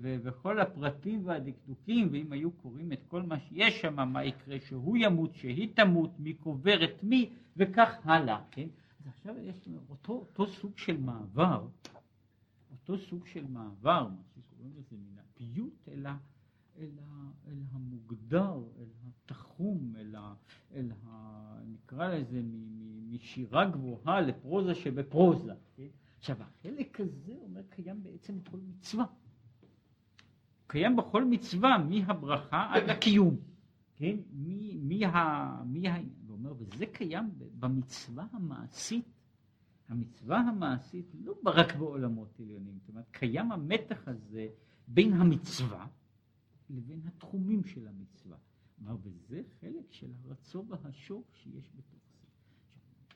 ו, 0.00 0.16
וכל 0.22 0.60
הפרטים 0.60 1.26
והדקדוקים, 1.26 2.08
ואם 2.12 2.32
היו 2.32 2.50
קוראים 2.52 2.92
את 2.92 3.00
כל 3.08 3.22
מה 3.22 3.40
שיש 3.40 3.80
שם, 3.80 4.08
מה 4.12 4.24
יקרה 4.24 4.60
שהוא 4.60 4.96
ימות, 4.96 5.34
שהיא 5.34 5.68
תמות, 5.74 6.10
מי 6.18 6.34
קובר 6.34 6.84
את 6.84 7.02
מי, 7.02 7.30
וכך 7.56 7.94
הלאה, 8.04 8.40
כן? 8.50 8.68
אז 9.00 9.06
עכשיו 9.06 9.34
יש 9.38 9.68
אותו, 9.90 10.12
אותו 10.12 10.46
סוג 10.46 10.78
של 10.78 10.96
מעבר, 10.96 11.66
אותו 12.70 12.98
סוג 12.98 13.26
של 13.26 13.46
מעבר, 13.46 14.08
מה 14.08 14.42
שקוראים 14.42 14.72
לזה 14.76 14.96
מן 14.96 15.18
הפיוט 15.18 15.88
אל, 15.88 16.06
ה, 16.06 16.16
אל, 16.78 17.58
המוגדר, 17.72 18.62
אל 18.78 18.86
התחום, 19.08 19.94
אל, 19.96 20.14
ה, 20.16 20.34
אל 20.74 20.90
ה, 21.06 21.58
נקרא 21.66 22.08
לזה 22.08 22.42
משירה 23.10 23.64
גבוהה 23.64 24.20
לפרוזה 24.20 24.74
שבפרוזה. 24.74 25.54
כן? 25.76 25.86
עכשיו 26.24 26.36
החלק 26.42 27.00
הזה 27.00 27.32
אומר 27.40 27.62
קיים 27.68 28.02
בעצם 28.02 28.38
בכל 28.38 28.56
מצווה. 28.56 29.04
קיים 30.66 30.96
בכל 30.96 31.24
מצווה 31.24 31.78
מהברכה 31.78 32.70
עד 32.74 32.88
הקיום. 32.88 33.36
כן? 33.96 34.16
מי, 34.32 34.78
מי, 34.82 35.04
ה, 35.04 35.62
מי 35.66 35.88
ה... 35.88 35.96
אומר, 36.28 36.54
וזה 36.58 36.86
קיים 36.86 37.30
במצווה 37.58 38.26
המעשית 38.32 39.04
המצווה 39.88 40.38
המעשית 40.38 41.06
לא 41.14 41.34
רק 41.44 41.76
בעולמות 41.76 42.40
עליונים, 42.40 42.78
זאת 42.78 42.88
אומרת, 42.88 43.08
קיים 43.10 43.52
המתח 43.52 44.08
הזה 44.08 44.48
בין 44.88 45.12
המצווה 45.12 45.86
לבין 46.70 47.00
התחומים 47.06 47.64
של 47.64 47.88
המצווה. 47.88 48.36
כלומר, 48.76 48.96
וזה 49.02 49.42
חלק 49.60 49.92
של 49.92 50.10
הרצון 50.24 50.66
והשוק 50.68 51.34
שיש 51.34 51.70
בתוך 51.74 52.00
זה. 52.03 52.03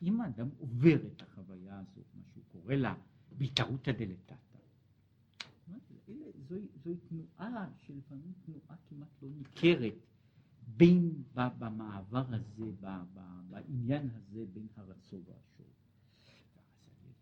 אם 0.03 0.21
האדם 0.21 0.49
עובר 0.59 1.07
את 1.07 1.23
החוויה 1.23 1.79
הזאת, 1.79 2.07
מה 2.15 2.23
שהוא 2.33 2.45
קורא 2.49 2.75
לה 2.75 2.95
בהתערותא 3.39 3.93
דלתתא, 3.93 4.35
זוהי, 6.49 6.67
זוהי 6.85 6.97
תנועה 6.97 7.69
שלפעמים 7.77 8.33
תנועה 8.45 8.77
כמעט 8.89 9.23
לא 9.23 9.29
ניכרת 9.29 9.95
בין, 10.77 11.23
במעבר 11.35 12.25
הזה, 12.35 12.65
בעניין 13.51 14.11
הזה 14.11 14.45
בין 14.53 14.67
הרצון 14.77 15.23
והשוק. 15.27 15.67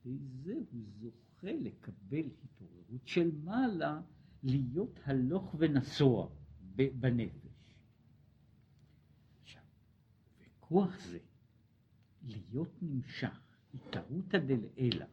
בזה 0.04 0.54
הוא 0.72 0.82
זוכה 1.00 1.52
לקבל 1.52 2.30
התעוררות 2.44 3.06
של 3.06 3.30
מעלה, 3.44 4.00
להיות 4.42 5.00
הלוך 5.04 5.54
ונסוע 5.58 6.28
בנפש. 6.76 7.74
עכשיו, 9.42 9.62
וכוח 10.40 10.98
זה, 11.10 11.18
להיות 12.26 12.82
נמשך, 12.82 13.40
התערותא 13.74 14.38
דלעילא, 14.38 15.06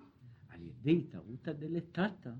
על 0.49 0.61
ידי 0.61 0.99
התערותא 0.99 1.53
דלתתא, 1.53 2.33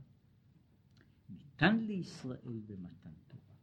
ניתן 1.30 1.78
לישראל 1.80 2.62
במתן 2.66 3.12
תורה. 3.28 3.56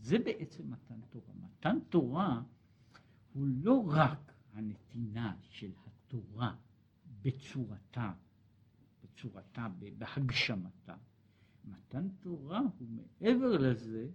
זה 0.00 0.18
בעצם 0.18 0.70
מתן 0.70 1.00
תורה. 1.10 1.34
מתן 1.34 1.78
תורה 1.88 2.42
הוא 3.32 3.46
לא 3.62 3.84
רק 3.88 4.32
הנתינה 4.52 5.36
של 5.40 5.72
התורה 5.86 6.54
בצורתה, 7.22 8.12
בצורתה, 9.02 9.68
בהגשמתה. 9.78 10.96
מתן 11.64 12.08
תורה 12.20 12.60
הוא 12.78 12.88
מעבר 12.88 13.58
לזה, 13.58 14.08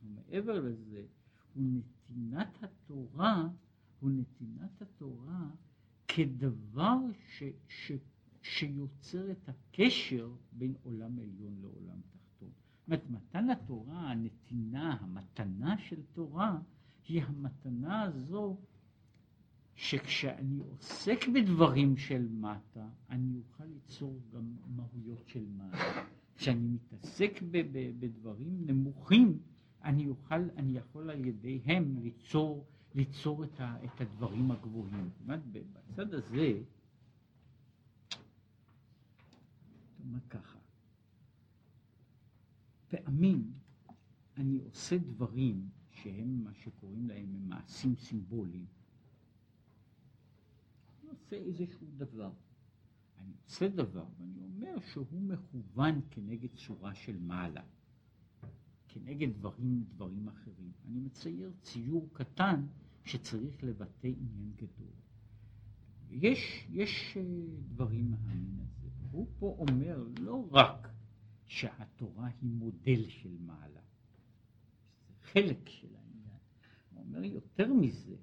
הוא 0.00 0.10
מעבר 0.10 0.60
לזה, 0.60 1.06
הוא 1.54 1.64
נתינת 1.64 2.62
התורה, 2.62 3.48
הוא 4.02 4.10
נתינת 4.10 4.82
התורה 4.82 5.50
כדבר 6.08 6.96
ש, 7.28 7.42
ש, 7.68 7.92
שיוצר 8.42 9.30
את 9.30 9.48
הקשר 9.48 10.30
בין 10.52 10.74
עולם 10.82 11.18
עליון 11.18 11.58
לעולם 11.60 12.00
תחתון. 12.10 12.50
זאת 12.50 12.86
אומרת, 12.86 13.10
מתן 13.10 13.50
התורה, 13.50 14.10
הנתינה, 14.10 14.96
המתנה 15.00 15.78
של 15.78 16.02
תורה, 16.12 16.58
היא 17.08 17.22
המתנה 17.22 18.02
הזו 18.02 18.56
שכשאני 19.74 20.58
עוסק 20.58 21.28
בדברים 21.34 21.96
של 21.96 22.28
מטה, 22.28 22.88
אני 23.10 23.36
אוכל 23.36 23.64
ליצור 23.64 24.20
גם 24.34 24.56
מהויות 24.66 25.28
של 25.28 25.46
מעלה. 25.56 26.04
כשאני 26.36 26.68
מתעסק 26.68 27.42
ב- 27.50 27.66
ב- 27.72 28.00
בדברים 28.00 28.66
נמוכים, 28.66 29.38
אני 29.84 30.08
אוכל, 30.08 30.50
אני 30.56 30.78
יכול 30.78 31.10
על 31.10 31.24
ידיהם 31.24 31.96
ליצור, 32.02 32.66
ליצור 32.94 33.44
את, 33.44 33.60
ה- 33.60 33.84
את 33.84 34.00
הדברים 34.00 34.50
הגבוהים. 34.50 35.10
בצד 35.26 36.14
הזה, 36.14 36.62
אומר 40.04 40.20
ככה, 40.30 40.58
פעמים 42.88 43.52
אני 44.36 44.58
עושה 44.64 44.98
דברים 44.98 45.68
שהם 45.90 46.44
מה 46.44 46.54
שקוראים 46.54 47.08
להם 47.08 47.48
מעשים 47.48 47.96
סימבוליים. 47.96 48.66
עושה 51.12 51.36
איזשהו 51.36 51.86
דבר. 51.96 52.32
אני 53.18 53.32
עושה 53.44 53.68
דבר 53.68 54.06
ואני 54.18 54.40
אומר 54.42 54.80
שהוא 54.80 55.22
מכוון 55.22 56.00
כנגד 56.10 56.48
צורה 56.66 56.94
של 56.94 57.18
מעלה, 57.18 57.62
כנגד 58.88 59.28
דברים, 59.38 59.84
דברים 59.94 60.28
אחרים. 60.28 60.72
אני 60.88 61.00
מצייר 61.00 61.52
ציור 61.62 62.08
קטן 62.12 62.66
שצריך 63.04 63.64
לבטא 63.64 64.06
עניין 64.06 64.52
גדול. 64.56 64.92
יש, 66.10 66.66
יש 66.70 67.16
אה, 67.16 67.22
דברים 67.68 68.10
מהמין 68.10 68.58
הזה. 68.60 68.88
הוא 69.10 69.26
פה 69.38 69.56
אומר 69.58 70.04
לא 70.20 70.48
רק 70.50 70.88
שהתורה 71.46 72.26
היא 72.26 72.50
מודל 72.50 73.08
של 73.08 73.36
מעלה, 73.40 73.80
חלק 75.22 75.68
של 75.68 75.96
העניין. 75.96 76.38
הוא 76.90 77.00
אומר 77.04 77.24
יותר 77.24 77.72
מזה, 77.74 78.16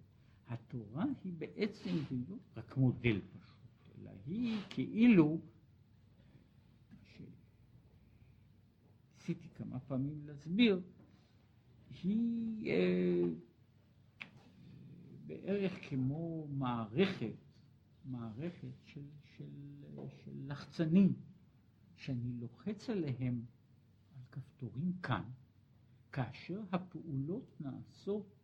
התורה 0.48 1.06
היא 1.24 1.34
בעצם 1.38 1.90
לא 2.30 2.36
רק 2.58 2.78
מודל 2.78 3.22
פשוט, 3.22 3.98
אלא 4.00 4.12
היא 4.26 4.58
כאילו, 4.70 5.42
שניסיתי 9.18 9.50
כמה 9.56 9.80
פעמים 9.80 10.22
להסביר, 10.26 10.82
היא 12.04 12.72
אה, 12.72 13.24
בערך 15.50 15.74
כמו 15.90 16.48
מערכת, 16.52 17.36
מערכת 18.06 18.74
של, 18.86 19.02
של, 19.38 19.50
של 20.08 20.32
לחצנים, 20.48 21.14
שאני 21.96 22.34
לוחץ 22.40 22.90
עליהם 22.90 23.46
על 24.16 24.22
כפתורים 24.32 24.94
כאן, 25.04 25.24
כאשר 26.12 26.62
הפעולות 26.72 27.62
נעשות 27.62 28.36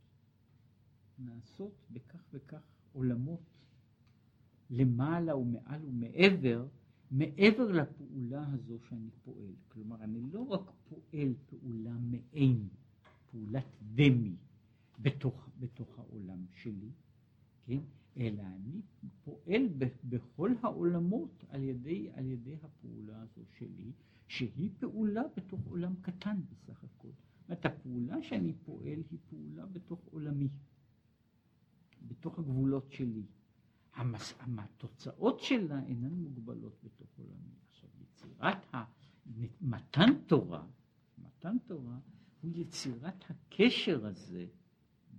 נעשות 1.19 1.85
בכך 1.91 2.23
וכך 2.33 2.63
עולמות 2.93 3.59
למעלה 4.69 5.35
ומעל 5.37 5.85
ומעבר, 5.85 6.67
מעבר 7.11 7.71
לפעולה 7.71 8.53
הזו 8.53 8.79
שאני 8.89 9.09
פועל. 9.23 9.53
כלומר, 9.67 10.03
אני 10.03 10.21
לא 10.31 10.41
רק 10.41 10.71
פועל 10.89 11.33
פעולה 11.49 11.93
מעין, 11.99 12.67
פעולת 13.31 13.65
דמי 13.95 14.35
בתוך, 14.99 15.49
בתוך 15.59 15.99
העולם 15.99 16.45
שלי, 16.53 16.91
כן? 17.65 17.79
אלא 18.17 18.41
אני 18.41 18.81
פועל 19.23 19.67
בכל 20.03 20.51
העולמות 20.61 21.43
על 21.49 21.63
ידי, 21.63 22.09
על 22.13 22.25
ידי 22.25 22.55
הפעולה 22.63 23.21
הזו 23.21 23.41
שלי, 23.57 23.91
שהיא 24.27 24.69
פעולה 24.79 25.21
בתוך 25.37 25.65
עולם 25.65 25.95
קטן 26.01 26.41
בסך 26.49 26.83
הכל. 26.83 27.07
זאת 27.07 27.49
אומרת, 27.49 27.65
הפעולה 27.65 28.23
שאני 28.23 28.53
פועל 28.53 29.03
היא 29.11 29.19
פעולה 29.29 29.65
בתוך 29.65 29.99
עולמי, 30.11 30.49
בתוך 32.07 32.39
הגבולות 32.39 32.91
שלי. 32.91 33.25
המס... 33.93 34.33
התוצאות 34.57 35.39
שלה 35.39 35.83
אינן 35.85 36.13
מוגבלות 36.13 36.79
בתוך 36.83 37.09
עולמי. 37.17 37.53
עכשיו, 37.69 37.89
יצירת 38.01 38.75
ה... 38.75 38.83
מתן 39.61 40.19
תורה, 40.27 40.67
מתן 41.17 41.57
תורה 41.65 41.99
הוא 42.41 42.51
יצירת 42.53 43.23
הקשר 43.29 44.05
הזה 44.05 44.45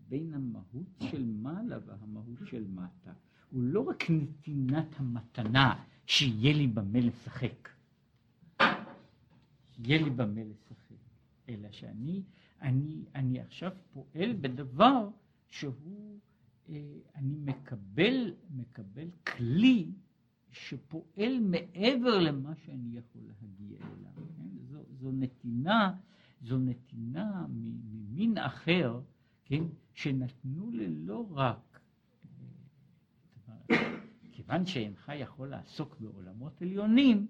בין 0.09 0.35
המהות 0.35 0.87
של 1.11 1.25
מעלה 1.25 1.79
והמהות 1.87 2.39
של 2.45 2.67
מטה. 2.67 3.13
הוא 3.51 3.63
לא 3.63 3.81
רק 3.81 4.11
נתינת 4.11 4.87
המתנה 4.97 5.85
שיהיה 6.07 6.53
לי 6.53 6.67
במה 6.67 7.01
לשחק, 7.01 7.69
יהיה 9.79 10.03
לי 10.05 10.11
במה 10.11 10.45
לשחק, 10.45 10.97
אלא 11.49 11.71
שאני 11.71 12.23
אני, 12.63 13.05
אני 13.15 13.41
עכשיו 13.41 13.73
פועל 13.93 14.33
בדבר 14.41 15.09
שהוא, 15.49 16.19
אה, 16.69 16.83
אני 17.15 17.35
מקבל, 17.39 18.35
מקבל 18.51 19.09
כלי 19.37 19.91
שפועל 20.51 21.41
מעבר 21.41 22.19
למה 22.19 22.55
שאני 22.55 22.97
יכול 22.97 23.23
להגיע 23.23 23.79
אליו. 23.79 24.13
כן? 24.37 24.65
זו, 24.71 24.79
זו 25.01 25.13
נתינה, 25.13 25.95
זו 26.43 26.59
נתינה 26.59 27.47
ממין 27.49 28.39
אחר, 28.39 29.01
כן? 29.45 29.63
שנתנו 29.97 30.71
ללא 30.71 31.27
רק, 31.31 31.81
אה, 33.49 33.77
כיוון 34.33 34.67
שאינך 34.67 35.13
יכול 35.15 35.49
לעסוק 35.49 35.97
בעולמות 36.01 36.63
עליונים, 36.63 37.27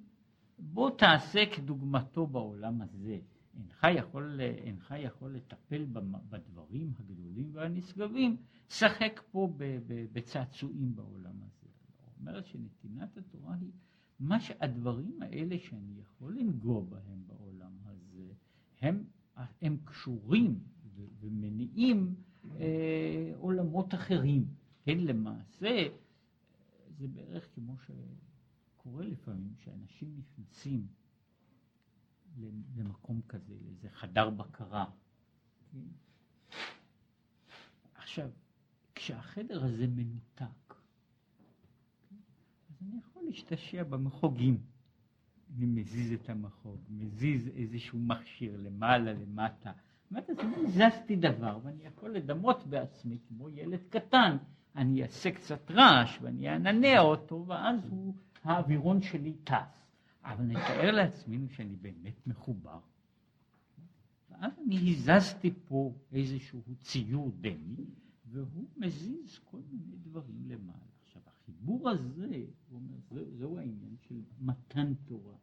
בוא 0.58 0.90
תעשה 0.98 1.44
כדוגמתו 1.56 2.26
בעולם 2.26 2.82
הזה. 2.82 3.18
אינך 3.54 3.86
יכול, 3.94 4.40
אינך 4.40 4.94
יכול 4.98 5.34
לטפל 5.34 5.86
בדברים 6.28 6.92
הגדולים 6.98 7.50
והנשגבים, 7.52 8.36
שחק 8.68 9.20
פה 9.30 9.52
בצעצועים 10.12 10.96
בעולם 10.96 11.34
הזה. 11.42 11.68
אומרת 12.20 12.46
שנתינת 12.46 13.16
התורה 13.16 13.54
היא 13.54 13.72
מה 14.20 14.40
שהדברים 14.40 15.22
האלה 15.22 15.58
שאני 15.58 16.00
יכול 16.00 16.38
לנגוע 16.38 16.84
בהם 16.84 17.22
בעולם 17.26 17.72
הזה, 17.84 18.32
הם, 18.80 19.04
הם 19.62 19.76
קשורים 19.84 20.58
ומניעים 21.20 22.14
אה, 22.18 22.25
עולמות 23.36 23.94
אחרים. 23.94 24.46
כן, 24.82 24.98
למעשה, 24.98 25.88
זה 26.98 27.08
בערך 27.08 27.48
כמו 27.54 27.74
שקורה 27.78 29.04
לפעמים, 29.04 29.54
שאנשים 29.64 30.16
נכנסים 30.18 30.86
למקום 32.76 33.20
כזה, 33.28 33.54
לאיזה 33.64 33.90
חדר 33.90 34.30
בקרה. 34.30 34.84
כן? 35.72 35.78
עכשיו, 37.94 38.30
כשהחדר 38.94 39.64
הזה 39.64 39.86
מנותק, 39.86 40.74
כן? 42.08 42.16
אז 42.70 42.82
אני 42.82 42.98
יכול 42.98 43.22
להשתשע 43.26 43.82
במחוגים. 43.82 44.60
אני 45.56 45.66
מזיז 45.66 46.12
את 46.12 46.28
המחוג, 46.28 46.80
מזיז 46.90 47.48
איזשהו 47.48 47.98
מכשיר 47.98 48.56
למעלה, 48.56 49.12
למטה. 49.12 49.72
אומרת, 50.10 50.30
אז 50.30 50.38
אני 50.38 50.70
זזתי 50.70 51.16
דבר, 51.16 51.58
ואני 51.62 51.84
יכול 51.84 52.10
לדמות 52.10 52.66
בעצמי 52.66 53.18
כמו 53.28 53.48
ילד 53.48 53.80
קטן. 53.90 54.36
אני 54.76 55.02
אעשה 55.02 55.30
קצת 55.30 55.70
רעש 55.70 56.18
ואני 56.22 56.48
אעננע 56.48 57.00
אותו, 57.00 57.44
ואז 57.46 57.80
הוא, 57.90 58.14
האווירון 58.44 59.02
שלי 59.02 59.34
טס. 59.44 59.86
אבל 60.24 60.44
נתאר 60.44 60.90
לעצמנו 60.90 61.48
שאני 61.48 61.76
באמת 61.76 62.26
מחובר. 62.26 62.78
ואז 64.30 64.52
אני 64.66 64.90
הזזתי 64.90 65.50
פה 65.68 65.92
איזשהו 66.12 66.60
ציור 66.80 67.32
דמי, 67.40 67.84
והוא 68.26 68.66
מזיז 68.76 69.38
כל 69.38 69.60
מיני 69.70 69.96
דברים 69.96 70.44
למעלה. 70.46 70.78
עכשיו, 71.04 71.22
החיבור 71.26 71.90
הזה, 71.90 72.26
הוא 72.68 72.80
אומר, 72.80 72.96
זה, 73.10 73.36
זהו 73.36 73.58
העניין 73.58 73.96
של 74.08 74.20
מתן 74.40 74.94
תורה, 74.94 75.34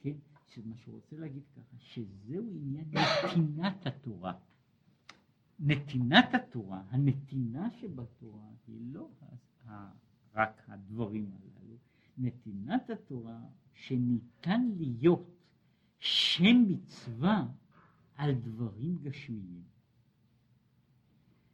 כן? 0.00 0.14
שמה 0.48 0.76
שהוא 0.76 0.94
רוצה 0.94 1.16
להגיד 1.16 1.42
ככה, 1.56 1.76
שזהו 1.78 2.54
עניין 2.54 2.84
נתינת 2.92 3.86
התורה. 3.86 4.32
נתינת 5.58 6.34
התורה, 6.34 6.82
הנתינה 6.90 7.70
שבתורה 7.70 8.48
היא 8.66 8.80
לא 8.92 9.10
רק 10.34 10.62
הדברים 10.68 11.30
הללו, 11.32 11.76
נתינת 12.18 12.90
התורה 12.90 13.40
שניתן 13.72 14.68
להיות 14.76 15.30
שם 15.98 16.64
מצווה 16.68 17.46
על 18.14 18.34
דברים 18.34 18.98
גשמיים. 19.02 19.62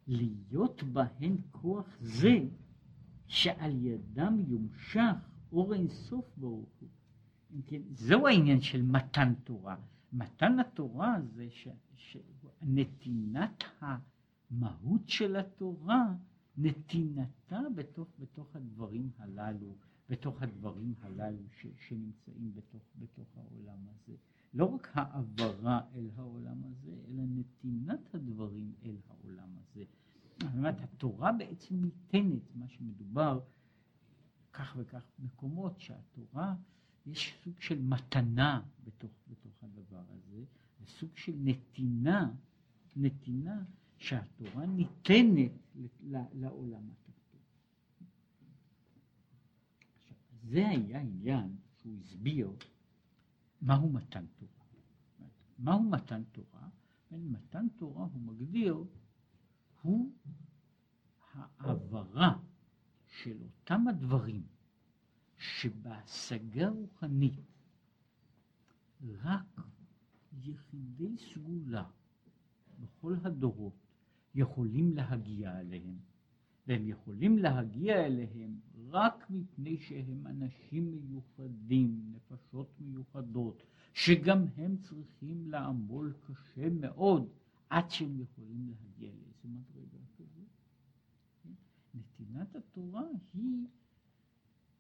להיות 0.06 0.82
בהן 0.82 1.36
כוח 1.50 1.96
זה 2.00 2.38
שעל 3.26 3.86
ידם 3.86 4.38
יומשך 4.48 5.16
אור 5.52 5.74
אינסוף 5.74 6.24
ברוך 6.36 6.68
הוא. 6.80 6.88
זהו 7.94 8.26
העניין 8.26 8.60
של 8.60 8.82
מתן 8.82 9.34
תורה. 9.44 9.76
מתן 10.12 10.58
התורה 10.58 11.16
זה 11.34 11.46
ש, 11.50 11.68
ש, 11.96 12.16
נתינת 12.62 13.64
המהות 13.80 15.08
של 15.08 15.36
התורה, 15.36 16.14
נתינתה 16.56 17.60
בתוך, 17.74 18.08
בתוך 18.18 18.56
הדברים 18.56 19.10
הללו. 19.18 19.74
בתוך 20.08 20.42
הדברים 20.42 20.94
הללו 21.02 21.42
ש, 21.60 21.66
שנמצאים 21.88 22.54
בתוך, 22.54 22.82
בתוך 22.98 23.28
העולם 23.36 23.78
הזה. 23.88 24.14
לא 24.54 24.64
רק 24.64 24.90
העברה 24.94 25.80
אל 25.94 26.10
העולם 26.16 26.64
הזה, 26.64 26.92
אלא 27.08 27.22
נתינת 27.26 28.14
הדברים 28.14 28.72
אל 28.84 28.96
העולם 29.08 29.48
הזה. 29.58 29.84
זאת 30.42 30.54
אומרת, 30.54 30.80
התורה 30.80 31.32
בעצם 31.32 31.74
ניתנת, 31.74 32.54
מה 32.54 32.68
שמדובר, 32.68 33.40
כך 34.52 34.76
וכך 34.78 35.02
מקומות 35.18 35.80
שהתורה, 35.80 36.54
יש 37.06 37.34
סוג 37.44 37.60
של 37.60 37.82
מתנה 37.82 38.62
בתוך, 38.84 39.10
בתוך 39.28 39.64
הדבר 39.64 40.02
הזה, 40.10 40.44
וסוג 40.80 41.16
של 41.16 41.32
נתינה, 41.36 42.30
נתינה 42.96 43.64
שהתורה 43.98 44.66
ניתנת 44.66 45.52
לעולם 46.10 46.82
הזה. 46.82 47.12
זה 50.42 50.68
היה 50.68 51.00
עניין 51.00 51.56
שהוא 51.78 51.98
הסביר 52.00 52.50
מהו 53.62 53.92
מתן 53.92 54.24
תורה. 54.38 54.64
מהו 55.58 55.82
מתן 55.82 56.22
תורה? 56.32 56.68
מתן 57.10 57.66
תורה 57.76 58.04
הוא 58.04 58.20
מגדיר, 58.20 58.84
הוא 59.82 60.12
העברה 61.32 62.38
של 63.06 63.42
אותם 63.42 63.88
הדברים 63.88 64.42
שבהשגה 65.44 66.68
רוחנית 66.68 67.40
רק 69.22 69.60
יחידי 70.42 71.16
סגולה 71.16 71.84
בכל 72.80 73.16
הדורות 73.24 73.72
יכולים 74.34 74.94
להגיע 74.94 75.60
אליהם. 75.60 75.96
והם 76.66 76.88
יכולים 76.88 77.38
להגיע 77.38 78.06
אליהם 78.06 78.60
רק 78.88 79.30
מפני 79.30 79.78
שהם 79.78 80.26
אנשים 80.26 80.90
מיוחדים, 80.90 82.12
נפשות 82.12 82.68
מיוחדות, 82.80 83.62
שגם 83.92 84.46
הם 84.56 84.76
צריכים 84.76 85.50
לעמול 85.50 86.12
קשה 86.26 86.70
מאוד 86.70 87.28
עד 87.70 87.90
שהם 87.90 88.20
יכולים 88.20 88.68
להגיע 88.68 89.12
לאיזה 89.12 89.48
מדרגה 89.48 90.04
כזאת. 90.16 90.48
נתינת 91.94 92.56
התורה 92.56 93.04
היא, 93.34 93.66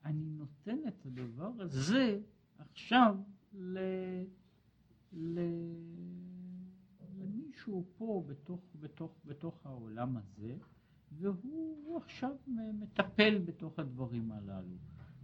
אני 0.04 0.24
נותן 0.30 0.78
את 0.88 1.06
הדבר 1.06 1.52
הזה 1.58 2.20
עכשיו 2.58 3.16
ל... 3.52 3.78
ל... 5.12 5.40
למישהו 7.18 7.84
פה 7.96 8.24
בתוך, 8.26 8.60
בתוך, 8.80 9.12
בתוך 9.24 9.66
העולם 9.66 10.16
הזה, 10.16 10.56
והוא 11.18 11.96
עכשיו 11.96 12.30
מטפל 12.80 13.38
בתוך 13.44 13.78
הדברים 13.78 14.32
הללו. 14.32 14.76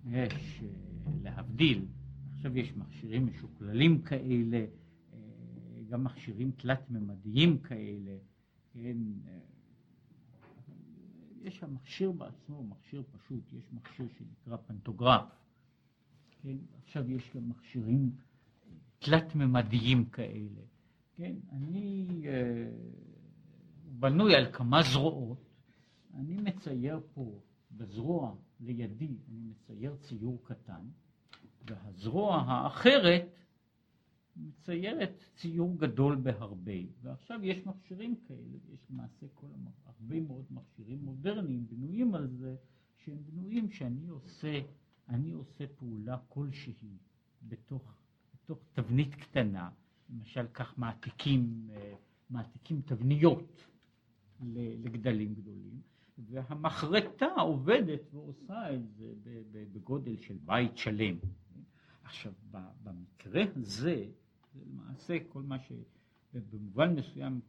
יש, 0.06 0.62
אה, 0.62 0.68
להבדיל, 1.22 1.86
עכשיו 2.34 2.58
יש 2.58 2.76
מכשירים 2.76 3.26
משוכללים 3.26 4.02
כאלה, 4.02 4.66
אה, 5.12 5.18
גם 5.88 6.04
מכשירים 6.04 6.50
תלת-ממדיים 6.50 7.58
כאלה, 7.58 8.16
כן, 8.72 8.96
אה, 9.26 9.38
יש 11.40 11.62
המכשיר 11.62 12.12
בעצמו, 12.12 12.64
מכשיר 12.64 13.02
פשוט, 13.12 13.52
יש 13.52 13.64
מכשיר 13.72 14.06
שנקרא 14.18 14.56
פנטוגרף, 14.56 15.22
כן, 16.42 16.56
עכשיו 16.82 17.10
יש 17.10 17.30
גם 17.34 17.48
מכשירים 17.48 18.10
תלת-ממדיים 18.98 20.04
כאלה, 20.04 20.60
כן, 21.16 21.34
אני, 21.52 22.06
בנוי 23.84 24.34
על 24.34 24.52
כמה 24.52 24.82
זרועות, 24.82 25.50
אני 26.14 26.36
מצייר 26.36 27.00
פה 27.14 27.40
בזרוע 27.72 28.34
לידי, 28.60 29.16
אני 29.28 29.40
מצייר 29.50 29.96
ציור 30.00 30.38
קטן, 30.44 30.88
והזרוע 31.66 32.36
האחרת 32.36 33.39
מציירת 34.40 35.24
ציור 35.36 35.78
גדול 35.78 36.16
בהרבה. 36.16 36.72
ועכשיו 37.02 37.44
יש 37.44 37.66
מכשירים 37.66 38.16
כאלה, 38.28 38.56
יש 38.72 38.80
למעשה 38.90 39.26
כל 39.34 39.46
המח... 39.54 39.72
הרבה 39.86 40.20
מאוד 40.20 40.44
מכשירים 40.50 40.98
מודרניים 41.04 41.66
בנויים 41.68 42.14
על 42.14 42.28
זה, 42.28 42.56
שהם 42.96 43.18
בנויים 43.26 43.70
שאני 43.70 44.08
עושה, 44.08 44.60
אני 45.08 45.30
עושה 45.30 45.64
פעולה 45.76 46.18
כלשהי 46.28 46.96
בתוך, 47.42 48.02
בתוך 48.34 48.58
תבנית 48.72 49.14
קטנה, 49.14 49.70
למשל 50.10 50.46
כך 50.54 50.78
מעתיקים, 50.78 51.68
אה, 51.72 51.94
מעתיקים 52.30 52.82
תבניות 52.84 53.66
לגדלים 54.82 55.34
גדולים, 55.34 55.80
והמחרטה 56.18 57.26
עובדת 57.26 58.14
ועושה 58.14 58.74
את 58.74 58.90
זה 58.94 59.12
בגודל 59.52 60.16
של 60.16 60.36
בית 60.44 60.76
שלם. 60.76 61.16
עכשיו, 62.04 62.32
במקרה 62.82 63.42
הזה, 63.56 63.62
זה 63.62 64.06
למעשה 64.54 65.16
כל 65.28 65.42
מה 65.42 65.58
ש... 65.58 65.72
במובן 66.34 66.94
מסוים, 66.94 67.40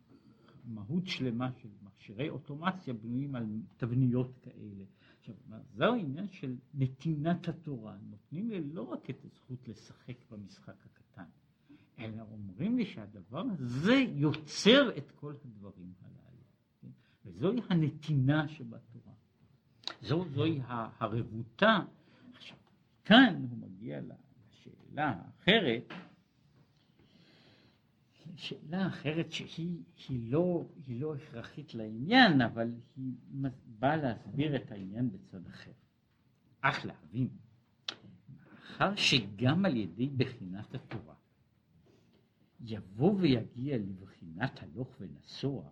מהות 0.66 1.08
שלמה 1.08 1.52
של 1.62 1.70
מכשירי 1.84 2.30
אוטומציה 2.30 2.94
בנויים 2.94 3.36
על 3.36 3.46
תבניות 3.78 4.38
כאלה. 4.42 4.84
עכשיו, 5.20 5.36
זהו 5.74 5.94
העניין 5.94 6.28
של 6.30 6.56
נתינת 6.74 7.48
התורה. 7.48 7.98
נותנים 8.10 8.50
לי 8.50 8.64
לא 8.64 8.82
רק 8.82 9.10
את 9.10 9.26
הזכות 9.26 9.68
לשחק 9.68 10.16
במשחק 10.32 10.76
הקטן, 10.86 11.30
אלא 12.00 12.22
אומרים 12.32 12.78
לי 12.78 12.86
שהדבר 12.86 13.44
הזה 13.60 13.94
יוצר 13.94 14.98
את 14.98 15.12
כל 15.12 15.34
הדברים 15.46 15.94
הללו. 16.02 16.44
כן? 16.82 16.88
וזוהי 17.26 17.62
הנתינה 17.70 18.48
שבתורה. 18.48 19.14
זו, 20.02 20.26
זוהי 20.34 20.60
הרבותה. 20.66 21.80
עכשיו, 22.34 22.58
כאן 23.06 23.46
הוא 23.50 23.58
מגיע 23.58 24.02
לשאלה 24.02 25.10
האחרת, 25.10 25.94
שאלה 28.36 28.88
אחרת 28.88 29.32
שהיא 29.32 29.84
היא 30.10 30.32
לא, 30.32 30.66
היא 30.88 31.02
לא 31.02 31.16
הכרחית 31.16 31.76
לעניין, 31.76 32.42
אבל 32.42 32.72
היא 32.96 33.14
באה 33.80 33.96
להסביר 33.96 34.56
את 34.56 34.72
העניין 34.72 35.12
בצד 35.12 35.48
אחר. 35.48 35.72
אך 36.62 36.86
להבין, 36.86 37.28
מאחר 38.30 38.96
שגם 38.96 39.66
על 39.66 39.76
ידי 39.76 40.08
בחינת 40.08 40.76
התורה 40.76 41.16
יבוא 42.60 43.16
ויגיע 43.20 43.78
לבחינת 43.78 44.60
הלוך 44.64 44.96
ונסוע, 45.00 45.70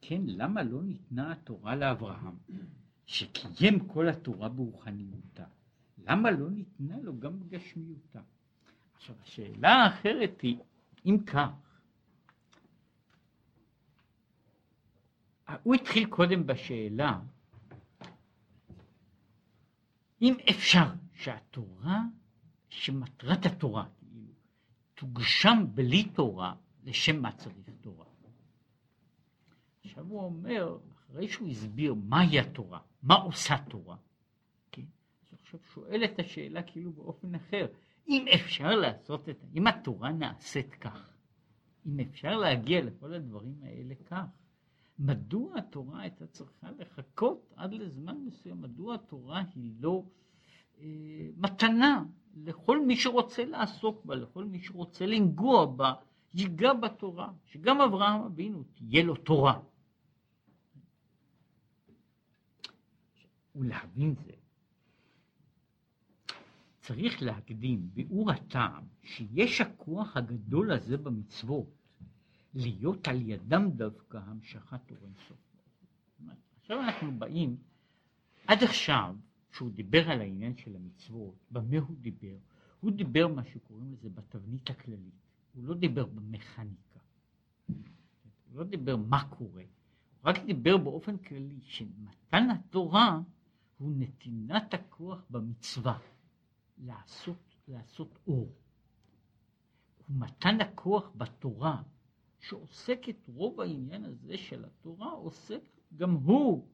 כן, 0.00 0.22
למה 0.26 0.62
לא 0.62 0.82
ניתנה 0.82 1.32
התורה 1.32 1.76
לאברהם, 1.76 2.36
שקיים 3.06 3.88
כל 3.88 4.08
התורה 4.08 4.48
ברוחניותה? 4.48 5.44
למה 5.98 6.30
לא 6.30 6.50
ניתנה 6.50 6.98
לו 7.00 7.18
גם 7.18 7.40
בגשמיותה? 7.40 8.20
עכשיו, 8.98 9.16
השאלה 9.22 9.74
האחרת 9.74 10.40
היא, 10.40 10.58
אם 11.06 11.18
כך, 11.26 11.48
הוא 15.62 15.74
התחיל 15.74 16.06
קודם 16.06 16.46
בשאלה, 16.46 17.20
אם 20.22 20.34
אפשר 20.50 20.86
שהתורה, 21.14 22.00
שמטרת 22.68 23.46
התורה, 23.46 23.86
כאילו, 23.98 24.32
תוגשם 24.94 25.64
בלי 25.74 26.04
תורה, 26.04 26.54
לשם 26.84 27.22
מה 27.22 27.32
צריך 27.32 27.70
תורה. 27.80 28.06
עכשיו 29.84 30.04
הוא 30.04 30.24
אומר, 30.24 30.78
אחרי 30.94 31.28
שהוא 31.28 31.48
הסביר 31.48 31.94
מהי 31.94 32.40
התורה, 32.40 32.80
מה 33.02 33.14
עושה 33.14 33.54
תורה, 33.70 33.96
כן? 34.72 34.82
אז 35.22 35.38
עכשיו 35.40 35.60
שואל 35.74 36.04
את 36.04 36.18
השאלה 36.18 36.62
כאילו 36.62 36.92
באופן 36.92 37.34
אחר, 37.34 37.66
אם 38.08 38.24
אפשר 38.34 38.76
לעשות 38.76 39.28
את, 39.28 39.44
אם 39.54 39.66
התורה 39.66 40.12
נעשית 40.12 40.74
כך, 40.74 41.12
אם 41.86 42.00
אפשר 42.00 42.36
להגיע 42.36 42.84
לכל 42.84 43.14
הדברים 43.14 43.54
האלה 43.62 43.94
כך, 44.06 44.24
מדוע 44.98 45.58
התורה 45.58 46.00
הייתה 46.00 46.26
צריכה 46.26 46.70
לחכות 46.78 47.52
עד 47.56 47.72
לזמן 47.72 48.16
מסוים? 48.26 48.60
מדוע 48.60 48.94
התורה 48.94 49.42
היא 49.54 49.72
לא 49.80 50.04
אה, 50.80 51.28
מתנה 51.36 52.04
לכל 52.36 52.86
מי 52.86 52.96
שרוצה 52.96 53.44
לעסוק 53.44 54.04
בה, 54.04 54.14
לכל 54.14 54.44
מי 54.44 54.62
שרוצה 54.62 55.06
לנגוע 55.06 55.66
בה, 55.66 55.92
ייגע 56.34 56.72
בתורה, 56.72 57.32
שגם 57.44 57.80
אברהם 57.80 58.22
אבינו 58.22 58.62
תהיה 58.74 59.02
לו 59.02 59.16
תורה. 59.16 59.60
ולהבין 63.56 64.14
זה, 64.14 64.32
צריך 66.88 67.22
להקדים 67.22 67.90
ביאור 67.94 68.30
הטעם 68.30 68.84
שיש 69.02 69.60
הכוח 69.60 70.16
הגדול 70.16 70.72
הזה 70.72 70.96
במצוות 70.96 71.66
להיות 72.54 73.08
על 73.08 73.30
ידם 73.30 73.70
דווקא 73.70 74.18
המשכת 74.24 74.90
אור 74.90 74.98
אינסוף. 75.02 75.38
עכשיו 76.60 76.80
אנחנו 76.80 77.18
באים, 77.18 77.56
עד 78.46 78.62
עכשיו, 78.62 79.16
כשהוא 79.52 79.70
דיבר 79.70 80.10
על 80.10 80.20
העניין 80.20 80.56
של 80.56 80.76
המצוות, 80.76 81.34
במה 81.50 81.78
הוא 81.78 81.96
דיבר? 82.00 82.36
הוא 82.80 82.90
דיבר 82.90 83.28
מה 83.28 83.44
שקוראים 83.44 83.92
לזה 83.92 84.08
בתבנית 84.08 84.70
הכללית, 84.70 85.20
הוא 85.54 85.64
לא 85.64 85.74
דיבר 85.74 86.06
במכניקה, 86.06 87.00
הוא 87.66 87.76
לא 88.54 88.64
דיבר 88.64 88.96
מה 88.96 89.24
קורה, 89.24 89.62
הוא 89.62 90.30
רק 90.30 90.44
דיבר 90.44 90.76
באופן 90.76 91.16
כללי 91.16 91.60
שמתן 91.62 92.50
התורה 92.50 93.20
הוא 93.78 93.92
נתינת 93.98 94.74
הכוח 94.74 95.24
במצווה. 95.30 95.98
לעשות, 96.84 97.54
לעשות 97.68 98.18
אור. 98.26 98.52
ומתן 100.10 100.60
הכוח 100.60 101.10
בתורה, 101.16 101.82
שעוסק 102.40 103.08
את 103.08 103.28
רוב 103.34 103.60
העניין 103.60 104.04
הזה 104.04 104.36
של 104.36 104.64
התורה, 104.64 105.10
עוסק 105.10 105.60
גם 105.96 106.14
הוא, 106.14 106.66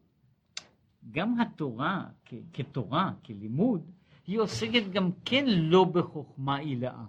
גם 1.10 1.40
התורה 1.40 2.10
כ- 2.24 2.34
כתורה, 2.52 3.12
כלימוד, 3.24 3.90
היא 4.26 4.40
עוסקת 4.40 4.90
גם 4.92 5.10
כן 5.24 5.44
לא 5.48 5.84
בחוכמה 5.84 6.56
עילאה, 6.56 7.04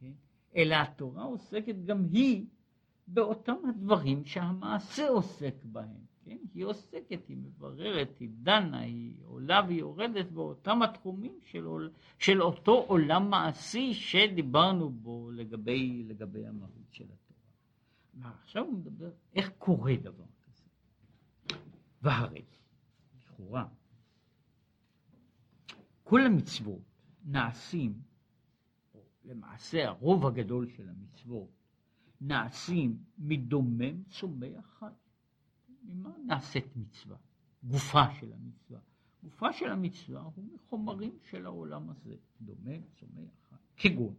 כן? 0.00 0.12
אלא 0.56 0.74
התורה 0.74 1.24
עוסקת 1.24 1.74
גם 1.84 2.04
היא 2.12 2.46
באותם 3.06 3.56
הדברים 3.68 4.24
שהמעשה 4.24 5.08
עוסק 5.08 5.54
בהם. 5.64 6.04
כן? 6.24 6.36
היא 6.54 6.64
עוסקת, 6.64 7.28
היא 7.28 7.36
מבררת, 7.36 8.18
היא 8.20 8.28
דנה, 8.42 8.78
היא 8.78 9.16
עולה 9.24 9.60
והיא 9.66 9.78
יורדת 9.80 10.26
באותם 10.30 10.82
התחומים 10.82 11.38
של, 11.42 11.66
של 12.18 12.42
אותו 12.42 12.84
עולם 12.88 13.30
מעשי 13.30 13.94
שדיברנו 13.94 14.90
בו 14.90 15.30
לגבי, 15.30 16.04
לגבי 16.08 16.46
המהות 16.46 16.88
של 16.90 17.04
התורה. 17.04 17.40
ועכשיו 18.14 18.64
הוא 18.64 18.78
מדבר 18.78 19.10
איך 19.34 19.50
קורה 19.58 19.96
דבר 20.02 20.24
כזה. 20.42 20.64
והרי, 22.02 22.42
לכאורה, 23.16 23.66
כל 26.04 26.20
המצוות 26.20 26.82
נעשים, 27.24 28.02
או 28.94 29.00
למעשה 29.24 29.88
הרוב 29.88 30.26
הגדול 30.26 30.68
של 30.68 30.88
המצוות, 30.88 31.48
נעשים 32.20 32.98
מדומם 33.18 34.02
צומח 34.08 34.76
חי. 34.78 34.86
ממה 35.84 36.10
נעשית 36.26 36.76
מצווה? 36.76 37.16
גופה 37.64 38.04
של 38.20 38.32
המצווה. 38.32 38.80
גופה 39.22 39.52
של 39.52 39.70
המצווה 39.70 40.22
הוא 40.22 40.44
מחומרים 40.54 41.18
של 41.30 41.46
העולם 41.46 41.90
הזה, 41.90 42.14
דומה, 42.40 42.72
צומח, 43.00 43.58
כגון 43.76 44.14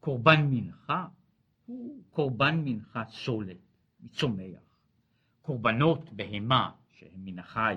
קורבן 0.00 0.46
מנחה 0.50 1.06
הוא 1.66 2.02
קורבן 2.10 2.62
מנחה 2.64 3.04
סולת, 3.08 3.56
מצומח, 4.00 4.60
קורבנות 5.42 6.12
בהמה 6.12 6.70
שהם 6.88 7.24
מן 7.24 7.38
החי, 7.38 7.76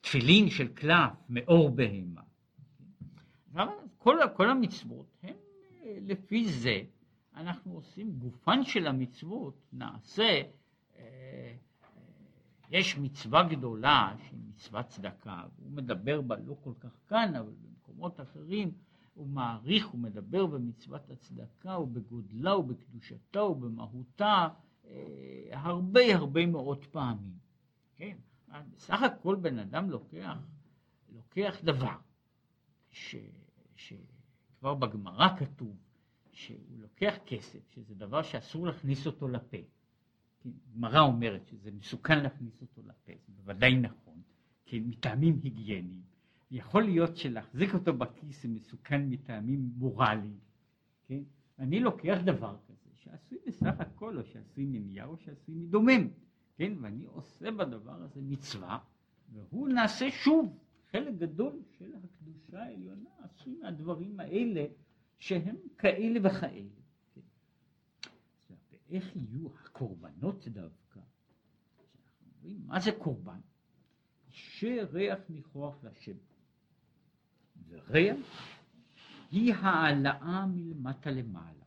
תפילין 0.00 0.50
של 0.50 0.68
קלף 0.68 1.12
מאור 1.28 1.70
בהמה. 1.70 2.22
כל, 3.98 4.16
כל 4.36 4.50
המצוות 4.50 5.06
הם 5.22 5.36
לפי 5.84 6.48
זה 6.48 6.82
אנחנו 7.34 7.74
עושים 7.74 8.12
גופן 8.18 8.64
של 8.64 8.86
המצוות 8.86 9.54
נעשה 9.72 10.42
אה, 10.96 11.54
יש 12.70 12.98
מצווה 12.98 13.42
גדולה 13.42 14.14
שהיא 14.28 14.40
מצוות 14.48 14.86
צדקה, 14.86 15.42
והוא 15.58 15.72
מדבר 15.72 16.20
בה 16.20 16.36
לא 16.36 16.56
כל 16.64 16.72
כך 16.80 16.90
כאן, 17.08 17.34
אבל 17.34 17.52
במקומות 17.62 18.20
אחרים 18.20 18.72
הוא 19.14 19.26
מעריך, 19.26 19.86
הוא 19.86 20.00
מדבר 20.00 20.46
במצוות 20.46 21.10
הצדקה 21.10 21.78
ובגודלה 21.78 22.56
ובקדושתה 22.56 23.42
ובמהותה 23.42 24.48
אה, 24.84 25.48
הרבה 25.52 26.16
הרבה 26.16 26.46
מאוד 26.46 26.84
פעמים. 26.84 27.38
כן? 27.96 28.16
בסך 28.76 29.02
הכל 29.02 29.36
בן 29.36 29.58
אדם 29.58 29.90
לוקח, 29.90 30.38
לוקח 31.14 31.56
דבר, 31.62 31.96
ש, 32.90 33.16
שכבר 33.76 34.74
בגמרא 34.74 35.36
כתוב 35.38 35.76
שהוא 36.32 36.78
לוקח 36.78 37.14
כסף, 37.26 37.70
שזה 37.70 37.94
דבר 37.94 38.22
שאסור 38.22 38.66
להכניס 38.66 39.06
אותו 39.06 39.28
לפה. 39.28 39.56
גמרא 40.74 41.00
אומרת 41.00 41.46
שזה 41.46 41.70
מסוכן 41.70 42.22
להכניס 42.22 42.62
אותו 42.62 42.82
לפה, 42.86 43.12
זה 43.26 43.32
בוודאי 43.36 43.76
נכון, 43.76 44.20
כן, 44.66 44.78
מטעמים 44.86 45.40
היגייניים. 45.42 46.02
יכול 46.50 46.82
להיות 46.82 47.16
שלהחזיק 47.16 47.74
אותו 47.74 47.94
בכיס 47.94 48.42
זה 48.42 48.48
מסוכן 48.48 49.08
מטעמים 49.08 49.70
מורליים, 49.76 50.38
כן? 51.06 51.22
אני 51.58 51.80
לוקח 51.80 52.18
דבר 52.24 52.56
כזה 52.68 52.90
שעשוי 52.94 53.38
בסך 53.46 53.80
הכל, 53.80 54.18
או 54.18 54.24
שעשוי 54.24 54.64
מנייר, 54.64 55.06
או 55.06 55.16
שעשוי 55.16 55.54
מדומם, 55.54 56.08
כן? 56.56 56.72
ואני 56.80 57.04
עושה 57.04 57.50
בדבר 57.50 58.02
הזה 58.02 58.20
מצווה, 58.22 58.78
והוא 59.32 59.68
נעשה 59.68 60.10
שוב. 60.10 60.58
חלק 60.90 61.14
גדול 61.18 61.62
של 61.78 61.92
הקדושה 61.94 62.62
העליונה 62.62 63.10
עשוי 63.22 63.56
מהדברים 63.62 64.20
האלה 64.20 64.66
שהם 65.18 65.56
כאלה 65.78 66.20
וכאלה. 66.22 66.77
ואיך 68.88 69.16
יהיו 69.16 69.48
הקורבנות 69.54 70.48
דווקא? 70.48 71.00
אנחנו 71.00 72.26
אומרים, 72.36 72.66
מה 72.66 72.80
זה 72.80 72.90
קורבן? 72.98 73.40
שריח 74.30 75.18
ניחוח 75.28 75.84
לשם. 75.84 76.16
וריח 77.68 78.16
היא 79.30 79.54
העלאה 79.54 80.46
מלמטה 80.46 81.10
למעלה. 81.10 81.64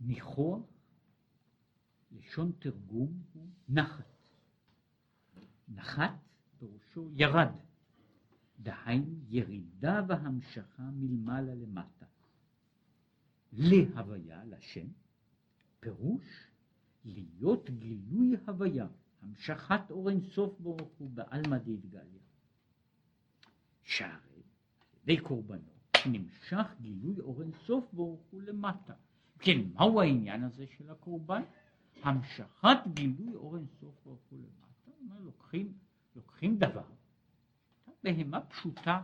ניחוח, 0.00 0.62
לשון 2.12 2.52
תרגום 2.58 3.22
הוא 3.32 3.48
נחת. 3.68 4.04
נחת 5.68 6.14
פירושו 6.58 7.10
ירד. 7.12 7.52
דהיינו 8.60 9.14
ירידה 9.28 10.00
והמשכה 10.08 10.82
מלמעלה 10.82 11.54
למטה. 11.54 12.06
להוויה, 13.52 14.44
לשם, 14.44 14.86
פירוש 15.80 16.46
להיות 17.04 17.70
גילוי 17.70 18.36
הוויה, 18.46 18.86
המשכת 19.22 19.90
אור 19.90 20.10
אינסוף 20.10 20.60
ברוך 20.60 20.90
הוא 20.98 21.10
בעלמא 21.10 21.58
דהתגליה. 21.58 22.20
שהרי 23.82 24.42
ידי 25.02 25.20
קורבנות 25.20 25.96
נמשך 26.06 26.66
גילוי 26.80 27.20
אור 27.20 27.42
אינסוף 27.42 27.84
ברוך 27.92 28.20
הוא 28.30 28.42
למטה. 28.42 28.94
כן, 29.38 29.58
מהו 29.74 30.00
העניין 30.00 30.44
הזה 30.44 30.66
של 30.66 30.90
הקורבן? 30.90 31.42
המשכת 32.02 32.78
גילוי 32.94 33.34
אור 33.34 33.56
אינסוף 33.56 33.94
ברוך 34.04 34.20
הוא 34.30 34.38
למטה. 34.38 34.60
אומר, 35.02 35.20
לוקחים, 35.20 35.72
לוקחים 36.16 36.58
דבר, 36.58 36.84
בהמה 38.04 38.40
פשוטה, 38.40 39.02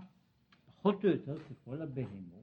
פחות 0.67 1.05
או 1.05 1.09
יותר 1.09 1.39
ככל 1.39 1.83
הבהמות, 1.83 2.36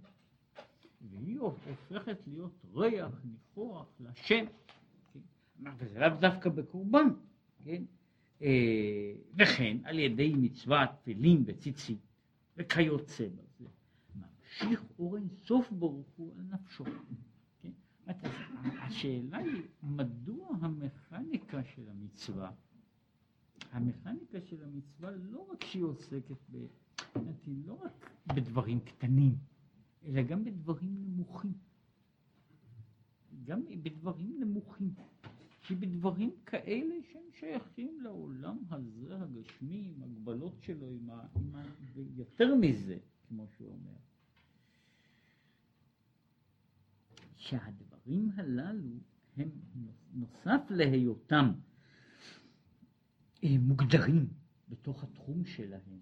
והיא 1.11 1.39
הופכת 1.39 2.17
להיות 2.27 2.65
ריח, 2.73 3.21
ניחוח, 3.25 3.87
לשם. 3.99 4.23
כן? 4.27 4.45
וזה 5.77 5.99
לאו 5.99 6.09
דווקא 6.19 6.49
בקורבן, 6.49 7.07
כן? 7.63 7.83
אה, 8.41 9.13
וכן 9.37 9.77
על 9.83 9.99
ידי 9.99 10.33
מצוות 10.35 10.89
תפילין 11.01 11.43
וציצית 11.45 11.99
וכיוצא 12.57 13.27
בזה. 13.27 13.69
ממשיך 14.15 14.83
אור 14.99 15.17
אינסוף 15.17 15.71
ברוך 15.71 16.07
הוא 16.15 16.33
על 16.37 16.45
נפשו. 16.45 16.83
כן? 17.61 17.71
השאלה 18.81 19.37
היא, 19.37 19.61
מדוע 19.83 20.47
המכניקה 20.61 21.63
של 21.63 21.89
המצווה, 21.89 22.51
המכניקה 23.71 24.41
של 24.41 24.63
המצווה 24.63 25.11
לא 25.11 25.47
רק 25.51 25.63
שהיא 25.63 25.83
עוסקת 25.83 26.37
ב... 26.51 26.57
היא 27.45 27.55
לא 27.65 27.77
רק 27.81 28.09
בדברים 28.27 28.79
קטנים, 28.79 29.35
אלא 30.05 30.21
גם 30.21 30.43
בדברים 30.43 30.95
נמוכים. 31.03 31.53
גם 33.43 33.61
בדברים 33.83 34.39
נמוכים. 34.39 34.93
כי 35.61 35.75
בדברים 35.75 36.31
כאלה 36.45 36.95
שהם 37.11 37.23
שייכים 37.39 38.01
לעולם 38.01 38.57
הזה 38.69 39.21
הגשמי, 39.21 39.93
עם 39.95 40.03
הגבלות 40.03 40.61
שלו, 40.61 40.89
עם 40.89 41.09
ה... 41.09 41.27
עם 41.35 41.55
ה... 41.55 41.63
ויותר 41.93 42.55
מזה, 42.55 42.97
כמו 43.27 43.47
שהוא 43.47 43.69
אומר. 43.71 43.97
שהדברים 47.35 48.31
הללו 48.35 48.99
הם 49.37 49.49
נוסף 50.13 50.61
להיותם 50.69 51.51
אה, 53.43 53.55
מוגדרים 53.59 54.27
בתוך 54.69 55.03
התחום 55.03 55.45
שלהם, 55.45 55.99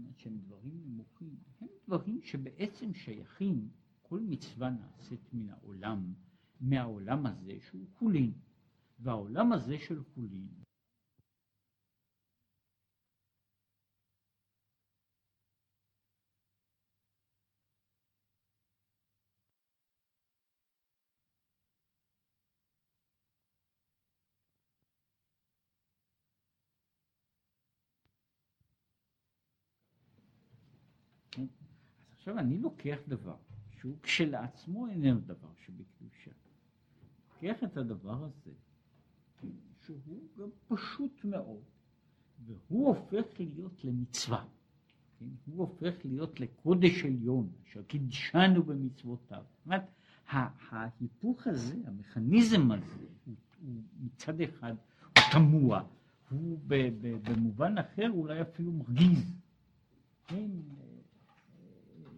אומרת 0.00 0.18
שהם 0.18 0.38
דברים 0.38 0.80
נמוכים, 0.84 1.36
הם 1.60 1.68
דברים 1.86 2.22
שבעצם 2.22 2.94
שייכים, 2.94 3.68
כל 4.02 4.20
מצווה 4.20 4.70
נעשית 4.70 5.34
מן 5.34 5.50
העולם, 5.50 6.14
מהעולם 6.60 7.26
הזה 7.26 7.52
שהוא 7.60 7.86
חולין. 7.98 8.32
והעולם 8.98 9.52
הזה 9.52 9.78
של 9.78 10.02
חולין 10.04 10.48
כן? 31.30 31.46
אז 32.12 32.19
עכשיו 32.30 32.42
אני 32.42 32.58
לוקח 32.58 32.98
דבר 33.08 33.36
שהוא 33.80 33.96
כשלעצמו 34.02 34.86
איננו 34.88 35.20
דבר 35.20 35.48
שבקדושה. 35.66 36.30
לוקח 37.34 37.64
את 37.64 37.76
הדבר 37.76 38.24
הזה 38.24 38.50
שהוא 39.86 40.20
גם 40.38 40.48
פשוט 40.68 41.24
מאוד, 41.24 41.62
והוא 42.46 42.88
הופך 42.88 43.24
להיות 43.38 43.84
למצווה. 43.84 44.44
כן? 45.18 45.26
הוא 45.46 45.58
הופך 45.58 45.94
להיות 46.04 46.40
לקודש 46.40 47.04
עליון, 47.04 47.50
אשר 47.68 47.82
קידשנו 47.82 48.62
במצוותיו. 48.62 49.44
זאת 49.48 49.66
אומרת, 49.66 49.90
ההיפוך 50.28 51.46
הזה, 51.46 51.74
המכניזם 51.86 52.72
הזה, 52.72 53.06
הוא, 53.26 53.34
הוא 53.60 53.82
מצד 54.00 54.40
אחד 54.40 54.74
הוא 55.02 55.24
תמוה, 55.32 55.82
הוא 56.30 56.58
במובן 57.22 57.78
אחר 57.78 58.10
אולי 58.10 58.42
אפילו 58.42 58.72
מרגיז. 58.72 59.34
כן? 60.26 60.50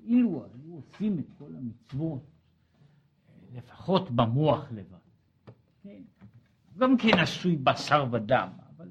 אילו 0.05 0.45
היו 0.45 0.75
עושים 0.75 1.19
את 1.19 1.27
כל 1.39 1.57
המצוות, 1.57 2.23
לפחות 3.55 4.11
במוח 4.11 4.73
לבד. 4.73 4.99
כן? 5.83 6.03
גם 6.79 6.97
כן 6.97 7.19
עשוי 7.19 7.57
בשר 7.57 8.07
ודם, 8.13 8.49
אבל 8.77 8.89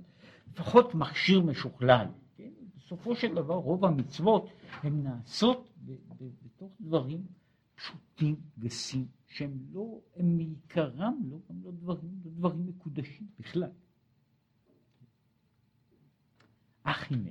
לפחות 0.51 0.95
מכשיר 0.95 1.41
משוכלל. 1.41 2.07
כן? 2.38 2.49
בסופו 2.78 3.16
של 3.16 3.36
דבר 3.36 3.55
רוב 3.55 3.86
המצוות 3.86 4.49
הן 4.84 5.03
נעשות 5.03 5.70
בתוך 6.45 6.72
דברים 6.82 7.26
פשוטים, 7.76 8.36
גסים, 8.59 9.07
שהם 9.28 9.57
לא, 9.72 9.99
הם 10.16 10.38
מעיקרם 10.38 11.20
לא, 11.30 11.38
הם 11.49 11.62
לא 11.64 11.72
דברים, 11.72 12.12
לא 12.26 12.32
דברים 12.32 12.68
מקודשים 12.68 13.28
בכלל. 13.39 13.72
אך 16.84 17.12
הנה, 17.12 17.30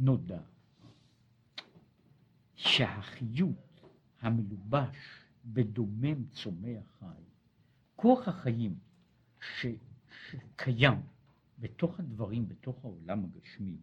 נודע 0.00 0.40
שהחיות 2.64 3.80
המלובש 4.20 4.96
בדומם 5.44 6.26
צומח 6.26 6.98
חי, 6.98 7.22
כוח 7.96 8.28
החיים 8.28 8.78
ש, 9.40 9.66
שקיים 10.30 11.02
בתוך 11.58 12.00
הדברים, 12.00 12.48
בתוך 12.48 12.84
העולם 12.84 13.24
הגשמי, 13.24 13.76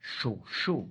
שורשו 0.00 0.88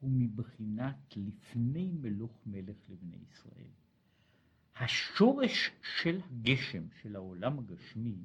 הוא 0.00 0.10
מבחינת 0.12 1.16
לפני 1.16 1.92
מלוך 1.92 2.40
מלך 2.46 2.76
לבני 2.88 3.16
ישראל. 3.30 3.70
השורש 4.76 5.70
של 6.00 6.20
הגשם, 6.20 6.82
של 7.02 7.16
העולם 7.16 7.58
הגשמי, 7.58 8.16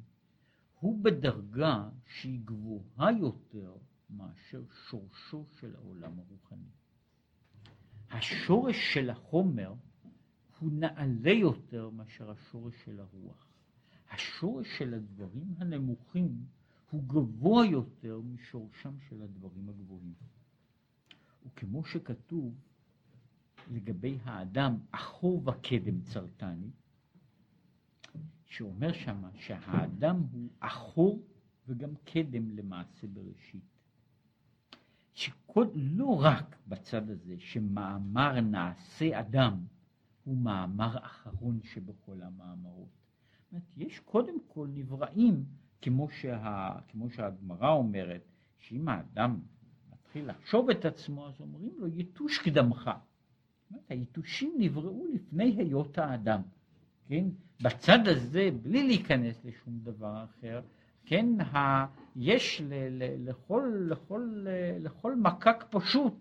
הוא 0.80 1.04
בדרגה 1.04 1.90
שהיא 2.06 2.40
גבוהה 2.46 3.12
יותר 3.12 3.78
מאשר 4.18 4.64
שורשו 4.90 5.46
של 5.60 5.76
העולם 5.76 6.20
הרוחני. 6.20 6.70
השורש 8.12 8.76
של 8.94 9.10
החומר 9.10 9.74
הוא 10.60 10.72
נעלה 10.72 11.32
יותר 11.32 11.90
מאשר 11.90 12.32
השורש 12.32 12.74
של 12.86 13.00
הרוח. 13.00 13.48
השורש 14.12 14.68
של 14.78 14.94
הדברים 14.94 15.54
הנמוכים 15.58 16.46
הוא 16.90 17.04
גבוה 17.08 17.66
יותר 17.66 18.22
משורשם 18.22 19.00
של 19.10 19.22
הדברים 19.22 19.70
הגבוהים. 19.70 20.14
וכמו 21.46 21.86
שכתוב 21.86 22.56
לגבי 23.72 24.18
האדם, 24.24 24.78
אחור 24.92 25.44
וקדם 25.50 26.02
צרתני, 26.02 26.72
שאומר 28.46 28.94
שמה 28.94 29.30
שהאדם 29.34 30.22
הוא 30.32 30.50
אחור 30.60 31.24
וגם 31.68 31.96
קדם 32.06 32.52
למעשה 32.52 33.08
בראשית. 33.08 33.73
שכל, 35.14 35.68
לא 35.76 36.22
רק 36.22 36.56
בצד 36.68 37.10
הזה 37.10 37.36
שמאמר 37.40 38.42
נעשה 38.42 39.20
אדם 39.20 39.66
הוא 40.24 40.38
מאמר 40.38 40.98
אחרון 41.06 41.60
שבכל 41.64 42.22
המאמרות. 42.22 42.90
יש 43.78 44.00
קודם 44.00 44.36
כל 44.48 44.68
נבראים, 44.74 45.46
כמו, 45.82 46.10
שה, 46.10 46.70
כמו 46.92 47.10
שהגמרא 47.10 47.70
אומרת, 47.70 48.22
שאם 48.60 48.90
האדם 48.90 49.40
מתחיל 49.94 50.30
לחשוב 50.30 50.70
את 50.70 50.86
עצמו, 50.86 51.28
אז 51.28 51.34
אומרים 51.42 51.72
לו, 51.78 51.88
יתוש 51.88 52.38
קדמך. 52.38 52.92
היתושים 53.90 54.56
נבראו 54.58 55.06
לפני 55.14 55.56
היות 55.58 55.98
האדם, 55.98 56.42
כן? 57.08 57.26
בצד 57.62 58.08
הזה, 58.08 58.50
בלי 58.62 58.88
להיכנס 58.88 59.46
לשום 59.46 59.80
דבר 59.84 60.24
אחר, 60.24 60.62
כן, 61.06 61.42
ה, 61.42 61.86
יש 62.16 62.62
ל, 62.62 62.74
ל, 62.74 63.30
לכל, 63.30 63.88
לכל, 63.90 64.46
לכל 64.80 65.16
מקק 65.16 65.66
פשוט, 65.70 66.14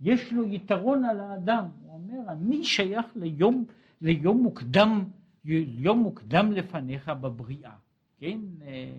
יש 0.00 0.32
לו 0.32 0.44
יתרון 0.44 1.04
על 1.04 1.20
האדם. 1.20 1.64
הוא 1.82 1.92
אומר, 1.94 2.32
אני 2.32 2.64
שייך 2.64 3.06
ליום, 3.16 3.64
ליום 4.00 4.42
מוקדם, 4.42 5.04
יום 5.44 5.98
מוקדם 5.98 6.52
לפניך 6.52 7.08
בבריאה. 7.08 7.74
כן, 8.18 8.40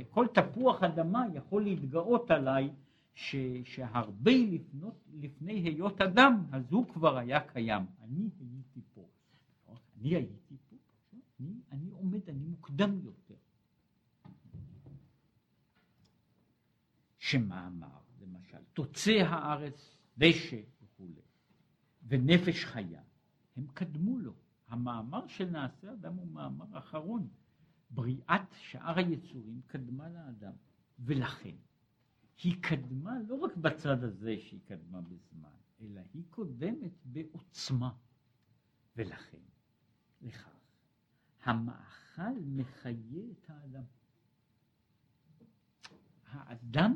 כל 0.09 0.27
תפוח 0.33 0.83
אדמה 0.83 1.25
יכול 1.33 1.63
להתגאות 1.63 2.31
עליי 2.31 2.69
ש, 3.13 3.35
שהרבה 3.63 4.31
לפנות, 4.31 4.95
לפני 5.21 5.53
היות 5.53 6.01
אדם, 6.01 6.43
אז 6.51 6.71
הוא 6.71 6.85
כבר 6.87 7.17
היה 7.17 7.39
קיים. 7.39 7.83
אני 8.03 8.29
הייתי 8.39 8.81
פה. 8.93 9.07
אני 9.99 10.15
הייתי 10.15 10.55
פה, 10.69 10.75
אני, 11.39 11.53
אני 11.71 11.89
עומד, 11.91 12.19
אני 12.29 12.43
מוקדם 12.49 12.99
יותר. 13.03 13.18
שמה 17.31 17.67
אמר, 17.67 17.99
למשל, 18.21 18.57
תוצא 18.73 19.11
הארץ 19.11 19.97
דשא 20.17 20.61
וכולי, 20.81 21.21
ונפש 22.07 22.65
חיה, 22.65 23.01
הם 23.55 23.67
קדמו 23.73 24.19
לו. 24.19 24.33
המאמר 24.67 25.27
של 25.27 25.49
נעשה 25.49 25.93
אדם 25.93 26.15
הוא 26.15 26.27
מאמר 26.27 26.77
אחרון. 26.77 27.27
בריאת 27.89 28.41
שאר 28.53 28.97
היצורים 28.97 29.61
קדמה 29.67 30.09
לאדם, 30.09 30.53
ולכן 30.99 31.55
היא 32.43 32.55
קדמה 32.61 33.19
לא 33.27 33.35
רק 33.35 33.57
בצד 33.57 34.03
הזה 34.03 34.35
שהיא 34.39 34.59
קדמה 34.65 35.01
בזמן, 35.01 35.49
אלא 35.81 36.01
היא 36.13 36.23
קודמת 36.29 36.91
בעוצמה. 37.05 37.91
ולכן, 38.95 39.41
לכך, 40.21 40.59
המאכל 41.43 42.39
מחיה 42.45 43.23
את 43.31 43.49
האדם. 43.49 43.83
האדם 46.25 46.95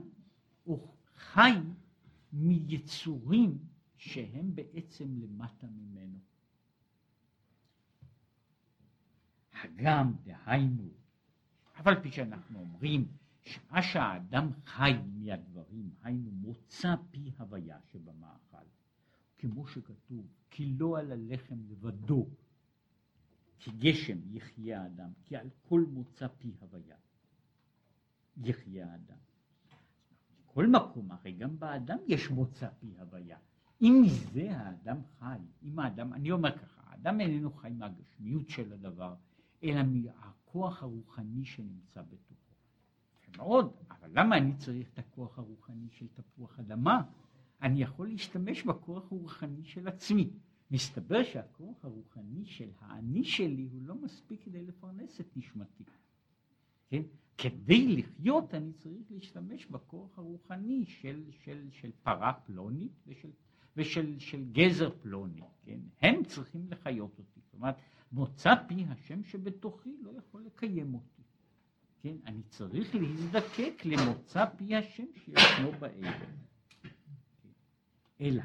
הוא 0.63 0.93
חי 1.15 1.51
מיצורים 2.33 3.57
שהם 3.97 4.55
בעצם 4.55 5.21
למטה 5.21 5.67
ממנו. 5.67 6.17
הגם, 9.53 10.13
דהיינו, 10.23 10.89
אף 11.79 11.87
על 11.87 12.01
פי 12.01 12.11
שאנחנו 12.11 12.59
אומרים 12.59 13.07
שמה 13.41 13.81
שהאדם 13.81 14.49
חי 14.65 14.91
מהדברים, 15.05 15.89
היינו 16.01 16.31
מוצא 16.31 16.95
פי 17.11 17.31
הוויה 17.37 17.79
שבמאכל, 17.91 18.65
כמו 19.37 19.67
שכתוב, 19.67 20.27
כי 20.49 20.65
לא 20.65 20.99
על 20.99 21.11
הלחם 21.11 21.59
לבדו, 21.69 22.27
כי 23.59 23.71
גשם 23.71 24.17
יחיה 24.35 24.83
האדם, 24.83 25.11
כי 25.23 25.35
על 25.35 25.49
כל 25.61 25.85
מוצא 25.89 26.27
פי 26.27 26.51
הוויה 26.59 26.97
יחיה 28.37 28.91
האדם. 28.91 29.17
בכל 30.53 30.67
מקום, 30.67 31.11
הרי 31.11 31.31
גם 31.31 31.59
באדם 31.59 31.97
יש 32.07 32.29
מוצא 32.29 32.67
פי 32.79 32.93
הוויה. 32.99 33.37
אם 33.81 34.01
מזה 34.05 34.57
האדם 34.57 34.97
חי, 35.19 35.37
אם 35.63 35.79
האדם, 35.79 36.13
אני 36.13 36.31
אומר 36.31 36.57
ככה, 36.57 36.81
האדם 36.85 37.21
איננו 37.21 37.51
חי 37.51 37.69
מהגשמיות 37.69 38.49
של 38.49 38.73
הדבר, 38.73 39.15
אלא 39.63 39.81
מהכוח 39.83 40.83
הרוחני 40.83 41.45
שנמצא 41.45 42.01
בתוכו. 42.01 42.55
מאוד, 43.37 43.73
אבל 43.91 44.09
למה 44.13 44.37
אני 44.37 44.53
צריך 44.57 44.89
את 44.93 44.99
הכוח 44.99 45.39
הרוחני 45.39 45.87
של 45.91 46.07
תפוח 46.07 46.59
אדמה? 46.59 47.01
אני 47.61 47.81
יכול 47.81 48.07
להשתמש 48.07 48.63
בכוח 48.63 49.11
הרוחני 49.11 49.63
של 49.63 49.87
עצמי. 49.87 50.29
מסתבר 50.71 51.23
שהכוח 51.23 51.85
הרוחני 51.85 52.45
של 52.45 52.69
האני 52.79 53.23
שלי 53.23 53.67
הוא 53.71 53.81
לא 53.81 53.95
מספיק 53.95 54.43
כדי 54.43 54.63
לפרנס 54.63 55.21
את 55.21 55.37
נשמתי. 55.37 55.83
כן? 56.93 57.03
כדי 57.37 57.87
לחיות 57.87 58.53
אני 58.53 58.73
צריך 58.73 59.11
להשתמש 59.11 59.65
בכוח 59.65 60.17
הרוחני 60.17 60.85
של, 60.85 61.23
של, 61.43 61.67
של 61.71 61.91
פרה 62.03 62.33
פלונית 62.33 62.91
ושל, 63.07 63.29
ושל 63.77 64.19
של 64.19 64.45
גזר 64.51 64.89
פלוני. 65.01 65.41
כן? 65.65 65.79
הם 66.01 66.23
צריכים 66.23 66.67
לחיות 66.69 67.19
אותי. 67.19 67.39
זאת 67.45 67.53
אומרת, 67.53 67.75
מוצא 68.11 68.53
פי 68.67 68.85
השם 68.85 69.23
שבתוכי 69.23 69.97
לא 70.01 70.11
יכול 70.17 70.43
לקיים 70.45 70.93
אותי. 70.93 71.21
כן, 72.01 72.15
אני 72.25 72.43
צריך 72.43 72.95
להזדקק 72.95 73.85
למוצא 73.85 74.45
פי 74.45 74.75
השם 74.75 75.05
שישנו 75.15 75.71
באבן. 75.71 76.35
אלא 78.21 78.43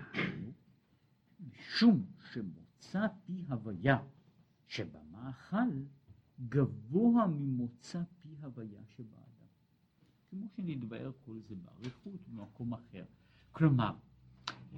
משום 1.41 2.07
שמוצא 2.33 3.07
פי 3.27 3.45
הוויה 3.49 3.99
שבמאכל 4.67 5.71
גבוה 6.49 7.27
ממוצא 7.27 8.03
הוויה 8.43 8.81
שבאדם. 8.97 9.47
כמו 10.31 10.47
שנתבאר 10.57 11.11
כל 11.25 11.41
זה 11.49 11.55
באריכות 11.55 12.29
במקום 12.29 12.75
אחר. 12.75 13.05
כלומר, 13.53 13.95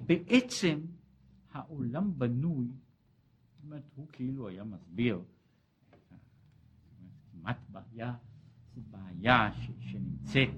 בעצם 0.05 0.79
העולם 1.51 2.19
בנוי, 2.19 2.67
זאת 2.67 3.63
אומרת, 3.63 3.83
הוא 3.95 4.07
כאילו 4.11 4.47
היה 4.47 4.63
מסביר, 4.63 5.21
כמעט 7.31 7.57
בעיה 7.69 8.15
זו 8.75 8.81
בעיה 8.89 9.53
ש, 9.53 9.71
שנמצאת 9.79 10.49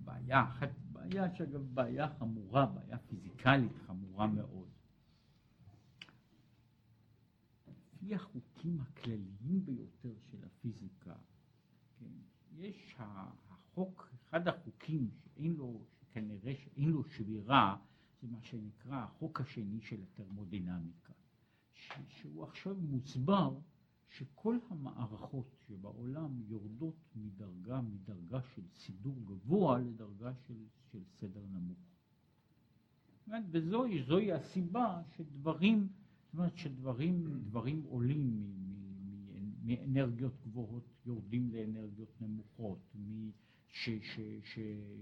בבעיה 0.00 0.44
אחת, 0.44 0.70
בעיה 0.92 1.34
שאגב 1.34 1.74
בעיה 1.74 2.08
חמורה, 2.18 2.66
בעיה 2.66 2.98
פיזיקלית 2.98 3.72
חמורה 3.86 4.26
מאוד. 4.26 4.67
לפי 7.98 8.14
החוקים 8.14 8.80
הכלליים 8.80 9.64
ביותר 9.64 10.14
של 10.30 10.44
הפיזיקה, 10.44 11.14
כן, 11.98 12.12
יש 12.56 12.96
החוק, 12.98 14.08
אחד 14.28 14.48
החוקים 14.48 15.10
שאין 15.10 15.52
לו, 15.52 15.80
כנראה 16.10 16.54
שאין 16.56 16.88
לו 16.88 17.04
שבירה, 17.04 17.76
זה 18.22 18.28
מה 18.28 18.42
שנקרא 18.42 18.96
החוק 18.96 19.40
השני 19.40 19.80
של 19.80 20.02
הטרמודינמיקה, 20.02 21.12
שהוא 22.08 22.44
עכשיו 22.44 22.76
מוסבר 22.76 23.58
שכל 24.08 24.58
המערכות 24.70 25.56
שבעולם 25.66 26.42
יורדות 26.48 26.96
מדרגה, 27.16 27.80
מדרגה 27.80 28.42
של 28.54 28.62
סידור 28.74 29.16
גבוה 29.24 29.78
לדרגה 29.78 30.34
של, 30.34 30.64
של 30.92 31.04
סדר 31.04 31.46
נמוך. 31.46 31.78
וזוהי 33.50 34.32
הסיבה 34.32 35.02
שדברים, 35.16 35.88
זאת 36.28 36.34
אומרת 36.34 36.56
שדברים 36.56 37.40
דברים 37.44 37.82
עולים 37.82 38.42
מאנרגיות 39.62 40.32
גבוהות 40.42 40.84
יורדים 41.06 41.50
לאנרגיות 41.52 42.20
נמוכות, 42.20 42.94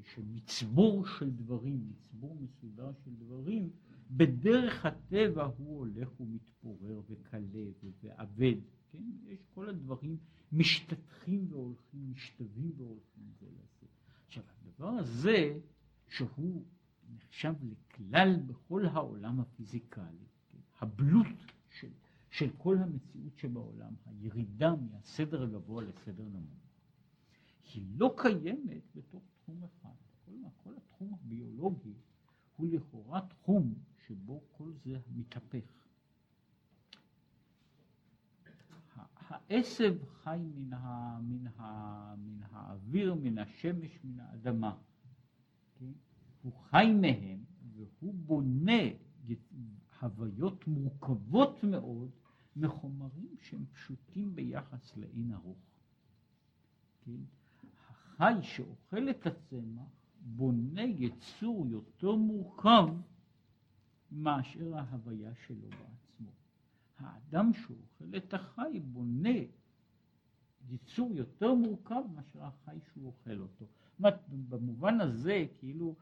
שמצבור 0.03 1.07
של 1.07 1.31
דברים, 1.31 1.89
מצבור 1.91 2.37
מסודר 2.41 2.93
של 3.05 3.14
דברים, 3.14 3.70
בדרך 4.11 4.87
הטבע 4.87 5.45
הוא 5.45 5.79
הולך 5.79 6.20
ומתפורר 6.20 7.01
וקלה 7.09 7.64
ואבד. 8.03 8.55
כן? 8.93 9.03
יש 9.27 9.39
כל 9.55 9.68
הדברים 9.68 10.16
משתתחים 10.53 11.47
והולכים, 11.51 12.11
משתווים 12.11 12.72
והולכים 12.77 13.24
זה 13.41 13.47
לזה. 13.47 13.87
עכשיו, 14.27 14.43
הדבר 14.62 14.89
הזה, 14.89 15.59
שהוא 16.09 16.64
נחשב 17.14 17.55
לכלל 17.62 18.37
בכל 18.47 18.87
העולם 18.87 19.41
הפיזיקלי? 19.41 20.27
הבלוט 20.81 21.27
של, 21.70 21.91
של 22.31 22.51
כל 22.59 22.79
המציאות 22.79 23.39
שבעולם, 23.39 23.95
הירידה 24.07 24.74
מהסדר 24.91 25.43
הגבוה 25.43 25.83
לסדר 25.85 26.24
נמוך, 26.24 26.66
היא 27.74 27.87
לא 27.97 28.14
קיימת 28.16 28.83
בתוך 28.95 29.22
תחום 29.43 29.64
אחד. 29.64 29.95
כל, 30.24 30.33
כל 30.57 30.77
התחום 30.77 31.14
הביולוגי 31.14 31.95
הוא 32.57 32.68
לכאורה 32.68 33.20
תחום 33.29 33.74
שבו 34.07 34.43
כל 34.57 34.72
זה 34.85 34.99
מתהפך. 35.14 35.87
העשב 39.29 39.99
חי 40.22 40.39
מן, 40.55 40.72
ה, 40.72 41.18
מן, 41.20 41.47
ה, 41.47 42.14
מן 42.18 42.43
האוויר, 42.51 43.14
מן 43.14 43.39
השמש, 43.39 43.99
מן 44.05 44.20
האדמה. 44.20 44.77
כן? 45.79 45.93
הוא 46.43 46.53
חי 46.53 46.93
מהם 47.01 47.45
והוא 47.74 48.14
בונה 48.14 48.83
הוויות 50.01 50.66
מורכבות 50.66 51.64
מאוד 51.64 52.11
מחומרים 52.57 53.34
שהם 53.40 53.64
פשוטים 53.72 54.34
ביחס 54.34 54.97
לאין 54.97 55.32
ארוך. 55.32 55.59
כן? 57.05 57.20
החי 57.90 58.34
שאוכל 58.42 59.11
את 59.11 59.26
הצמח 59.26 59.88
בונה 60.20 60.82
יצור 60.82 61.66
יותר 61.66 62.14
מורכב 62.14 62.86
מאשר 64.12 64.78
ההוויה 64.78 65.30
שלו 65.47 65.68
בעצמו. 65.70 66.30
האדם 66.99 67.53
שאוכל 67.53 68.16
את 68.16 68.34
החי 68.34 68.80
בונה 68.80 69.38
יצור 70.68 71.12
יותר 71.14 71.55
מורכב 71.55 72.03
מאשר 72.14 72.44
החי 72.44 72.78
שהוא 72.92 73.07
אוכל 73.07 73.40
אותו. 73.40 73.64
זאת 73.64 73.99
אומרת, 73.99 74.20
במובן 74.28 75.01
הזה, 75.01 75.47
כאילו, 75.59 75.94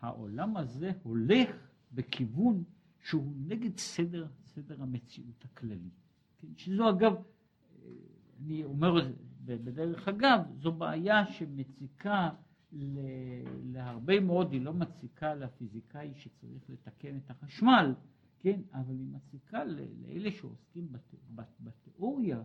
העולם 0.00 0.56
הזה 0.56 0.92
הולך 1.02 1.67
בכיוון 1.92 2.64
שהוא 3.04 3.32
נגד 3.46 3.76
סדר, 3.76 4.26
סדר 4.44 4.82
המציאות 4.82 5.44
הכללי. 5.44 5.90
כן? 6.38 6.48
שזו 6.56 6.90
אגב, 6.90 7.12
אני 8.40 8.64
אומר 8.64 9.12
בדרך 9.44 10.08
אגב, 10.08 10.40
זו 10.58 10.72
בעיה 10.72 11.26
שמציקה 11.26 12.30
להרבה 13.72 14.20
מאוד, 14.20 14.52
היא 14.52 14.60
לא 14.60 14.74
מציקה 14.74 15.34
לפיזיקאי 15.34 16.14
שצריך 16.14 16.70
לתקן 16.70 17.16
את 17.16 17.30
החשמל, 17.30 17.94
כן, 18.38 18.60
אבל 18.72 18.94
היא 18.98 19.06
מציקה 19.06 19.64
לאלה 19.64 20.30
שעוסקים 20.30 20.92
בת, 20.92 21.14
בתיאוריה 21.60 22.42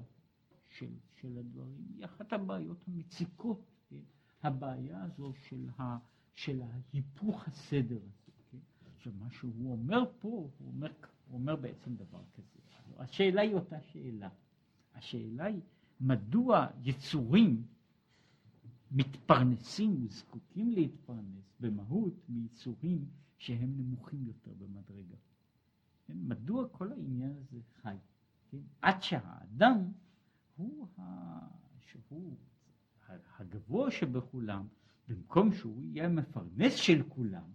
של, 0.69 0.91
של 1.21 1.37
הדברים, 1.37 1.85
היא 1.95 2.05
אחת 2.05 2.33
הבעיות 2.33 2.83
המציקות, 2.87 3.71
כן, 3.89 4.01
הבעיה 4.43 5.03
הזו 5.03 5.33
של, 5.33 5.69
ה, 5.79 5.97
של 6.33 6.61
ההיפוך 6.61 7.47
הסדר 7.47 7.99
הזה. 8.05 8.22
כן. 9.03 9.09
עכשיו 9.09 9.13
מה 9.19 9.29
שהוא 9.31 9.71
אומר 9.71 10.03
פה, 10.19 10.27
הוא 10.27 10.67
אומר, 10.67 10.91
הוא 11.27 11.39
אומר 11.39 11.55
בעצם 11.55 11.95
דבר 11.95 12.21
כזה. 12.33 12.59
השאלה 12.97 13.41
היא 13.41 13.53
אותה 13.53 13.81
שאלה. 13.81 14.29
השאלה 14.95 15.45
היא 15.45 15.61
מדוע 16.01 16.67
יצורים 16.83 17.63
מתפרנסים 18.91 20.05
וזקוקים 20.05 20.71
להתפרנס 20.71 21.55
במהות 21.59 22.13
מיצורים 22.29 23.05
שהם 23.37 23.77
נמוכים 23.77 24.25
יותר 24.27 24.53
במדרגה. 24.53 25.15
כן? 26.05 26.17
מדוע 26.17 26.67
כל 26.69 26.91
העניין 26.91 27.31
הזה 27.31 27.59
חי? 27.81 27.95
כן? 28.51 28.57
עד 28.81 29.01
שהאדם 29.03 29.91
הוא, 30.57 30.87
ה... 30.97 31.03
שהוא 31.79 32.35
הגבוה 33.39 33.91
שבכולם, 33.91 34.67
במקום 35.07 35.53
שהוא 35.53 35.83
יהיה 35.83 36.09
מפרנס 36.09 36.75
של 36.75 37.03
כולם, 37.09 37.51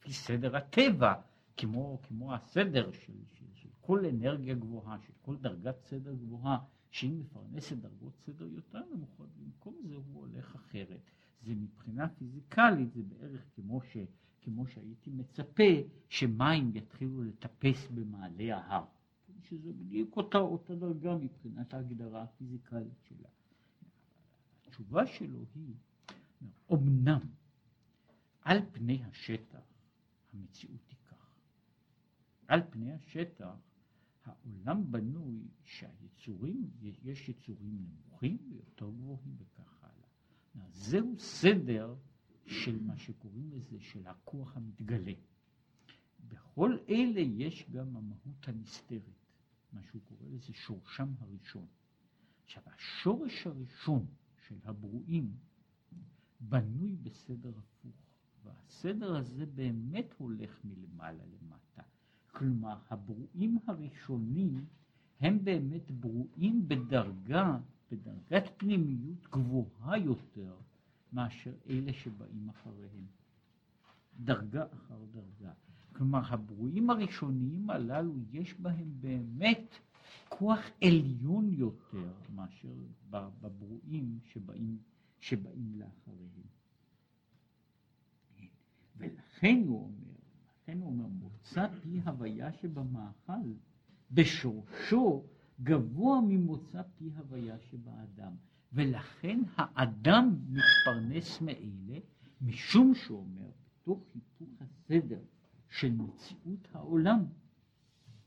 לפי 0.00 0.12
סדר 0.12 0.56
הטבע, 0.56 1.14
כמו, 1.56 1.98
כמו 2.02 2.34
הסדר 2.34 2.92
של, 2.92 3.12
של, 3.32 3.44
של 3.54 3.68
כל 3.80 4.04
אנרגיה 4.04 4.54
גבוהה, 4.54 4.98
של 5.06 5.12
כל 5.22 5.36
דרגת 5.36 5.80
סדר 5.82 6.14
גבוהה, 6.14 6.58
שהיא 6.90 7.12
מפרנסת 7.12 7.76
דרגות 7.76 8.12
סדר 8.26 8.46
יותר 8.46 8.82
נמוכות, 8.94 9.28
במקום 9.36 9.76
זה 9.84 9.94
הוא 9.94 10.04
הולך 10.20 10.54
אחרת. 10.54 11.10
זה 11.42 11.54
מבחינה 11.54 12.08
פיזיקלית, 12.08 12.92
זה 12.92 13.02
בערך 13.02 13.44
כמו, 13.54 13.80
ש, 13.82 13.96
כמו 14.40 14.66
שהייתי 14.66 15.10
מצפה 15.10 15.72
שמים 16.08 16.76
יתחילו 16.76 17.22
לטפס 17.22 17.88
במעלה 17.94 18.56
ההר. 18.56 18.84
שזה 19.42 19.72
בדיוק 19.72 20.16
אותה, 20.16 20.38
אותה 20.38 20.74
דרגה 20.74 21.16
מבחינת 21.16 21.74
ההגדרה 21.74 22.22
הפיזיקלית 22.22 23.04
שלה. 23.08 23.28
התשובה 24.66 25.06
שלו 25.06 25.44
היא, 25.54 25.74
אמנם 26.72 27.20
על 28.42 28.58
פני 28.72 29.02
השטח 29.04 29.69
המציאות 30.34 30.88
היא 30.88 30.98
כך. 31.04 31.40
על 32.46 32.60
פני 32.70 32.92
השטח 32.92 33.56
העולם 34.24 34.92
בנוי 34.92 35.48
שהיצורים, 35.64 36.70
יש 37.02 37.28
יצורים 37.28 37.78
נמוכים 37.80 38.38
ויותר 38.48 38.90
גבוהים 38.90 39.36
וכך 39.38 39.84
הלאה. 39.84 40.70
זהו 40.70 41.18
סדר 41.18 41.94
של 42.46 42.80
מה 42.80 42.96
שקוראים 42.96 43.50
לזה, 43.52 43.80
של 43.80 44.06
הכוח 44.06 44.56
המתגלה. 44.56 45.12
בכל 46.28 46.76
אלה 46.88 47.20
יש 47.20 47.66
גם 47.70 47.96
המהות 47.96 48.48
הנסתרת, 48.48 49.02
מה 49.72 49.82
שהוא 49.82 50.02
קורא 50.04 50.26
לזה 50.28 50.52
שורשם 50.52 51.08
הראשון. 51.18 51.66
עכשיו 52.44 52.62
השורש 52.66 53.46
הראשון 53.46 54.06
של 54.46 54.58
הברואים 54.64 55.36
בנוי 56.40 56.96
בסדר 56.96 57.52
הפוך, 57.58 58.09
והסדר 58.44 59.16
הזה 59.16 59.46
באמת 59.46 60.14
הולך 60.18 60.60
מלמעלה 60.64 61.24
למטה. 61.24 61.82
כלומר, 62.32 62.76
הברואים 62.90 63.58
הראשונים 63.66 64.64
הם 65.20 65.44
באמת 65.44 65.90
ברואים 65.90 66.68
בדרגה, 66.68 67.58
בדרגת 67.90 68.50
פנימיות 68.56 69.26
גבוהה 69.30 69.98
יותר 69.98 70.54
מאשר 71.12 71.52
אלה 71.68 71.92
שבאים 71.92 72.48
אחריהם. 72.48 73.06
דרגה 74.20 74.64
אחר 74.72 75.04
דרגה. 75.12 75.52
כלומר, 75.92 76.20
הברואים 76.24 76.90
הראשוניים 76.90 77.70
הללו, 77.70 78.14
יש 78.32 78.54
בהם 78.54 78.92
באמת 79.00 79.74
כוח 80.28 80.60
עליון 80.84 81.52
יותר 81.52 82.12
מאשר 82.34 82.74
בברואים 83.10 84.18
שבאים, 84.32 84.78
שבאים 85.20 85.72
לאחריהם. 85.74 86.59
ולכן 89.00 89.62
הוא 89.66 89.82
אומר, 89.84 90.12
לכן 90.62 90.80
הוא 90.80 90.86
אומר, 90.88 91.06
מוצא 91.06 91.66
פי 91.82 92.00
הוויה 92.04 92.52
שבמאכל, 92.52 93.52
בשורשו 94.10 95.24
גבוה 95.62 96.20
ממוצא 96.28 96.82
פי 96.98 97.10
הוויה 97.16 97.58
שבאדם. 97.58 98.32
ולכן 98.72 99.40
האדם 99.56 100.36
מתפרנס 100.48 101.40
מאלה, 101.40 101.98
משום 102.40 102.94
שאומר, 102.94 103.50
בתוך 103.82 104.02
היפוך 104.14 104.48
הסדר 104.60 105.20
של 105.68 105.92
מציאות 105.92 106.68
העולם, 106.72 107.24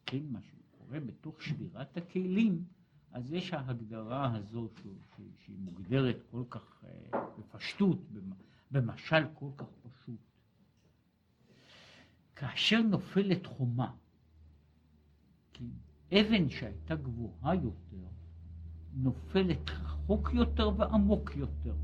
כן, 0.05 0.23
מה 0.31 0.39
שקורה 0.41 0.99
בתוך 0.99 1.41
שבירת 1.41 1.97
הכלים, 1.97 2.63
אז 3.11 3.33
יש 3.33 3.53
ההגדרה 3.53 4.35
הזו 4.35 4.69
שהיא 5.37 5.57
מוגדרת 5.59 6.17
כל 6.31 6.43
כך 6.49 6.83
אה, 6.83 7.19
בפשטות, 7.39 7.99
במשל 8.71 9.23
כל 9.33 9.49
כך 9.57 9.67
פשוט. 9.83 10.32
כאשר 12.43 12.81
נופלת 12.81 13.45
חומה, 13.45 13.91
כי 15.53 15.69
אבן 16.11 16.49
שהייתה 16.49 16.95
גבוהה 16.95 17.55
יותר, 17.55 18.07
נופלת 18.93 19.69
רחוק 19.69 20.29
יותר 20.33 20.71
ועמוק 20.77 21.35
יותר. 21.35 21.75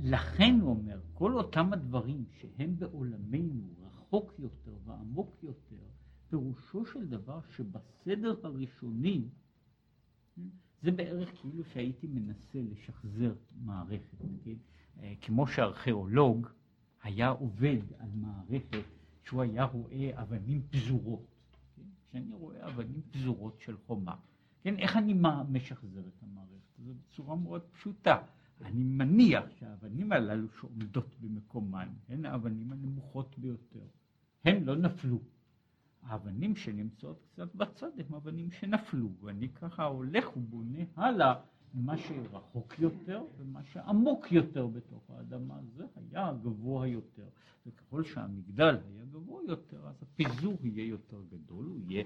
לכן 0.00 0.58
הוא 0.60 0.70
אומר, 0.70 1.00
כל 1.14 1.34
אותם 1.34 1.72
הדברים 1.72 2.24
שהם 2.40 2.76
בעולמנו 2.78 3.62
רחוק 3.86 4.32
יותר 4.38 4.74
ועמוק 4.84 5.36
יותר, 5.42 5.84
פירושו 6.28 6.86
של 6.86 7.06
דבר 7.06 7.40
שבסדר 7.56 8.34
הראשוני, 8.42 9.28
זה 10.82 10.90
בערך 10.90 11.40
כאילו 11.40 11.64
שהייתי 11.64 12.06
מנסה 12.06 12.58
לשחזר 12.62 13.34
מערכת, 13.64 14.24
נגיד, 14.24 14.58
אה, 15.00 15.14
כמו 15.20 15.46
שארכיאולוג 15.46 16.46
היה 17.04 17.28
עובד 17.28 17.78
על 17.98 18.08
מערכת 18.14 18.84
שהוא 19.24 19.42
היה 19.42 19.64
רואה 19.64 20.10
אבנים 20.22 20.62
פזורות. 20.70 21.26
כן? 21.76 21.82
כשאני 22.08 22.34
רואה 22.34 22.66
אבנים 22.68 23.02
פזורות 23.10 23.60
של 23.60 23.76
חומה, 23.86 24.16
כן, 24.62 24.78
איך 24.78 24.96
אני 24.96 25.14
משחזר 25.48 26.00
את 26.00 26.22
המערכת 26.22 26.78
הזו? 26.78 26.94
בצורה 26.94 27.36
מאוד 27.36 27.62
פשוטה. 27.72 28.16
אני 28.64 28.84
מניח 28.84 29.44
שהאבנים 29.58 30.12
הללו 30.12 30.48
שעומדות 30.48 31.16
במקומן 31.20 31.88
הן 32.08 32.24
האבנים 32.26 32.72
הנמוכות 32.72 33.38
ביותר. 33.38 33.86
הן 34.44 34.64
לא 34.64 34.76
נפלו. 34.76 35.20
האבנים 36.02 36.56
שנמצאות 36.56 37.22
קצת 37.32 37.54
בצד 37.54 37.90
הן 37.98 38.14
אבנים 38.14 38.50
שנפלו, 38.50 39.10
ואני 39.20 39.48
ככה 39.48 39.84
הולך 39.84 40.36
ובונה 40.36 40.78
הלאה 40.96 41.34
מה 41.74 41.98
שרחוק 41.98 42.78
יותר 42.78 43.22
ומה 43.38 43.64
שעמוק 43.64 44.32
יותר 44.32 44.66
בתוך 44.66 45.10
האדמה, 45.10 45.58
זה 45.76 45.84
היה 45.96 46.32
גבוה 46.42 46.86
יותר. 46.86 47.28
וככל 47.66 48.04
שהמגדל 48.04 48.76
היה 48.94 49.04
גבוה 49.04 49.42
יותר, 49.48 49.88
אז 49.88 49.94
הפיזור 50.02 50.54
יהיה 50.62 50.86
יותר 50.88 51.22
גדול, 51.30 51.64
הוא 51.66 51.78
יהיה, 51.88 52.04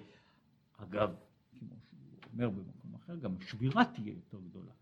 אגב, 0.76 1.14
כמו 1.58 1.68
שהוא 1.90 2.32
אומר 2.32 2.50
במקום 2.50 2.94
אחר, 2.94 3.16
גם 3.16 3.36
השבירה 3.36 3.84
תהיה 3.84 4.12
יותר 4.12 4.40
גדולה. 4.40 4.72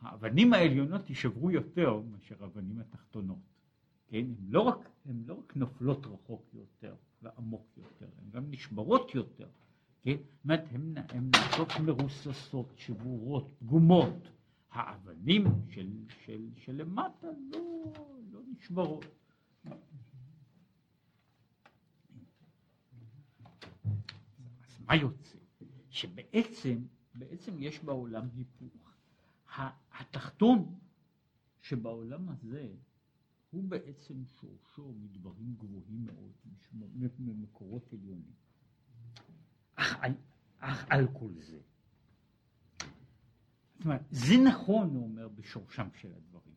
האבנים 0.00 0.52
העליונות 0.52 1.10
יישברו 1.10 1.50
יותר 1.50 2.00
מאשר 2.00 2.44
האבנים 2.44 2.80
התחתונות. 2.80 3.38
כן, 4.08 4.16
הן 4.16 4.34
לא 4.48 4.82
לא 5.26 5.34
רק 5.34 5.56
נופלות 5.56 6.06
רחוק 6.06 6.42
יותר 6.54 6.94
ועמוק 7.22 7.66
יותר, 7.76 8.08
הן 8.18 8.30
גם 8.30 8.50
נשברות 8.50 9.14
יותר. 9.14 9.48
כן? 10.06 10.16
זאת 10.16 10.44
אומרת, 10.44 10.64
הן 11.08 11.30
נעשות 11.34 11.68
מרוססות, 11.84 12.72
שבורות, 12.76 13.50
פגומות. 13.58 14.28
האבנים 14.70 15.44
של, 15.68 15.90
של, 16.24 16.50
שלמטה 16.56 17.26
לא, 17.50 17.84
לא 18.32 18.40
נשברות. 18.48 19.04
אז 24.60 24.80
מה 24.86 24.96
יוצא? 24.96 25.38
שבעצם, 25.90 26.78
בעצם 27.14 27.52
יש 27.58 27.78
בעולם 27.84 28.28
היפוך. 28.36 28.92
התחתון 29.92 30.78
שבעולם 31.60 32.28
הזה 32.28 32.68
הוא 33.50 33.64
בעצם 33.64 34.24
שורשו 34.24 34.92
מדברים 34.92 35.54
גבוהים 35.58 36.06
מאוד, 36.06 36.32
ממקורות 37.18 37.92
עליונים. 37.92 38.45
אך 39.76 39.96
אך 40.58 40.86
על 40.90 41.06
כל 41.12 41.30
זה. 41.38 41.58
אומרת, 43.84 44.00
זה 44.10 44.34
נכון, 44.44 44.94
הוא 44.94 45.04
אומר, 45.04 45.28
בשורשם 45.28 45.88
של 46.00 46.08
הדברים. 46.16 46.54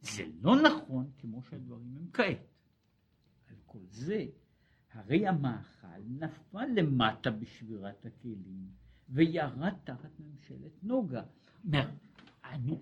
זה 0.00 0.24
לא 0.40 0.62
נכון 0.62 1.10
כמו 1.18 1.42
שהדברים 1.42 1.96
הם 1.96 2.06
כעת. 2.12 2.38
על 3.50 3.56
כל 3.66 3.78
זה, 3.90 4.26
הרי 4.92 5.26
המאכל 5.26 6.02
נפל 6.08 6.66
למטה 6.74 7.30
בשבירת 7.30 8.06
הכלים 8.06 8.66
וירד 9.08 9.74
תחת 9.84 10.20
ממשלת 10.20 10.72
נוגה. 10.82 11.22
אומר, 11.64 11.90
אני, 12.44 12.78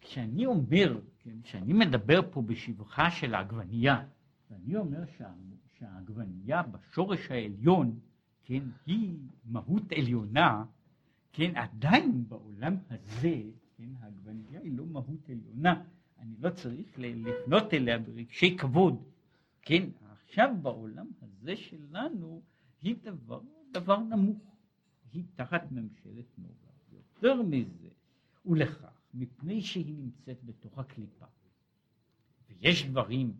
כשאני 0.00 0.46
אומר, 0.46 1.00
כן, 1.18 1.42
כשאני 1.42 1.72
מדבר 1.72 2.20
פה 2.30 2.42
בשבחה 2.42 3.10
של 3.10 3.34
העגבנייה, 3.34 4.04
ואני 4.50 4.76
אומר 4.76 5.06
שה, 5.18 5.32
שהעגבנייה 5.78 6.62
בשורש 6.62 7.30
העליון, 7.30 7.98
כן, 8.44 8.62
היא 8.86 9.16
מהות 9.44 9.92
עליונה, 9.92 10.64
כן, 11.32 11.56
עדיין 11.56 12.28
בעולם 12.28 12.76
הזה, 12.90 13.42
כן, 13.76 13.88
העגבנייה 14.00 14.60
היא 14.60 14.72
לא 14.76 14.86
מהות 14.86 15.28
עליונה, 15.28 15.82
אני 16.18 16.34
לא 16.40 16.50
צריך 16.50 16.98
לפנות 16.98 17.74
אליה 17.74 17.98
ברגשי 17.98 18.56
כבוד, 18.58 19.02
כן, 19.62 19.88
עכשיו 20.12 20.54
בעולם 20.62 21.06
הזה 21.22 21.56
שלנו 21.56 22.42
היא 22.82 22.96
דבר, 23.02 23.40
דבר 23.72 23.98
נמוך, 23.98 24.56
היא 25.12 25.24
תחת 25.34 25.72
ממשלת 25.72 26.38
נוגה, 26.38 26.70
יותר 26.92 27.42
מזה, 27.42 27.88
ולכך, 28.46 29.00
מפני 29.14 29.62
שהיא 29.62 29.94
נמצאת 29.98 30.44
בתוך 30.44 30.78
הקליפה, 30.78 31.26
ויש 32.48 32.86
דברים 32.86 33.32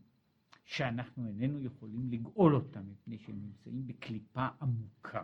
שאנחנו 0.67 1.27
איננו 1.29 1.61
יכולים 1.61 2.11
לגאול 2.11 2.55
אותם 2.55 2.91
מפני 2.91 3.19
שהם 3.19 3.41
נמצאים 3.43 3.87
בקליפה 3.87 4.49
עמוקה. 4.61 5.23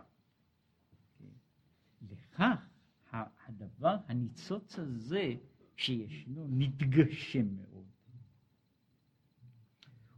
לכך 2.09 2.69
הדבר, 3.11 3.97
הניצוץ 4.07 4.79
הזה 4.79 5.35
שישנו, 5.75 6.47
נתגשם 6.49 7.55
מאוד. 7.55 7.85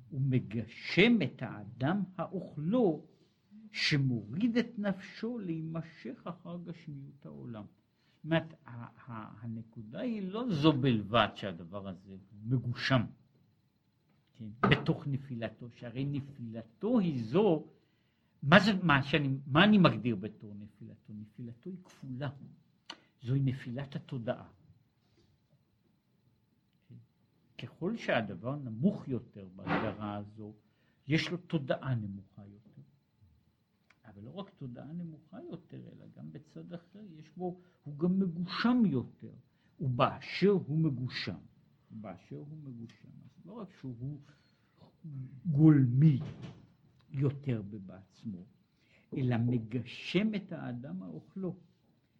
הוא 0.09 0.21
מגשם 0.21 1.21
את 1.21 1.41
האדם 1.41 2.03
האוכלו 2.17 3.05
שמוריד 3.71 4.57
את 4.57 4.79
נפשו 4.79 5.39
להימשך 5.39 6.21
אחר 6.23 6.57
גשמיות 6.63 7.25
העולם. 7.25 7.63
זאת 7.63 8.23
אומרת, 8.23 8.53
הנקודה 9.05 9.99
היא 9.99 10.31
לא 10.31 10.53
זו 10.53 10.73
בלבד 10.73 11.27
שהדבר 11.35 11.87
הזה 11.87 12.15
מגושם 12.43 13.01
בתוך 14.69 15.07
נפילתו, 15.07 15.69
שהרי 15.69 16.05
נפילתו 16.05 16.99
היא 16.99 17.23
זו, 17.23 17.65
מה, 18.43 18.59
זה, 18.59 18.71
מה, 18.83 19.03
שאני, 19.03 19.37
מה 19.47 19.63
אני 19.63 19.77
מגדיר 19.77 20.15
בתור 20.15 20.53
נפילתו? 20.55 21.13
נפילתו 21.13 21.69
היא 21.69 21.79
כפולה, 21.83 22.29
זוהי 23.21 23.39
נפילת 23.39 23.95
התודעה. 23.95 24.47
ככל 27.57 27.97
שהדבר 27.97 28.55
נמוך 28.55 29.07
יותר 29.07 29.47
בהגדרה 29.55 30.15
הזו, 30.15 30.53
יש 31.07 31.29
לו 31.31 31.37
תודעה 31.37 31.95
נמוכה 31.95 32.41
יותר. 32.45 32.81
אבל 34.05 34.23
לא 34.23 34.31
רק 34.31 34.49
תודעה 34.49 34.93
נמוכה 34.93 35.37
יותר, 35.51 35.77
אלא 35.77 36.05
גם 36.17 36.31
בצד 36.31 36.73
אחר 36.73 36.99
יש 37.19 37.29
בו, 37.37 37.59
הוא 37.83 37.99
גם 37.99 38.19
מגושם 38.19 38.81
יותר, 38.85 39.33
ובאשר 39.79 40.49
הוא 40.49 40.79
מגושם, 40.79 41.39
באשר 42.01 42.35
הוא 42.35 42.57
מגושם, 42.63 43.09
אז 43.25 43.45
לא 43.45 43.53
רק 43.53 43.73
שהוא 43.79 44.19
גולמי 45.45 46.19
יותר 47.11 47.61
בעצמו, 47.85 48.45
אלא 49.17 49.37
מגשם 49.37 50.35
את 50.35 50.51
האדם 50.51 51.03
האוכלו, 51.03 51.55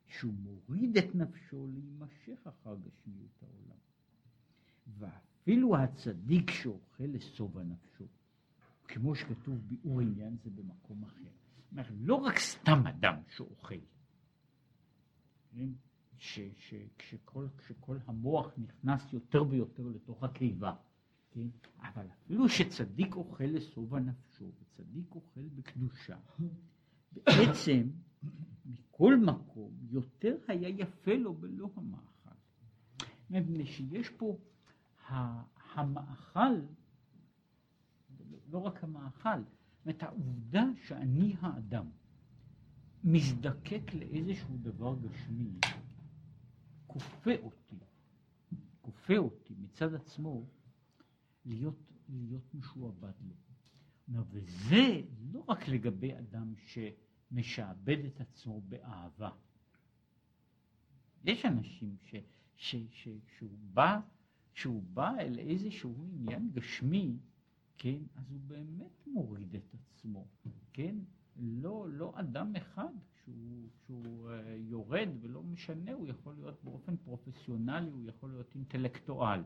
שהוא 0.08 0.34
מוריד 0.34 0.98
את 0.98 1.16
נפשו 1.16 1.68
להימשך 1.68 2.48
אחר 2.48 2.76
גשמיות 2.76 3.44
העולם. 3.44 3.78
ואפילו 4.98 5.78
הצדיק 5.78 6.52
שאוכל 6.52 7.04
לשובע 7.04 7.64
נפשו, 7.64 8.08
כמו 8.88 9.16
שכתוב 9.16 9.60
ביאור 9.68 10.02
עניין 10.02 10.38
זה 10.44 10.50
במקום 10.50 11.04
אחר. 11.04 11.30
אומר, 11.72 11.84
לא 12.00 12.16
רק 12.16 12.40
סתם 12.40 12.88
אדם 12.88 13.16
שאוכל, 13.30 13.76
ש, 16.18 16.40
ש, 16.58 16.74
כשכל, 16.98 17.48
כשכל 17.58 17.98
המוח 18.06 18.52
נכנס 18.58 19.14
יותר 19.14 19.46
ויותר 19.50 19.84
לתוך 19.84 20.24
הקיבה, 20.24 20.76
כן? 21.32 21.48
אבל 21.80 22.06
אפילו 22.12 22.50
שצדיק 22.50 23.16
אוכל 23.16 23.44
לשובע 23.44 24.00
נפשו, 24.00 24.52
וצדיק 24.62 25.16
אוכל 25.16 25.42
בקדושה, 25.56 26.18
בעצם 27.26 27.90
מכל 28.66 29.18
מקום 29.18 29.72
יותר 29.90 30.38
היה 30.48 30.70
יפה 30.70 31.14
לו 31.14 31.34
בלא 31.34 31.70
המאכל. 31.76 32.36
מפני 33.30 33.66
שיש 33.66 34.10
פה 34.10 34.38
המאכל, 35.74 36.60
לא 38.50 38.58
רק 38.58 38.84
המאכל, 38.84 39.42
זאת 39.86 40.04
העובדה 40.04 40.66
שאני 40.88 41.36
האדם 41.40 41.86
מזדקק 43.04 43.94
לאיזשהו 43.94 44.58
דבר 44.62 44.96
גשמי, 45.02 45.60
כופה 46.96 47.32
אותי, 47.44 47.80
כופה 48.82 49.18
אותי 49.18 49.54
מצד 49.58 49.94
עצמו 49.94 50.46
להיות, 51.46 51.92
להיות 52.10 52.54
משועבד 52.54 53.14
לו. 53.28 54.24
וזה 54.30 55.02
לא 55.32 55.44
רק 55.48 55.68
לגבי 55.68 56.18
אדם 56.18 56.54
שמשעבד 56.58 58.06
את 58.06 58.22
עצמו 58.22 58.62
באהבה. 58.62 59.30
יש 61.24 61.46
אנשים 61.46 61.98
ש, 62.04 62.16
ש, 62.56 62.76
ש, 62.92 63.08
שהוא 63.38 63.58
בא 63.74 64.00
כשהוא 64.54 64.84
בא 64.84 65.18
אל 65.20 65.40
איזשהו 65.40 65.96
עניין 65.98 66.52
גשמי, 66.54 67.18
כן, 67.78 68.00
אז 68.16 68.32
הוא 68.32 68.40
באמת 68.48 69.08
מוריד 69.08 69.56
את 69.56 69.76
עצמו, 69.76 70.28
כן? 70.74 70.96
לא, 71.36 71.88
לא 71.90 72.14
אדם 72.16 72.56
אחד, 72.56 72.94
כשהוא, 73.26 73.70
כשהוא 73.78 74.30
uh, 74.30 74.34
יורד 74.58 75.10
ולא 75.22 75.44
משנה, 75.44 75.94
הוא 75.94 76.08
יכול 76.08 76.34
להיות 76.36 76.64
באופן 76.64 76.98
פרופסיונלי, 76.98 77.90
הוא 77.90 78.04
יכול 78.10 78.30
להיות 78.30 78.56
אינטלקטואל, 78.56 79.42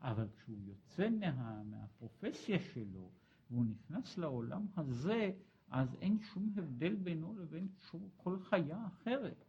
אבל 0.00 0.28
כשהוא 0.36 0.58
יוצא 0.66 1.10
מה, 1.10 1.62
מהפרופסיה 1.64 2.58
שלו 2.60 3.10
והוא 3.50 3.64
נכנס 3.64 4.18
לעולם 4.18 4.66
הזה, 4.76 5.30
אז 5.70 5.96
אין 6.00 6.18
שום 6.18 6.52
הבדל 6.56 6.94
בינו 6.94 7.34
לבין 7.38 7.68
שום, 7.90 8.08
כל 8.16 8.38
חיה 8.40 8.86
אחרת. 8.86 9.44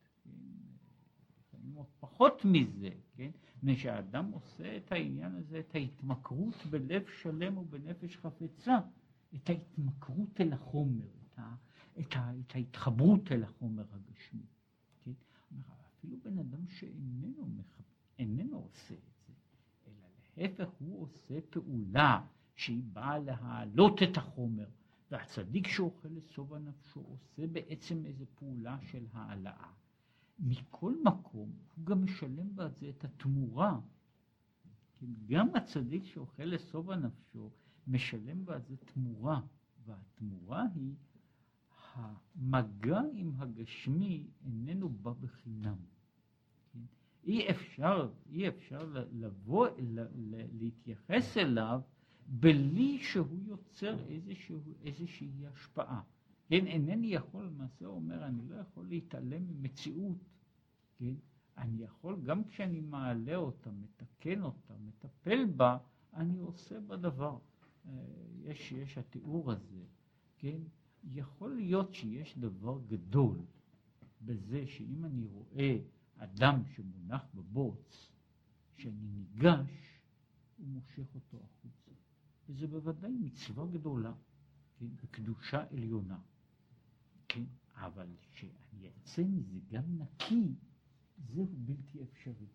כן? 1.51 1.81
פחות 1.99 2.45
מזה, 2.45 2.89
כן? 3.15 3.31
מפני 3.57 3.77
שהאדם 3.77 4.31
עושה 4.31 4.77
את 4.77 4.91
העניין 4.91 5.35
הזה, 5.35 5.59
את 5.59 5.75
ההתמכרות 5.75 6.65
בלב 6.69 7.03
שלם 7.21 7.57
ובנפש 7.57 8.17
חפצה, 8.17 8.77
את 9.35 9.49
ההתמכרות 9.49 10.41
אל 10.41 10.53
החומר, 10.53 11.05
את, 11.05 11.39
ה, 11.39 11.55
את, 11.99 12.15
ה, 12.15 12.31
את 12.39 12.55
ההתחברות 12.55 13.31
אל 13.31 13.43
החומר 13.43 13.85
הגשמי. 13.91 14.45
כן? 15.03 15.11
אפילו 15.97 16.17
בן 16.23 16.39
אדם 16.39 16.67
שאיננו 16.67 17.45
איננו 18.19 18.57
עושה 18.57 18.93
את 18.93 19.13
זה, 19.27 19.33
אלא 19.87 20.07
להפך 20.37 20.69
הוא 20.79 21.03
עושה 21.03 21.39
פעולה 21.49 22.25
שהיא 22.55 22.83
באה 22.93 23.19
להעלות 23.19 24.03
את 24.03 24.17
החומר, 24.17 24.69
והצדיק 25.11 25.67
שאוכל 25.67 26.07
לשובע 26.07 26.59
נפשו 26.59 26.99
עושה 26.99 27.47
בעצם 27.47 28.05
איזו 28.05 28.25
פעולה 28.35 28.77
של 28.81 29.05
העלאה. 29.11 29.71
מכל 30.39 30.93
מקום 31.03 31.51
הוא 31.75 31.85
גם 31.85 32.03
משלם 32.03 32.55
בעד 32.55 32.75
זה 32.75 32.89
את 32.89 33.03
התמורה. 33.05 33.79
כן, 34.99 35.05
גם 35.25 35.55
הצדיק 35.55 36.05
שאוכל 36.05 36.43
לשובע 36.43 36.95
נפשו 36.95 37.51
משלם 37.87 38.45
בעד 38.45 38.65
זה 38.65 38.75
תמורה, 38.77 39.41
והתמורה 39.85 40.65
היא 40.75 40.95
המגע 41.95 43.01
עם 43.13 43.31
הגשמי 43.37 44.27
איננו 44.45 44.89
בא 44.89 45.11
בחינם. 45.11 45.77
כן? 46.73 46.79
אי 47.23 47.49
אפשר, 47.49 48.11
אי 48.29 48.47
אפשר 48.47 48.93
לבוא, 49.11 49.67
להתייחס 50.51 51.37
אליו 51.37 51.81
בלי 52.27 52.99
שהוא 52.99 53.39
יוצר 53.45 53.99
איזשהו, 54.09 54.59
איזושהי 54.83 55.47
השפעה. 55.47 56.01
כן, 56.47 56.67
אינני 56.67 57.07
יכול, 57.07 57.45
למעשה 57.45 57.85
אומר, 57.85 58.25
אני 58.25 58.49
לא 58.49 58.55
יכול 58.55 58.87
להתעלם 58.87 59.47
ממציאות, 59.47 60.17
כן? 60.97 61.13
אני 61.57 61.83
יכול, 61.83 62.21
גם 62.23 62.43
כשאני 62.43 62.81
מעלה 62.81 63.35
אותה, 63.35 63.71
מתקן 63.71 64.43
אותה, 64.43 64.73
מטפל 64.87 65.45
בה, 65.45 65.77
אני 66.13 66.39
עושה 66.39 66.79
בה. 66.79 66.95
אה, 67.87 67.91
יש, 68.43 68.71
יש 68.71 68.97
התיאור 68.97 69.51
הזה, 69.51 69.83
כן? 70.37 70.59
יכול 71.11 71.55
להיות 71.55 71.93
שיש 71.93 72.37
דבר 72.37 72.79
גדול 72.87 73.37
בזה 74.21 74.67
שאם 74.67 75.05
אני 75.05 75.25
רואה 75.25 75.77
אדם 76.17 76.61
שמונח 76.75 77.21
בבוץ, 77.35 78.11
שאני 78.75 79.07
ניגש, 79.07 79.99
הוא 80.57 80.67
מושך 80.67 81.15
אותו 81.15 81.37
החוצה. 81.43 81.91
וזה 82.49 82.67
בוודאי 82.67 83.11
מצווה 83.11 83.65
גדולה, 83.65 84.13
כן? 84.79 84.85
וקדושה 85.03 85.63
עליונה. 85.71 86.19
כן, 87.27 87.43
אבל 87.73 88.07
שאני 88.33 88.87
אצא 88.87 89.23
מזה 89.23 89.59
גם 89.71 89.83
נקי, 89.97 90.55
זהו 91.17 91.47
בלתי 91.57 92.03
אפשרי. 92.03 92.47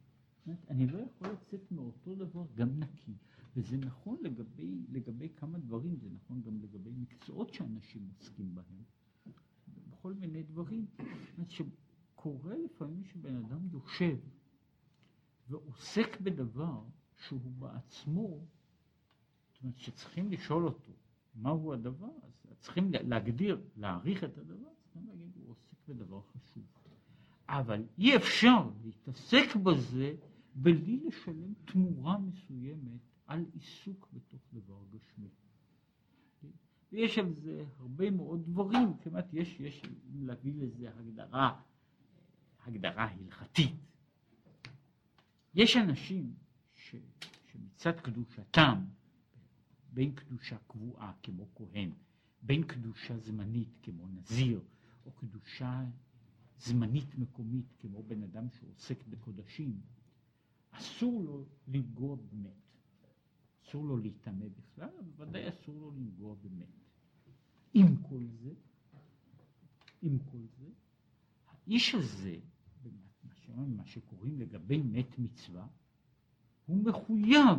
אני 0.69 0.87
לא 0.87 0.99
יכול 0.99 1.29
לצאת 1.29 1.73
מאותו 1.73 2.15
דבר 2.15 2.47
גם 2.55 2.81
נקי, 2.81 3.15
וזה 3.57 3.77
נכון 3.77 4.19
לגבי, 4.23 4.85
לגבי 4.89 5.29
כמה 5.37 5.59
דברים, 5.59 5.97
זה 5.97 6.09
נכון 6.11 6.43
גם 6.43 6.59
לגבי 6.63 6.91
מקצועות 6.91 7.55
שאנשים 7.55 8.09
עוסקים 8.19 8.55
בהם, 8.55 8.83
בכל 9.91 10.15
מיני 10.15 10.43
דברים. 10.43 10.87
שקורה 11.49 12.55
לפעמים 12.65 13.05
שבן 13.05 13.37
אדם 13.37 13.69
יושב 13.73 14.19
ועוסק 15.49 16.21
בדבר 16.21 16.83
שהוא 17.17 17.53
בעצמו, 17.59 18.41
זאת 19.53 19.63
אומרת 19.63 19.77
שצריכים 19.79 20.33
לשאול 20.33 20.65
אותו 20.65 20.93
מהו 21.35 21.73
הדבר, 21.73 22.11
אז 22.23 22.59
צריכים 22.59 22.91
להגדיר, 22.93 23.61
להעריך 23.77 24.25
את 24.25 24.39
הדבר, 24.39 24.69
צריכים 24.83 25.07
להגיד 25.07 25.31
הוא 25.37 25.51
עוסק 25.51 25.89
בדבר 25.89 26.21
חשוב. 26.23 26.65
אבל 27.49 27.85
אי 27.99 28.17
אפשר 28.17 28.71
להתעסק 28.85 29.57
בזה 29.57 30.15
בלי 30.55 31.01
לשלם 31.07 31.55
תמורה 31.65 32.19
מסוימת 32.19 33.10
על 33.31 33.45
עיסוק 33.53 34.09
בתוך 34.13 34.41
דבר 34.53 34.83
גשמי. 34.91 35.29
ויש 36.93 37.19
על 37.19 37.35
זה 37.35 37.65
הרבה 37.79 38.11
מאוד 38.11 38.45
דברים, 38.47 38.97
כמעט 39.03 39.27
יש, 39.33 39.61
יש 39.61 39.83
להביא 40.15 40.55
לזה 40.55 40.91
הגדרה, 40.99 41.61
הגדרה 42.65 43.05
הלכתית. 43.05 43.75
יש 45.55 45.77
אנשים 45.77 46.35
ש, 46.75 46.97
שמצד 47.53 48.01
קדושתם, 48.01 48.85
בין 49.93 50.15
קדושה 50.15 50.57
קבועה 50.67 51.13
כמו 51.23 51.47
כהן, 51.55 51.91
בין 52.43 52.63
קדושה 52.63 53.19
זמנית 53.19 53.79
כמו 53.83 54.09
נזיר, 54.09 54.61
או 55.07 55.13
קדושה 55.13 55.85
זמנית 56.59 57.19
מקומית 57.19 57.67
כמו 57.79 58.03
בן 58.03 58.23
אדם 58.23 58.51
שעוסק 58.51 59.05
בקודשים, 59.07 59.81
אסור 60.71 61.25
לו 61.25 61.45
לנגוע 61.69 62.17
במת. 62.17 62.70
אסור 63.63 63.85
לו 63.85 63.97
להיטמא 63.97 64.47
בכלל, 64.59 64.89
אבל 64.99 65.11
בוודאי 65.17 65.49
אסור 65.49 65.75
לו 65.81 65.91
לנגוע 65.91 66.35
במת. 66.43 66.67
עם 67.75 67.97
כל 67.97 68.27
זה, 68.43 68.53
עם 70.03 70.19
כל 70.19 70.43
זה, 70.59 70.69
האיש 71.49 71.95
הזה, 71.95 72.37
מה 73.57 73.87
שקוראים 73.87 74.39
לגבי 74.39 74.83
מת 74.83 75.19
מצווה, 75.19 75.67
הוא 76.67 76.85
מחויב 76.85 77.59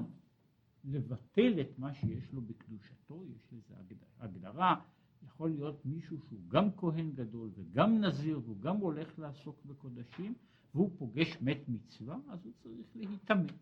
לבטל 0.84 1.62
את 1.62 1.80
מה 1.80 1.94
שיש 1.94 2.32
לו 2.34 2.42
בקדושתו, 2.42 3.24
יש 3.36 3.54
לזה 3.54 3.74
הגדרה, 4.20 4.82
יכול 5.24 5.50
להיות 5.50 5.86
מישהו 5.86 6.18
שהוא 6.28 6.40
גם 6.48 6.72
כהן 6.78 7.12
גדול 7.12 7.50
וגם 7.56 8.04
נזיר 8.04 8.40
והוא 8.40 8.60
גם 8.60 8.78
הולך 8.78 9.20
לעסוק 9.20 9.66
בקודשים 9.66 10.34
והוא 10.76 10.92
פוגש 10.98 11.38
מת 11.42 11.58
מצווה, 11.68 12.18
אז 12.30 12.46
הוא 12.46 12.54
צריך 12.64 12.96
להיטמא. 12.96 13.54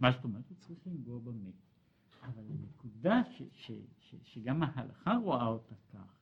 מה 0.00 0.12
זאת 0.12 0.24
אומרת? 0.24 0.52
צריך 0.58 0.78
לנגוע 0.86 1.18
במת. 1.18 1.54
אבל 2.22 2.42
הנקודה 2.50 3.22
ש, 3.30 3.42
ש, 3.52 3.72
ש, 3.98 4.14
שגם 4.22 4.62
ההלכה 4.62 5.14
רואה 5.14 5.46
אותה 5.46 5.74
כך, 5.92 6.16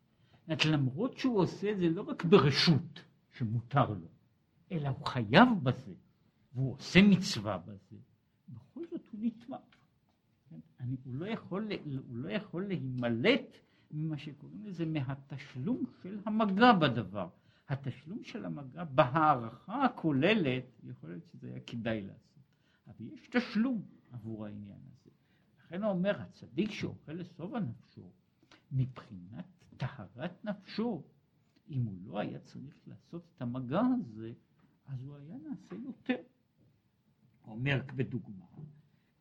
זאת 0.48 0.64
למרות 0.64 1.18
שהוא 1.18 1.38
עושה 1.38 1.72
את 1.72 1.78
זה 1.78 1.88
לא 1.88 2.02
רק 2.02 2.24
ברשות 2.24 3.04
שמותר 3.32 3.90
לו, 3.90 4.08
אלא 4.72 4.88
הוא 4.88 5.06
חייב 5.06 5.48
בזה, 5.62 5.94
והוא 6.54 6.74
עושה 6.74 7.02
מצווה 7.02 7.58
בזה, 7.58 7.96
בכל 8.48 8.80
זאת 8.90 9.00
הוא 9.12 9.20
נטמע. 9.22 9.56
אני, 10.80 10.96
הוא, 11.04 11.14
לא 11.14 11.26
יכול, 11.26 11.68
הוא 11.84 12.16
לא 12.16 12.28
יכול 12.28 12.66
להימלט 12.66 13.58
ממה 13.90 14.18
שקוראים 14.18 14.64
לזה 14.64 14.86
מהתשלום 14.86 15.84
של 16.02 16.18
המגע 16.26 16.72
בדבר. 16.72 17.28
התשלום 17.68 18.24
של 18.24 18.44
המגע 18.44 18.84
בהערכה 18.84 19.84
הכוללת, 19.84 20.64
יכול 20.84 21.10
להיות 21.10 21.24
שזה 21.32 21.48
היה 21.48 21.60
כדאי 21.60 22.00
לעשות, 22.00 22.29
אבל 22.86 23.08
יש 23.12 23.28
תשלום 23.28 23.82
עבור 24.10 24.46
העניין 24.46 24.80
הזה. 24.92 25.10
לכן 25.58 25.82
הוא 25.82 25.90
אומר, 25.90 26.20
הצדיק 26.20 26.70
שאוכל 26.70 27.12
לשובע 27.12 27.60
נפשו, 27.60 28.10
מבחינת 28.72 29.44
טהרת 29.76 30.44
נפשו, 30.44 31.02
אם 31.68 31.84
הוא 31.84 31.98
לא 32.04 32.18
היה 32.18 32.38
צריך 32.38 32.80
לעשות 32.86 33.22
את 33.36 33.42
המגע 33.42 33.80
הזה, 33.80 34.32
אז 34.86 35.02
הוא 35.02 35.16
היה 35.16 35.36
נעשה 35.36 35.74
יותר. 35.84 36.22
אומר 37.46 37.82
בדוגמה, 37.96 38.46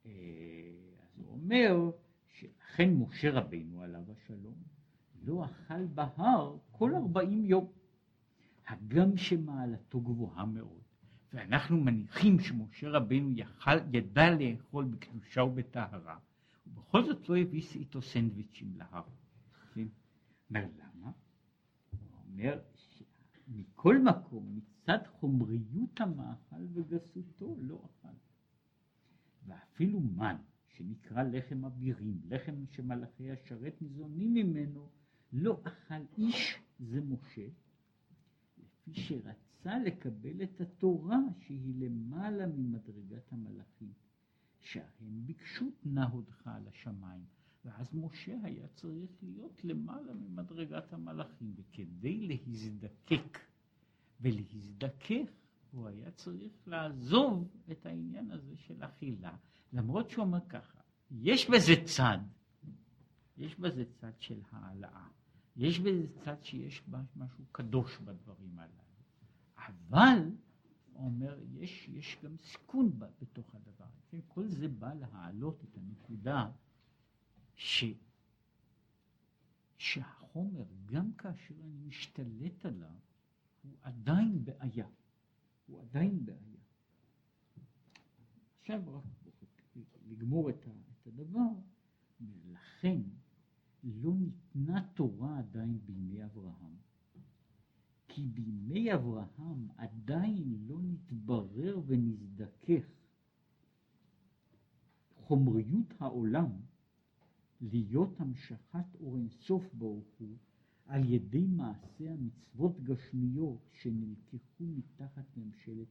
אה, 0.06 0.12
אז 1.04 1.20
הוא 1.20 1.32
אומר 1.32 1.92
שלכן 2.28 2.94
משה 2.94 3.32
רבינו 3.32 3.82
עליו 3.82 4.12
השלום 4.12 4.56
לא 5.24 5.46
אכל 5.46 5.86
בהר 5.86 6.58
כל 6.72 6.96
ארבעים 6.96 7.46
יום, 7.46 7.72
הגם 8.68 9.18
שמעלתו 9.18 10.02
גבוהה 10.02 10.46
מאוד. 10.46 10.79
ואנחנו 11.34 11.78
מניחים 11.78 12.40
שמשה 12.40 12.90
רבינו 12.90 13.32
יחל, 13.32 13.80
ידע 13.94 14.32
לאכול 14.32 14.86
בקדושה 14.86 15.44
ובטהרה, 15.44 16.20
ובכל 16.68 17.04
זאת 17.04 17.30
לא 17.30 17.38
הביא 17.38 17.64
איתו 17.76 18.02
סנדוויצ'ים 18.02 18.74
להר. 18.78 19.04
כן? 19.74 19.88
אומר 20.50 20.66
למה? 20.78 21.12
הוא 21.92 22.00
אומר 22.28 22.60
שמכל 22.76 23.98
מקום, 24.04 24.56
מצד 24.56 24.98
חומריות 25.20 26.02
המאכל 26.02 26.66
וגסותו, 26.74 27.56
לא 27.60 27.86
אכל. 27.86 28.16
ואפילו 29.48 30.00
מן, 30.00 30.36
שנקרא 30.68 31.24
לחם 31.24 31.66
אבירים, 31.66 32.22
לחם 32.26 32.66
שמלאכי 32.72 33.32
השרת 33.32 33.82
ניזונים 33.82 34.34
ממנו, 34.34 34.90
לא 35.34 35.62
אכל 35.64 36.04
איש 36.18 36.60
זה 36.80 37.02
משה, 37.02 37.48
לפי 38.58 39.02
שרצה 39.02 39.49
לקבל 39.66 40.44
את 40.44 40.62
התורה 40.62 41.20
שהיא 41.40 41.76
למעלה 41.76 42.48
ממדרגת 42.48 43.34
המלאכים, 43.34 43.94
שההם 44.60 45.26
ביקשו 45.26 45.72
תנה 45.80 46.08
הודך 46.08 46.48
על 46.48 46.68
השמיים, 46.68 47.26
ואז 47.66 47.94
משה 47.94 48.38
היה 48.44 48.68
צריך 48.68 49.12
להיות 49.22 49.64
למעלה 49.64 50.14
ממדרגת 50.14 50.94
המלאכים, 50.94 51.54
וכדי 51.56 52.28
להזדקק 52.28 53.40
ולהזדכך 54.22 55.32
הוא 55.72 55.88
היה 55.88 56.12
צריך 56.12 56.68
לעזוב 56.68 57.48
את 57.72 57.86
העניין 57.86 58.32
הזה 58.32 58.58
של 58.58 58.84
אכילה, 58.84 59.36
למרות 59.74 60.10
שהוא 60.10 60.26
אומר 60.26 60.40
ככה, 60.50 60.80
יש 61.12 61.50
בזה 61.50 61.74
צד, 61.86 62.18
יש 63.38 63.60
בזה 63.60 63.86
צד 63.86 64.12
של 64.20 64.42
העלאה, 64.52 65.08
יש 65.56 65.80
בזה 65.80 66.08
צד 66.24 66.44
שיש 66.44 66.84
משהו 67.16 67.46
קדוש 67.52 67.98
בדברים 67.98 68.60
הללו, 68.60 68.89
אבל, 69.68 70.32
הוא 70.94 71.06
אומר, 71.06 71.40
יש, 71.52 71.90
יש 71.90 72.18
גם 72.24 72.38
סיכון 72.38 73.00
בתוך 73.22 73.56
הדבר, 73.56 73.86
כן? 74.10 74.20
כל 74.28 74.48
זה 74.48 74.68
בא 74.68 74.94
להעלות 74.94 75.64
את 75.64 75.78
הנקודה 75.78 76.52
ש, 77.56 77.86
שהחומר, 79.78 80.66
גם 80.86 81.14
כאשר 81.14 81.56
אני 81.64 81.78
משתלט 81.88 82.66
עליו, 82.66 82.96
הוא 83.64 83.78
עדיין 83.82 84.46
בעיה. 84.46 84.88
הוא 85.68 85.82
עדיין 85.82 86.26
בעיה. 86.26 86.60
עכשיו 88.60 88.82
רק 88.96 89.04
לגמור 90.08 90.50
את, 90.50 90.68
הדבר, 91.08 91.50
ולכן 92.22 93.02
לא 93.84 94.14
ניתנה 94.16 94.88
תורה 94.94 95.40
עדיין 95.40 95.80
בימי 95.86 96.26
אברהם, 96.26 96.76
כי 98.10 98.26
בימי 98.26 98.94
אברהם 98.94 99.68
עדיין 99.78 100.58
לא 100.68 100.80
נתברר 100.82 101.80
ונזדכך 101.86 102.86
חומריות 105.16 105.94
העולם 106.00 106.52
להיות 107.62 108.20
המשכת 108.20 108.96
אור 109.00 109.18
אינסוף 109.18 109.74
ברוך 109.74 110.08
הוא 110.20 110.38
על 110.86 111.14
ידי 111.14 111.48
מעשה 111.48 112.14
המצוות 112.14 112.84
גשמיות 112.84 113.70
שנלקחו 113.74 114.64
מתחת 114.64 115.38
ממשלת 115.38 115.88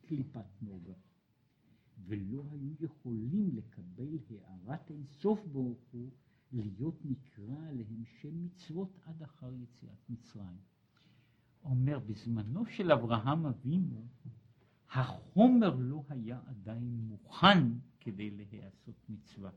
קליפת 0.00 0.62
נוגה, 0.62 0.94
ולא 2.06 2.44
היו 2.50 2.72
יכולים 2.80 3.50
לקבל 3.56 4.18
הערת 4.44 4.90
אינסוף 4.90 5.46
ברוך 5.46 5.80
הוא 5.92 6.10
להיות 6.52 7.04
נקרא 7.04 7.68
עליהם 7.68 8.04
שם 8.04 8.44
מצוות 8.44 8.98
עד 9.04 9.22
אחר 9.22 9.52
יציאת 9.54 10.10
מצרים. 10.10 10.58
אומר, 11.64 11.98
בזמנו 11.98 12.66
של 12.66 12.92
אברהם 12.92 13.46
אבינו, 13.46 14.06
החומר 14.90 15.76
לא 15.78 16.02
היה 16.08 16.40
עדיין 16.46 17.00
מוכן 17.08 17.64
כדי 18.00 18.30
להיעשות 18.30 18.94
מצווה. 19.08 19.50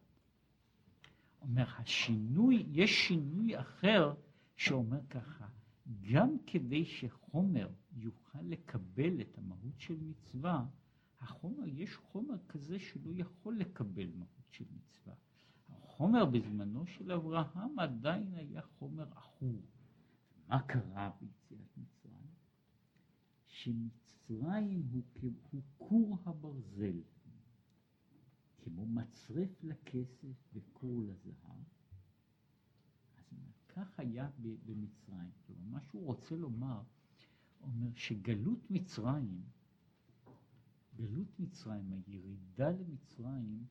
אומר, 1.42 1.66
השינוי, 1.78 2.66
יש 2.72 3.08
שינוי 3.08 3.60
אחר 3.60 4.14
שאומר 4.56 5.00
ככה, 5.10 5.48
גם 6.12 6.38
כדי 6.48 6.86
שחומר 6.86 7.70
יוכל 7.96 8.42
לקבל 8.42 9.22
את 9.22 9.38
המהות 9.38 9.80
של 9.80 9.98
מצווה, 10.02 10.66
החומר, 11.20 11.68
יש 11.68 11.96
חומר 11.96 12.38
כזה 12.50 12.80
שלא 12.80 13.12
יכול 13.16 13.58
לקבל 13.58 14.08
מהות 14.16 14.48
של 14.52 14.66
מצווה. 14.76 15.14
החומר 15.70 16.26
בזמנו 16.26 16.86
של 16.86 17.12
אברהם 17.12 17.80
עדיין 17.80 18.34
היה 18.34 18.62
חומר 18.62 19.08
עכור. 19.12 19.62
מה 20.48 20.62
קרה 20.62 21.12
ביציאת 21.22 21.78
מצרים? 21.78 21.93
שמצרים 23.64 25.04
הוא, 25.52 25.62
כור 25.78 26.18
הברזל, 26.26 27.02
כמו 28.64 28.86
מצרף 28.86 29.64
לכסף 29.64 30.54
וכור 30.54 31.04
לזהב, 31.04 31.64
אז 33.32 33.62
כך 33.68 34.00
היה 34.00 34.30
במצרים. 34.66 35.32
כלומר, 35.48 35.62
מה 35.72 35.82
שהוא 35.82 36.06
רוצה 36.06 36.36
לומר, 36.36 36.82
אומר 37.62 37.90
שגלות 37.96 38.72
מצרים, 38.72 39.42
גלות 40.96 41.40
מצרים, 41.40 41.92
הירידה 41.92 42.72
למצרים, 42.72 43.66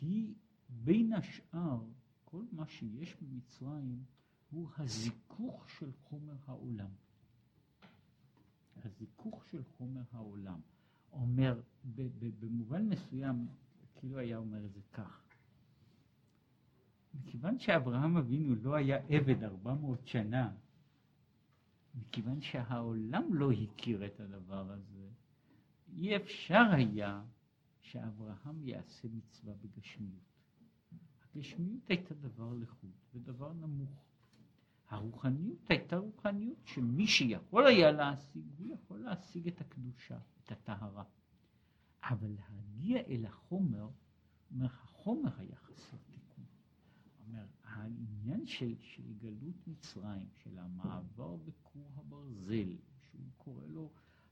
היא 0.00 0.34
בין 0.68 1.12
השאר, 1.12 1.84
כל 2.24 2.44
מה 2.52 2.66
שיש 2.66 3.16
במצרים 3.22 4.04
הוא 4.50 4.68
הזיכוך 4.76 5.68
של 5.70 5.92
חומר 5.92 6.36
העולם. 6.46 6.90
הזיכוך 8.84 9.44
של 9.50 9.62
חומר 9.76 10.02
העולם. 10.12 10.60
אומר, 11.12 11.60
במובן 12.40 12.88
מסוים, 12.88 13.46
כאילו 13.94 14.18
היה 14.18 14.36
אומר 14.36 14.64
את 14.64 14.72
זה 14.72 14.80
כך. 14.92 15.22
מכיוון 17.14 17.58
שאברהם 17.58 18.16
אבינו 18.16 18.54
לא 18.54 18.74
היה 18.74 18.98
עבד 19.08 19.44
ארבע 19.44 19.74
מאות 19.74 20.06
שנה, 20.06 20.52
מכיוון 21.94 22.40
שהעולם 22.40 23.34
לא 23.34 23.52
הכיר 23.52 24.06
את 24.06 24.20
הדבר 24.20 24.70
הזה, 24.70 25.08
אי 25.92 26.16
אפשר 26.16 26.64
היה 26.72 27.22
שאברהם 27.80 28.62
יעשה 28.62 29.08
מצווה 29.08 29.54
בגשמיות. 29.54 30.28
הגשמיות 31.22 31.88
הייתה 31.88 32.14
דבר 32.14 32.54
לחוד 32.54 32.90
ודבר 33.14 33.52
נמוך. 33.52 34.07
הרוחניות 34.88 35.70
הייתה 35.70 35.96
רוחניות 35.96 36.58
שמי 36.64 37.06
שיכול 37.06 37.66
היה 37.66 37.92
להשיג, 37.92 38.44
הוא 38.58 38.74
יכול 38.74 38.98
להשיג 38.98 39.48
את 39.48 39.60
הקדושה, 39.60 40.18
את 40.44 40.52
הטהרה. 40.52 41.04
אבל 42.02 42.30
להגיע 42.30 43.00
אל 43.00 43.26
החומר, 43.26 43.88
אומר, 44.50 44.66
החומר 44.66 45.30
היה 45.38 45.56
חסר 45.56 45.96
תיקון. 46.10 46.44
אומר, 47.26 47.46
העניין 47.64 48.46
של, 48.46 48.74
של 48.80 49.12
גלות 49.18 49.66
מצרים, 49.66 50.28
של 50.42 50.58
המעבר 50.58 51.36
בכור 51.36 51.90
הברזל, 51.96 52.76
שהוא 53.00 53.30
קורא 53.36 53.66
לו 53.66 53.90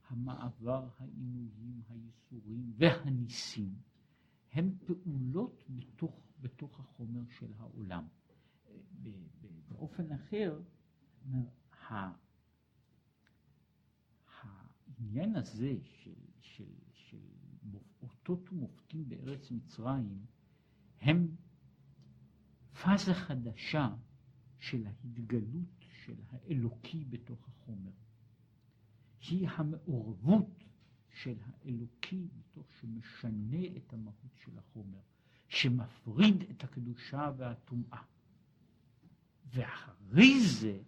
המעבר, 0.08 0.88
העינויים, 0.98 1.82
הייסורים 1.88 2.72
והניסים, 2.76 3.74
הם 4.52 4.76
פעולות 4.86 5.64
בתוך, 5.68 6.20
בתוך 6.40 6.80
החומר 6.80 7.22
של 7.28 7.52
העולם. 7.58 8.06
באופן 9.68 10.12
אחר, 10.12 10.60
העניין 14.98 15.36
הזה 15.36 15.76
של, 15.82 16.14
של, 16.40 16.72
של 16.92 17.18
אותות 18.02 18.52
ומופתים 18.52 19.08
בארץ 19.08 19.50
מצרים 19.50 20.26
הם 21.00 21.28
פאזה 22.82 23.14
חדשה 23.14 23.94
של 24.58 24.86
ההתגלות 24.86 25.84
של 26.04 26.14
האלוקי 26.28 27.04
בתוך 27.04 27.48
החומר. 27.48 27.92
היא 29.20 29.48
המעורבות 29.48 30.64
של 31.10 31.36
האלוקי 31.42 32.28
בתוך 32.36 32.66
שמשנה 32.80 33.76
את 33.76 33.92
המהות 33.92 34.36
של 34.44 34.58
החומר, 34.58 35.00
שמפריד 35.48 36.42
את 36.50 36.64
הקדושה 36.64 37.32
והטומאה. 37.36 38.02
ואחרי 39.46 40.40
זה, 40.40 40.78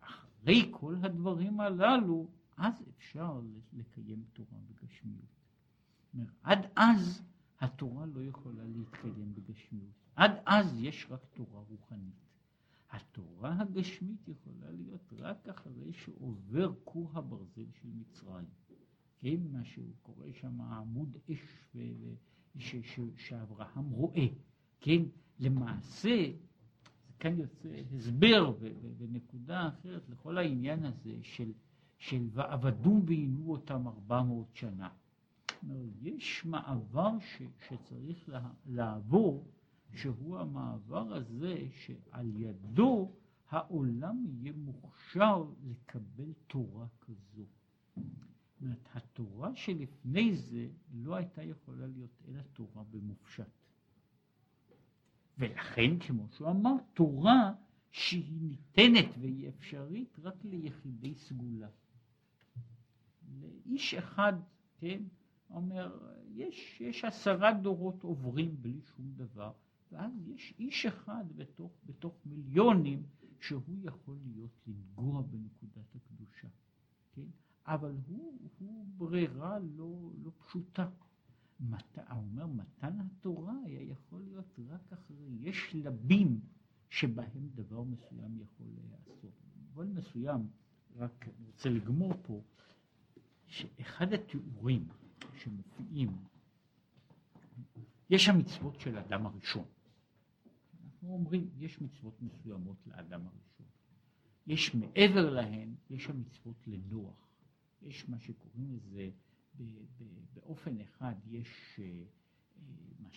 אחרי 0.00 0.68
כל 0.70 0.96
הדברים 1.02 1.60
הללו, 1.60 2.28
אז 2.56 2.82
אפשר 2.88 3.40
לקיים 3.72 4.24
תורה 4.32 4.58
בגשמיות. 4.68 5.36
עד 6.42 6.66
אז 6.76 7.22
התורה 7.60 8.06
לא 8.06 8.24
יכולה 8.24 8.64
להתקיים 8.64 9.34
בגשמיות. 9.34 9.90
עד 10.16 10.30
אז 10.46 10.82
יש 10.82 11.06
רק 11.10 11.20
תורה 11.34 11.60
רוחנית. 11.60 12.14
התורה 12.90 13.60
הגשמית 13.60 14.28
יכולה 14.28 14.70
להיות 14.70 15.12
רק 15.12 15.48
אחרי 15.48 15.92
שעובר 15.92 16.72
כור 16.84 17.10
הברזל 17.14 17.66
של 17.82 17.88
מצרים. 17.94 18.46
כן, 19.18 19.36
מה 19.52 19.64
שהוא 19.64 19.92
קורא 20.02 20.26
שם 20.32 20.60
עמוד 20.60 21.16
אש 21.30 21.40
ו... 21.74 21.80
ש... 22.58 22.76
ש... 22.76 23.00
שאברהם 23.16 23.90
רואה. 23.90 24.26
כן, 24.80 25.02
למעשה 25.38 26.32
כאן 27.20 27.38
יוצא 27.38 27.68
הסבר 27.96 28.52
ונקודה 28.98 29.68
אחרת 29.68 30.08
לכל 30.08 30.38
העניין 30.38 30.84
הזה 30.84 31.16
של, 31.22 31.52
של 31.98 32.28
ועבדום 32.32 33.02
ועינו 33.06 33.52
אותם 33.52 33.88
ארבע 33.88 34.22
מאות 34.22 34.54
שנה. 34.54 34.88
יש 36.02 36.44
מעבר 36.44 37.10
ש, 37.20 37.42
שצריך 37.68 38.28
לה, 38.28 38.50
לעבור, 38.66 39.44
שהוא 39.94 40.38
המעבר 40.38 41.12
הזה 41.14 41.58
שעל 41.70 42.30
ידו 42.36 43.12
העולם 43.50 44.24
יהיה 44.26 44.52
מוכשר 44.56 45.44
לקבל 45.64 46.32
תורה 46.46 46.86
כזו. 47.00 47.44
זאת 47.96 48.62
אומרת, 48.62 48.88
התורה 48.94 49.54
שלפני 49.54 50.36
זה 50.36 50.68
לא 50.94 51.14
הייתה 51.14 51.42
יכולה 51.42 51.86
להיות 51.86 52.22
אלא 52.28 52.42
תורה 52.52 52.84
במופשט. 52.90 53.65
ולכן, 55.38 55.98
כמו 55.98 56.28
שהוא 56.30 56.50
אמר, 56.50 56.72
תורה 56.94 57.52
שהיא 57.90 58.40
ניתנת 58.40 59.14
והיא 59.20 59.48
אפשרית 59.48 60.18
רק 60.22 60.34
ליחידי 60.44 61.14
סגולה. 61.14 61.68
לאיש 63.40 63.94
אחד, 63.94 64.32
כן, 64.78 65.02
אומר, 65.50 65.98
יש, 66.34 66.80
יש 66.80 67.04
עשרה 67.04 67.52
דורות 67.52 68.02
עוברים 68.02 68.56
בלי 68.62 68.80
שום 68.96 69.12
דבר, 69.16 69.52
ואז 69.92 70.12
יש 70.26 70.54
איש 70.58 70.86
אחד 70.86 71.24
בתוך, 71.36 71.72
בתוך 71.86 72.14
מיליונים 72.26 73.02
שהוא 73.40 73.76
יכול 73.82 74.16
להיות 74.26 74.50
לנגוע 74.66 75.22
בנקודת 75.22 75.96
הקדושה, 75.96 76.48
כן? 77.12 77.26
אבל 77.66 77.94
הוא, 78.06 78.38
הוא 78.58 78.86
ברירה 78.96 79.58
לא, 79.58 80.10
לא 80.24 80.30
פשוטה. 80.38 80.88
מת, 81.60 81.98
אומר, 82.10 82.46
מתן 82.46 83.00
התורה 83.00 83.54
היה 83.64 83.82
יכול 83.82 84.22
להיות 84.22 84.58
רק 84.68 84.92
אחרי, 84.92 85.36
יש 85.40 85.70
שלבים 85.70 86.40
שבהם 86.90 87.48
דבר 87.54 87.82
מסוים 87.82 88.38
יכול 88.40 88.66
להיעשות. 88.66 89.32
במובן 89.56 89.92
מסוים, 89.92 90.48
רק 90.96 91.28
אני 91.28 91.46
רוצה 91.46 91.68
לגמור 91.68 92.12
פה, 92.22 92.42
שאחד 93.46 94.12
התיאורים 94.12 94.88
שמופיעים, 95.36 96.16
יש 98.10 98.28
המצוות 98.28 98.80
של 98.80 98.96
האדם 98.96 99.26
הראשון. 99.26 99.64
אנחנו 100.84 101.08
אומרים, 101.08 101.50
יש 101.58 101.80
מצוות 101.80 102.22
מסוימות 102.22 102.86
לאדם 102.86 103.26
הראשון. 103.26 103.66
יש 104.46 104.74
מעבר 104.74 105.30
להן, 105.30 105.74
יש 105.90 106.06
המצוות 106.06 106.66
לנוח. 106.66 107.26
יש 107.82 108.08
מה 108.08 108.18
שקוראים 108.18 108.72
לזה 108.72 109.10
באופן 110.34 110.80
אחד 110.80 111.14
יש 111.26 111.80
אה, 111.82 111.84
אה, 111.84 112.02
מה 112.98 113.08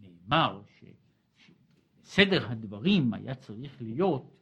שנאמר, 0.00 0.62
שסדר 2.02 2.50
הדברים 2.50 3.14
היה 3.14 3.34
צריך 3.34 3.82
להיות 3.82 4.34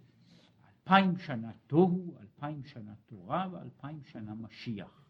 אלפיים 0.67 1.19
שנה 1.19 1.53
תוהו, 1.67 2.19
אלפיים 2.21 2.65
שנה 2.65 2.95
תורה 3.07 3.49
ואלפיים 3.53 4.05
שנה 4.05 4.35
משיח. 4.35 5.07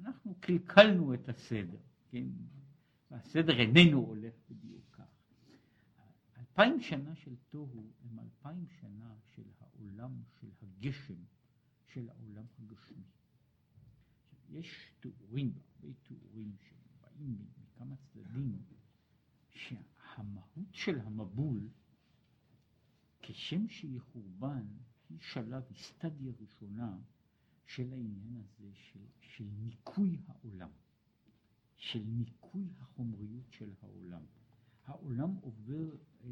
אנחנו 0.00 0.34
קלקלנו 0.40 1.14
את 1.14 1.28
הסדר, 1.28 1.78
כן? 2.08 2.26
והסדר 3.10 3.58
איננו 3.60 3.98
הולך 3.98 4.34
בדיוק 4.50 4.84
כך. 4.92 5.04
אלפיים 6.38 6.80
שנה 6.80 7.14
של 7.14 7.34
תוהו 7.48 7.92
הם 8.04 8.18
אלפיים 8.18 8.66
שנה 8.80 9.14
של 9.34 9.42
העולם 9.60 10.22
של 10.40 10.48
הגשם 10.62 11.14
של 11.92 12.08
העולם 12.08 12.44
הגשמי. 12.58 13.04
יש 14.50 14.94
תיאורים, 15.00 15.52
הרבה 15.58 15.94
תיאורים 16.02 16.56
שבאים 16.58 17.46
מכמה 17.58 17.96
צדדים, 17.96 18.62
שהמהות 19.50 20.72
של 20.72 21.00
המבול, 21.00 21.68
כשם 23.22 23.68
שהיא 23.68 24.00
חורבן, 24.00 24.66
היא 25.08 25.18
שלב, 25.20 25.62
היא 25.68 25.78
סטדיה 25.78 26.32
ראשונה 26.40 26.98
של 27.66 27.92
העניין 27.92 28.36
הזה 28.36 28.70
של, 28.74 29.06
של 29.20 29.44
ניקוי 29.44 30.20
העולם, 30.26 30.70
של 31.76 32.02
ניקוי 32.06 32.68
החומריות 32.78 33.52
של 33.52 33.72
העולם. 33.82 34.22
העולם 34.84 35.34
עובר 35.34 35.96
אה, 36.24 36.28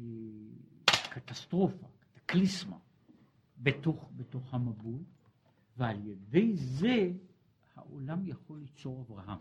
קטסטרופה, 0.85 1.87
קטקליסמה, 1.99 2.79
בתוך, 3.57 4.11
בתוך 4.15 4.53
המבול, 4.53 5.03
ועל 5.79 6.07
ידי 6.07 6.55
זה 6.55 7.11
העולם 7.75 8.27
יכול 8.27 8.59
ליצור 8.59 9.01
אברהם. 9.01 9.39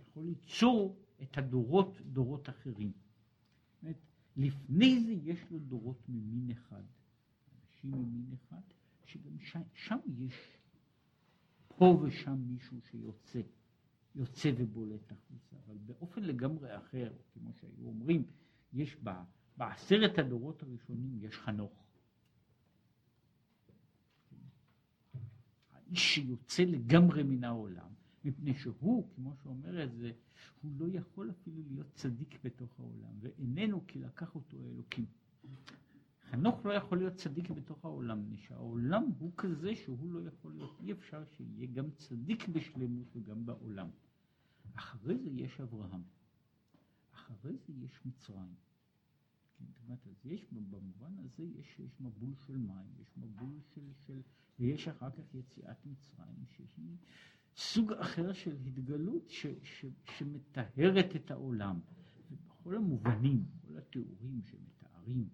יכול 0.00 0.24
ליצור 0.24 0.96
את 1.22 1.38
הדורות, 1.38 2.00
דורות 2.00 2.48
אחרים. 2.48 2.92
באמת, 3.82 3.96
לפני 4.36 5.04
זה 5.04 5.12
יש 5.12 5.50
לו 5.50 5.58
דורות 5.58 6.08
ממין 6.08 6.50
אחד, 6.50 6.82
אנשים 7.60 7.90
ממין 7.90 8.34
אחד, 8.34 8.60
שגם 9.04 9.38
שם, 9.38 9.62
שם 9.74 9.98
יש 10.18 10.58
פה 11.68 11.84
ושם 12.02 12.38
מישהו 12.46 12.80
שיוצא, 12.80 13.40
יוצא 14.14 14.50
ובולט 14.56 15.12
החוצה, 15.12 15.56
אבל 15.66 15.76
באופן 15.86 16.22
לגמרי 16.22 16.76
אחר, 16.76 17.12
כמו 17.32 17.52
שהיו 17.52 17.86
אומרים, 17.86 18.24
יש 18.72 18.96
בה, 18.96 19.24
בעשרת 19.56 20.18
הדורות 20.18 20.62
הראשונים 20.62 21.18
יש 21.20 21.38
חנוך. 21.38 21.83
האיש 25.94 26.14
שיוצא 26.14 26.62
לגמרי 26.62 27.22
מן 27.22 27.44
העולם, 27.44 27.88
מפני 28.24 28.54
שהוא, 28.54 29.08
כמו 29.14 29.34
שאומר 29.42 29.84
את 29.84 29.94
זה, 29.96 30.12
הוא 30.62 30.72
לא 30.78 30.86
יכול 30.92 31.30
אפילו 31.30 31.62
להיות 31.68 31.86
צדיק 31.94 32.38
בתוך 32.44 32.80
העולם, 32.80 33.12
ואיננו 33.20 33.86
כי 33.86 33.98
לקח 33.98 34.34
אותו 34.34 34.56
האלוקים. 34.64 35.06
חנוך 36.30 36.66
לא 36.66 36.72
יכול 36.72 36.98
להיות 36.98 37.14
צדיק 37.14 37.50
בתוך 37.50 37.84
העולם, 37.84 38.20
מפני 38.20 38.36
שהעולם 38.36 39.02
הוא 39.18 39.32
כזה 39.36 39.74
שהוא 39.74 40.12
לא 40.12 40.28
יכול 40.28 40.52
להיות, 40.52 40.80
אי 40.80 40.92
אפשר 40.92 41.24
שיהיה 41.24 41.66
גם 41.66 41.90
צדיק 41.90 42.48
בשלמות 42.48 43.06
וגם 43.16 43.46
בעולם. 43.46 43.88
אחרי 44.74 45.18
זה 45.18 45.30
יש 45.30 45.60
אברהם, 45.60 46.02
אחרי 47.14 47.52
זה 47.66 47.72
יש 47.84 48.00
מצרים. 48.06 48.54
כן, 49.58 49.64
זאת 49.64 49.84
אומרת, 49.84 50.06
אז 50.06 50.26
יש, 50.26 50.46
במובן 50.52 51.18
הזה 51.18 51.42
יש, 51.42 51.80
יש 51.80 52.00
מבול 52.00 52.34
של 52.46 52.56
מים, 52.56 52.92
יש 53.00 53.16
מבול 53.16 53.60
של, 53.74 53.92
של, 54.06 54.20
ויש 54.58 54.88
אחר 54.88 55.10
כך 55.10 55.34
יציאת 55.34 55.86
מצרים, 55.86 56.44
שהיא 56.46 56.96
סוג 57.56 57.92
אחר 57.92 58.32
של 58.32 58.56
התגלות 58.66 59.30
ש, 59.30 59.46
ש, 59.62 59.84
שמטהרת 60.18 61.16
את 61.16 61.30
העולם. 61.30 61.80
ובכל 62.30 62.76
המובנים, 62.76 63.44
כל 63.60 63.78
התיאורים 63.78 64.40
שמתארים 64.42 65.28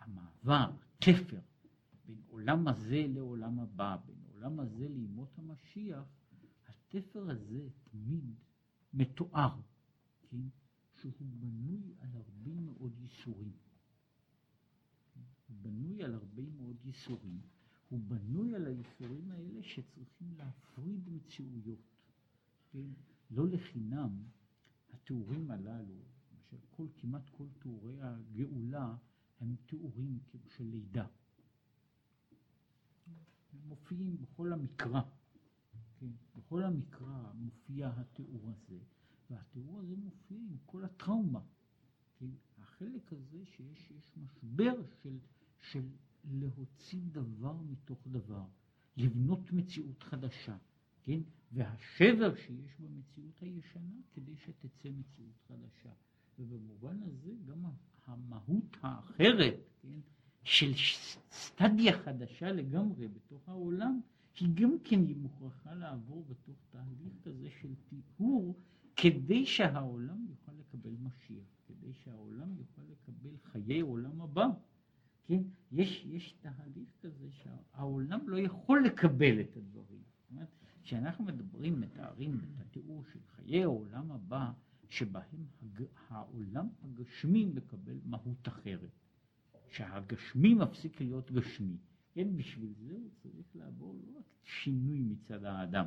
המעבר, 0.00 0.70
תפר, 0.98 1.40
בין 2.06 2.22
עולם 2.28 2.68
הזה 2.68 3.06
לעולם 3.08 3.60
הבא, 3.60 3.96
בין 4.06 4.16
עולם 4.32 4.60
הזה 4.60 4.88
לימות 4.88 5.38
המשיח, 5.38 6.04
התפר 6.68 7.30
הזה 7.30 7.68
תמיד 7.90 8.34
מתואר, 8.94 9.60
כן? 10.30 10.48
שהוא 11.10 11.28
בנוי 11.40 11.94
על 12.00 12.08
הרבה 12.14 12.60
מאוד 12.60 12.98
ייסורים. 12.98 13.52
הוא 15.48 15.56
בנוי 15.62 16.04
על 16.04 16.14
הרבה 16.14 16.42
מאוד 16.56 16.76
ייסורים. 16.84 17.40
הוא 17.88 18.00
בנוי 18.00 18.54
על 18.54 18.66
הייסורים 18.66 19.30
האלה 19.30 19.62
שצריכים 19.62 20.34
להפריד 20.36 21.08
מציאויות. 21.08 21.80
כן? 22.72 22.88
לא 23.30 23.48
לחינם 23.48 24.22
התיאורים 24.92 25.50
הללו, 25.50 25.94
למשל 26.32 26.56
כל, 26.70 26.86
כמעט 26.96 27.30
כל 27.30 27.46
תיאורי 27.58 28.02
הגאולה 28.02 28.96
הם 29.40 29.56
תיאורים 29.66 30.18
של 30.48 30.64
לידה. 30.64 31.06
הם 33.52 33.68
מופיעים 33.68 34.16
בכל 34.16 34.52
המקרא, 34.52 35.00
כן? 35.98 36.10
בכל 36.36 36.62
המקרא 36.62 37.32
מופיע 37.34 37.88
התיאור 37.88 38.50
הזה, 38.50 38.78
והתיאור 39.30 39.80
הזה 39.80 39.96
מופיע 39.96 40.38
עם 40.38 40.56
כל 40.66 40.84
הטראומה. 40.84 41.40
כן? 42.18 42.30
החלק 42.58 43.12
הזה 43.12 43.44
שיש 43.44 43.92
משבר 44.16 44.82
של, 45.02 45.18
של 45.60 45.88
להוציא 46.24 47.00
דבר 47.12 47.56
מתוך 47.62 47.98
דבר, 48.06 48.44
לבנות 48.96 49.52
מציאות 49.52 50.02
חדשה, 50.02 50.56
כן? 51.02 51.20
והשבר 51.52 52.34
שיש 52.34 52.76
במציאות 52.80 53.40
הישנה 53.40 54.00
כדי 54.12 54.36
שתצא 54.36 54.88
מציאות 54.88 55.40
חדשה. 55.48 55.92
ובמובן 56.38 57.02
הזה 57.02 57.32
גם 57.46 57.64
המהות 58.06 58.76
האחרת, 58.82 59.54
כן? 59.82 60.00
של 60.44 60.72
סטדיה 61.30 62.02
חדשה 62.02 62.52
לגמרי 62.52 63.08
בתוך 63.08 63.48
העולם, 63.48 64.00
היא 64.40 64.48
גם 64.54 64.78
כן 64.84 65.00
מוכרחה 65.16 65.74
לעבור 65.74 66.24
בתוך 66.24 66.56
תהליך 66.70 67.12
כזה 67.22 67.50
של 67.60 67.74
טיהור, 67.88 68.54
כדי 68.96 69.46
שהעולם 69.46 70.26
יוכל 70.28 70.52
לקבל 70.52 70.90
משיח, 70.90 71.46
כדי 71.66 71.92
שהעולם 71.92 72.56
יוכל 72.58 72.82
לקבל 72.90 73.36
חיי 73.42 73.80
עולם 73.80 74.20
הבא. 74.20 74.46
כן? 75.26 75.42
יש, 75.72 76.04
יש 76.06 76.34
תהליך 76.40 76.88
כזה 77.00 77.28
שהעולם 77.30 78.28
לא 78.28 78.38
יכול 78.38 78.84
לקבל 78.84 79.40
את 79.40 79.56
הדברים. 79.56 80.02
זאת 80.02 80.30
אומרת, 80.30 80.48
כשאנחנו 80.82 81.24
מדברים, 81.24 81.80
מתארים 81.80 82.38
את 82.38 82.60
התיאור 82.60 83.04
של 83.12 83.18
חיי 83.36 83.62
העולם 83.62 84.12
הבא, 84.12 84.52
שבהם 84.88 85.46
הג... 85.62 85.84
העולם 86.08 86.68
הגשמי 86.82 87.44
מקבל 87.44 87.98
מהות 88.04 88.48
אחרת. 88.48 88.90
שהגשמי 89.74 90.54
מפסיק 90.54 91.00
להיות 91.00 91.30
גשמי. 91.30 91.76
כן, 92.12 92.36
בשביל 92.36 92.72
זה 92.88 92.94
הוא 92.94 93.10
צריך 93.22 93.46
לעבור 93.54 93.94
לא 93.94 94.18
רק 94.18 94.24
שינוי 94.44 95.00
מצד 95.00 95.44
האדם, 95.44 95.84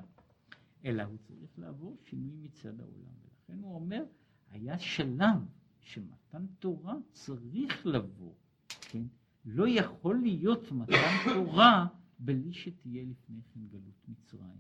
אלא 0.85 1.03
הוא 1.03 1.17
צריך 1.17 1.59
לעבור 1.59 1.97
שינוי 2.03 2.35
מצד 2.35 2.79
העולם. 2.79 3.13
ולכן 3.23 3.63
הוא 3.63 3.75
אומר, 3.75 4.03
היה 4.49 4.79
שלב 4.79 5.37
שמתן 5.79 6.45
תורה 6.59 6.95
צריך 7.11 7.85
לבוא, 7.85 8.33
כן? 8.79 9.03
לא 9.45 9.67
יכול 9.67 10.21
להיות 10.21 10.71
מתן 10.71 11.15
תורה 11.33 11.87
בלי 12.19 12.53
שתהיה 12.53 13.03
לפני 13.03 13.41
כן 13.53 13.59
גלות 13.67 14.07
מצרים. 14.07 14.57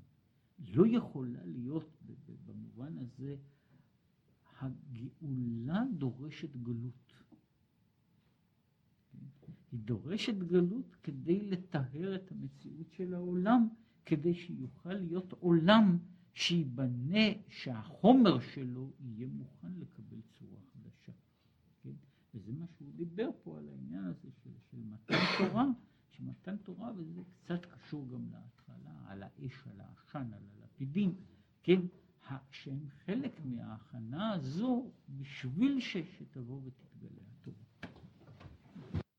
לא 0.59 0.87
יכולה 0.87 1.39
להיות 1.45 1.89
במובן 2.45 2.97
הזה, 2.97 3.35
הגאולה 4.59 5.83
דורשת 5.97 6.55
גלות. 6.55 7.13
היא 9.71 9.79
דורשת 9.79 10.37
גלות 10.37 10.95
כדי 11.03 11.41
לטהר 11.41 12.15
את 12.15 12.31
המציאות 12.31 12.91
של 12.91 13.13
העולם, 13.13 13.67
כדי 14.07 14.33
שיוכל 14.33 14.93
להיות 14.93 15.33
עולם 15.39 15.97
שייבנה, 16.33 17.25
שהחומר 17.49 18.39
שלו 18.39 18.91
יהיה 18.99 19.27
מוכן 19.27 19.71
לקבל 19.79 20.21
צורה 20.39 20.59
חדשה. 20.73 21.11
כן? 21.83 21.91
וזה 22.33 22.51
מה 22.53 22.65
שהוא 22.77 22.91
דיבר 22.95 23.29
פה 23.43 23.57
על 23.57 23.69
העניין 23.69 24.03
הזה 24.03 24.29
של, 24.43 24.49
של 24.71 24.77
מתן 24.77 25.19
תורה, 25.37 25.65
שמתן 26.09 26.57
תורה, 26.57 26.91
וזה 26.95 27.21
קצת 27.43 27.65
קשור 27.65 28.07
גם 28.07 28.21
להתחלה, 28.31 28.91
על 29.07 29.23
האש, 29.23 29.67
על 29.67 29.81
העשן, 29.81 30.33
על 30.33 30.43
הלפידים, 30.61 31.15
כן? 31.63 31.81
שהם 32.51 32.79
חלק 33.05 33.41
מההכנה 33.45 34.33
הזו 34.33 34.91
בשביל 35.09 35.79
שתבוא 35.79 36.61
ותהיה. 36.63 36.86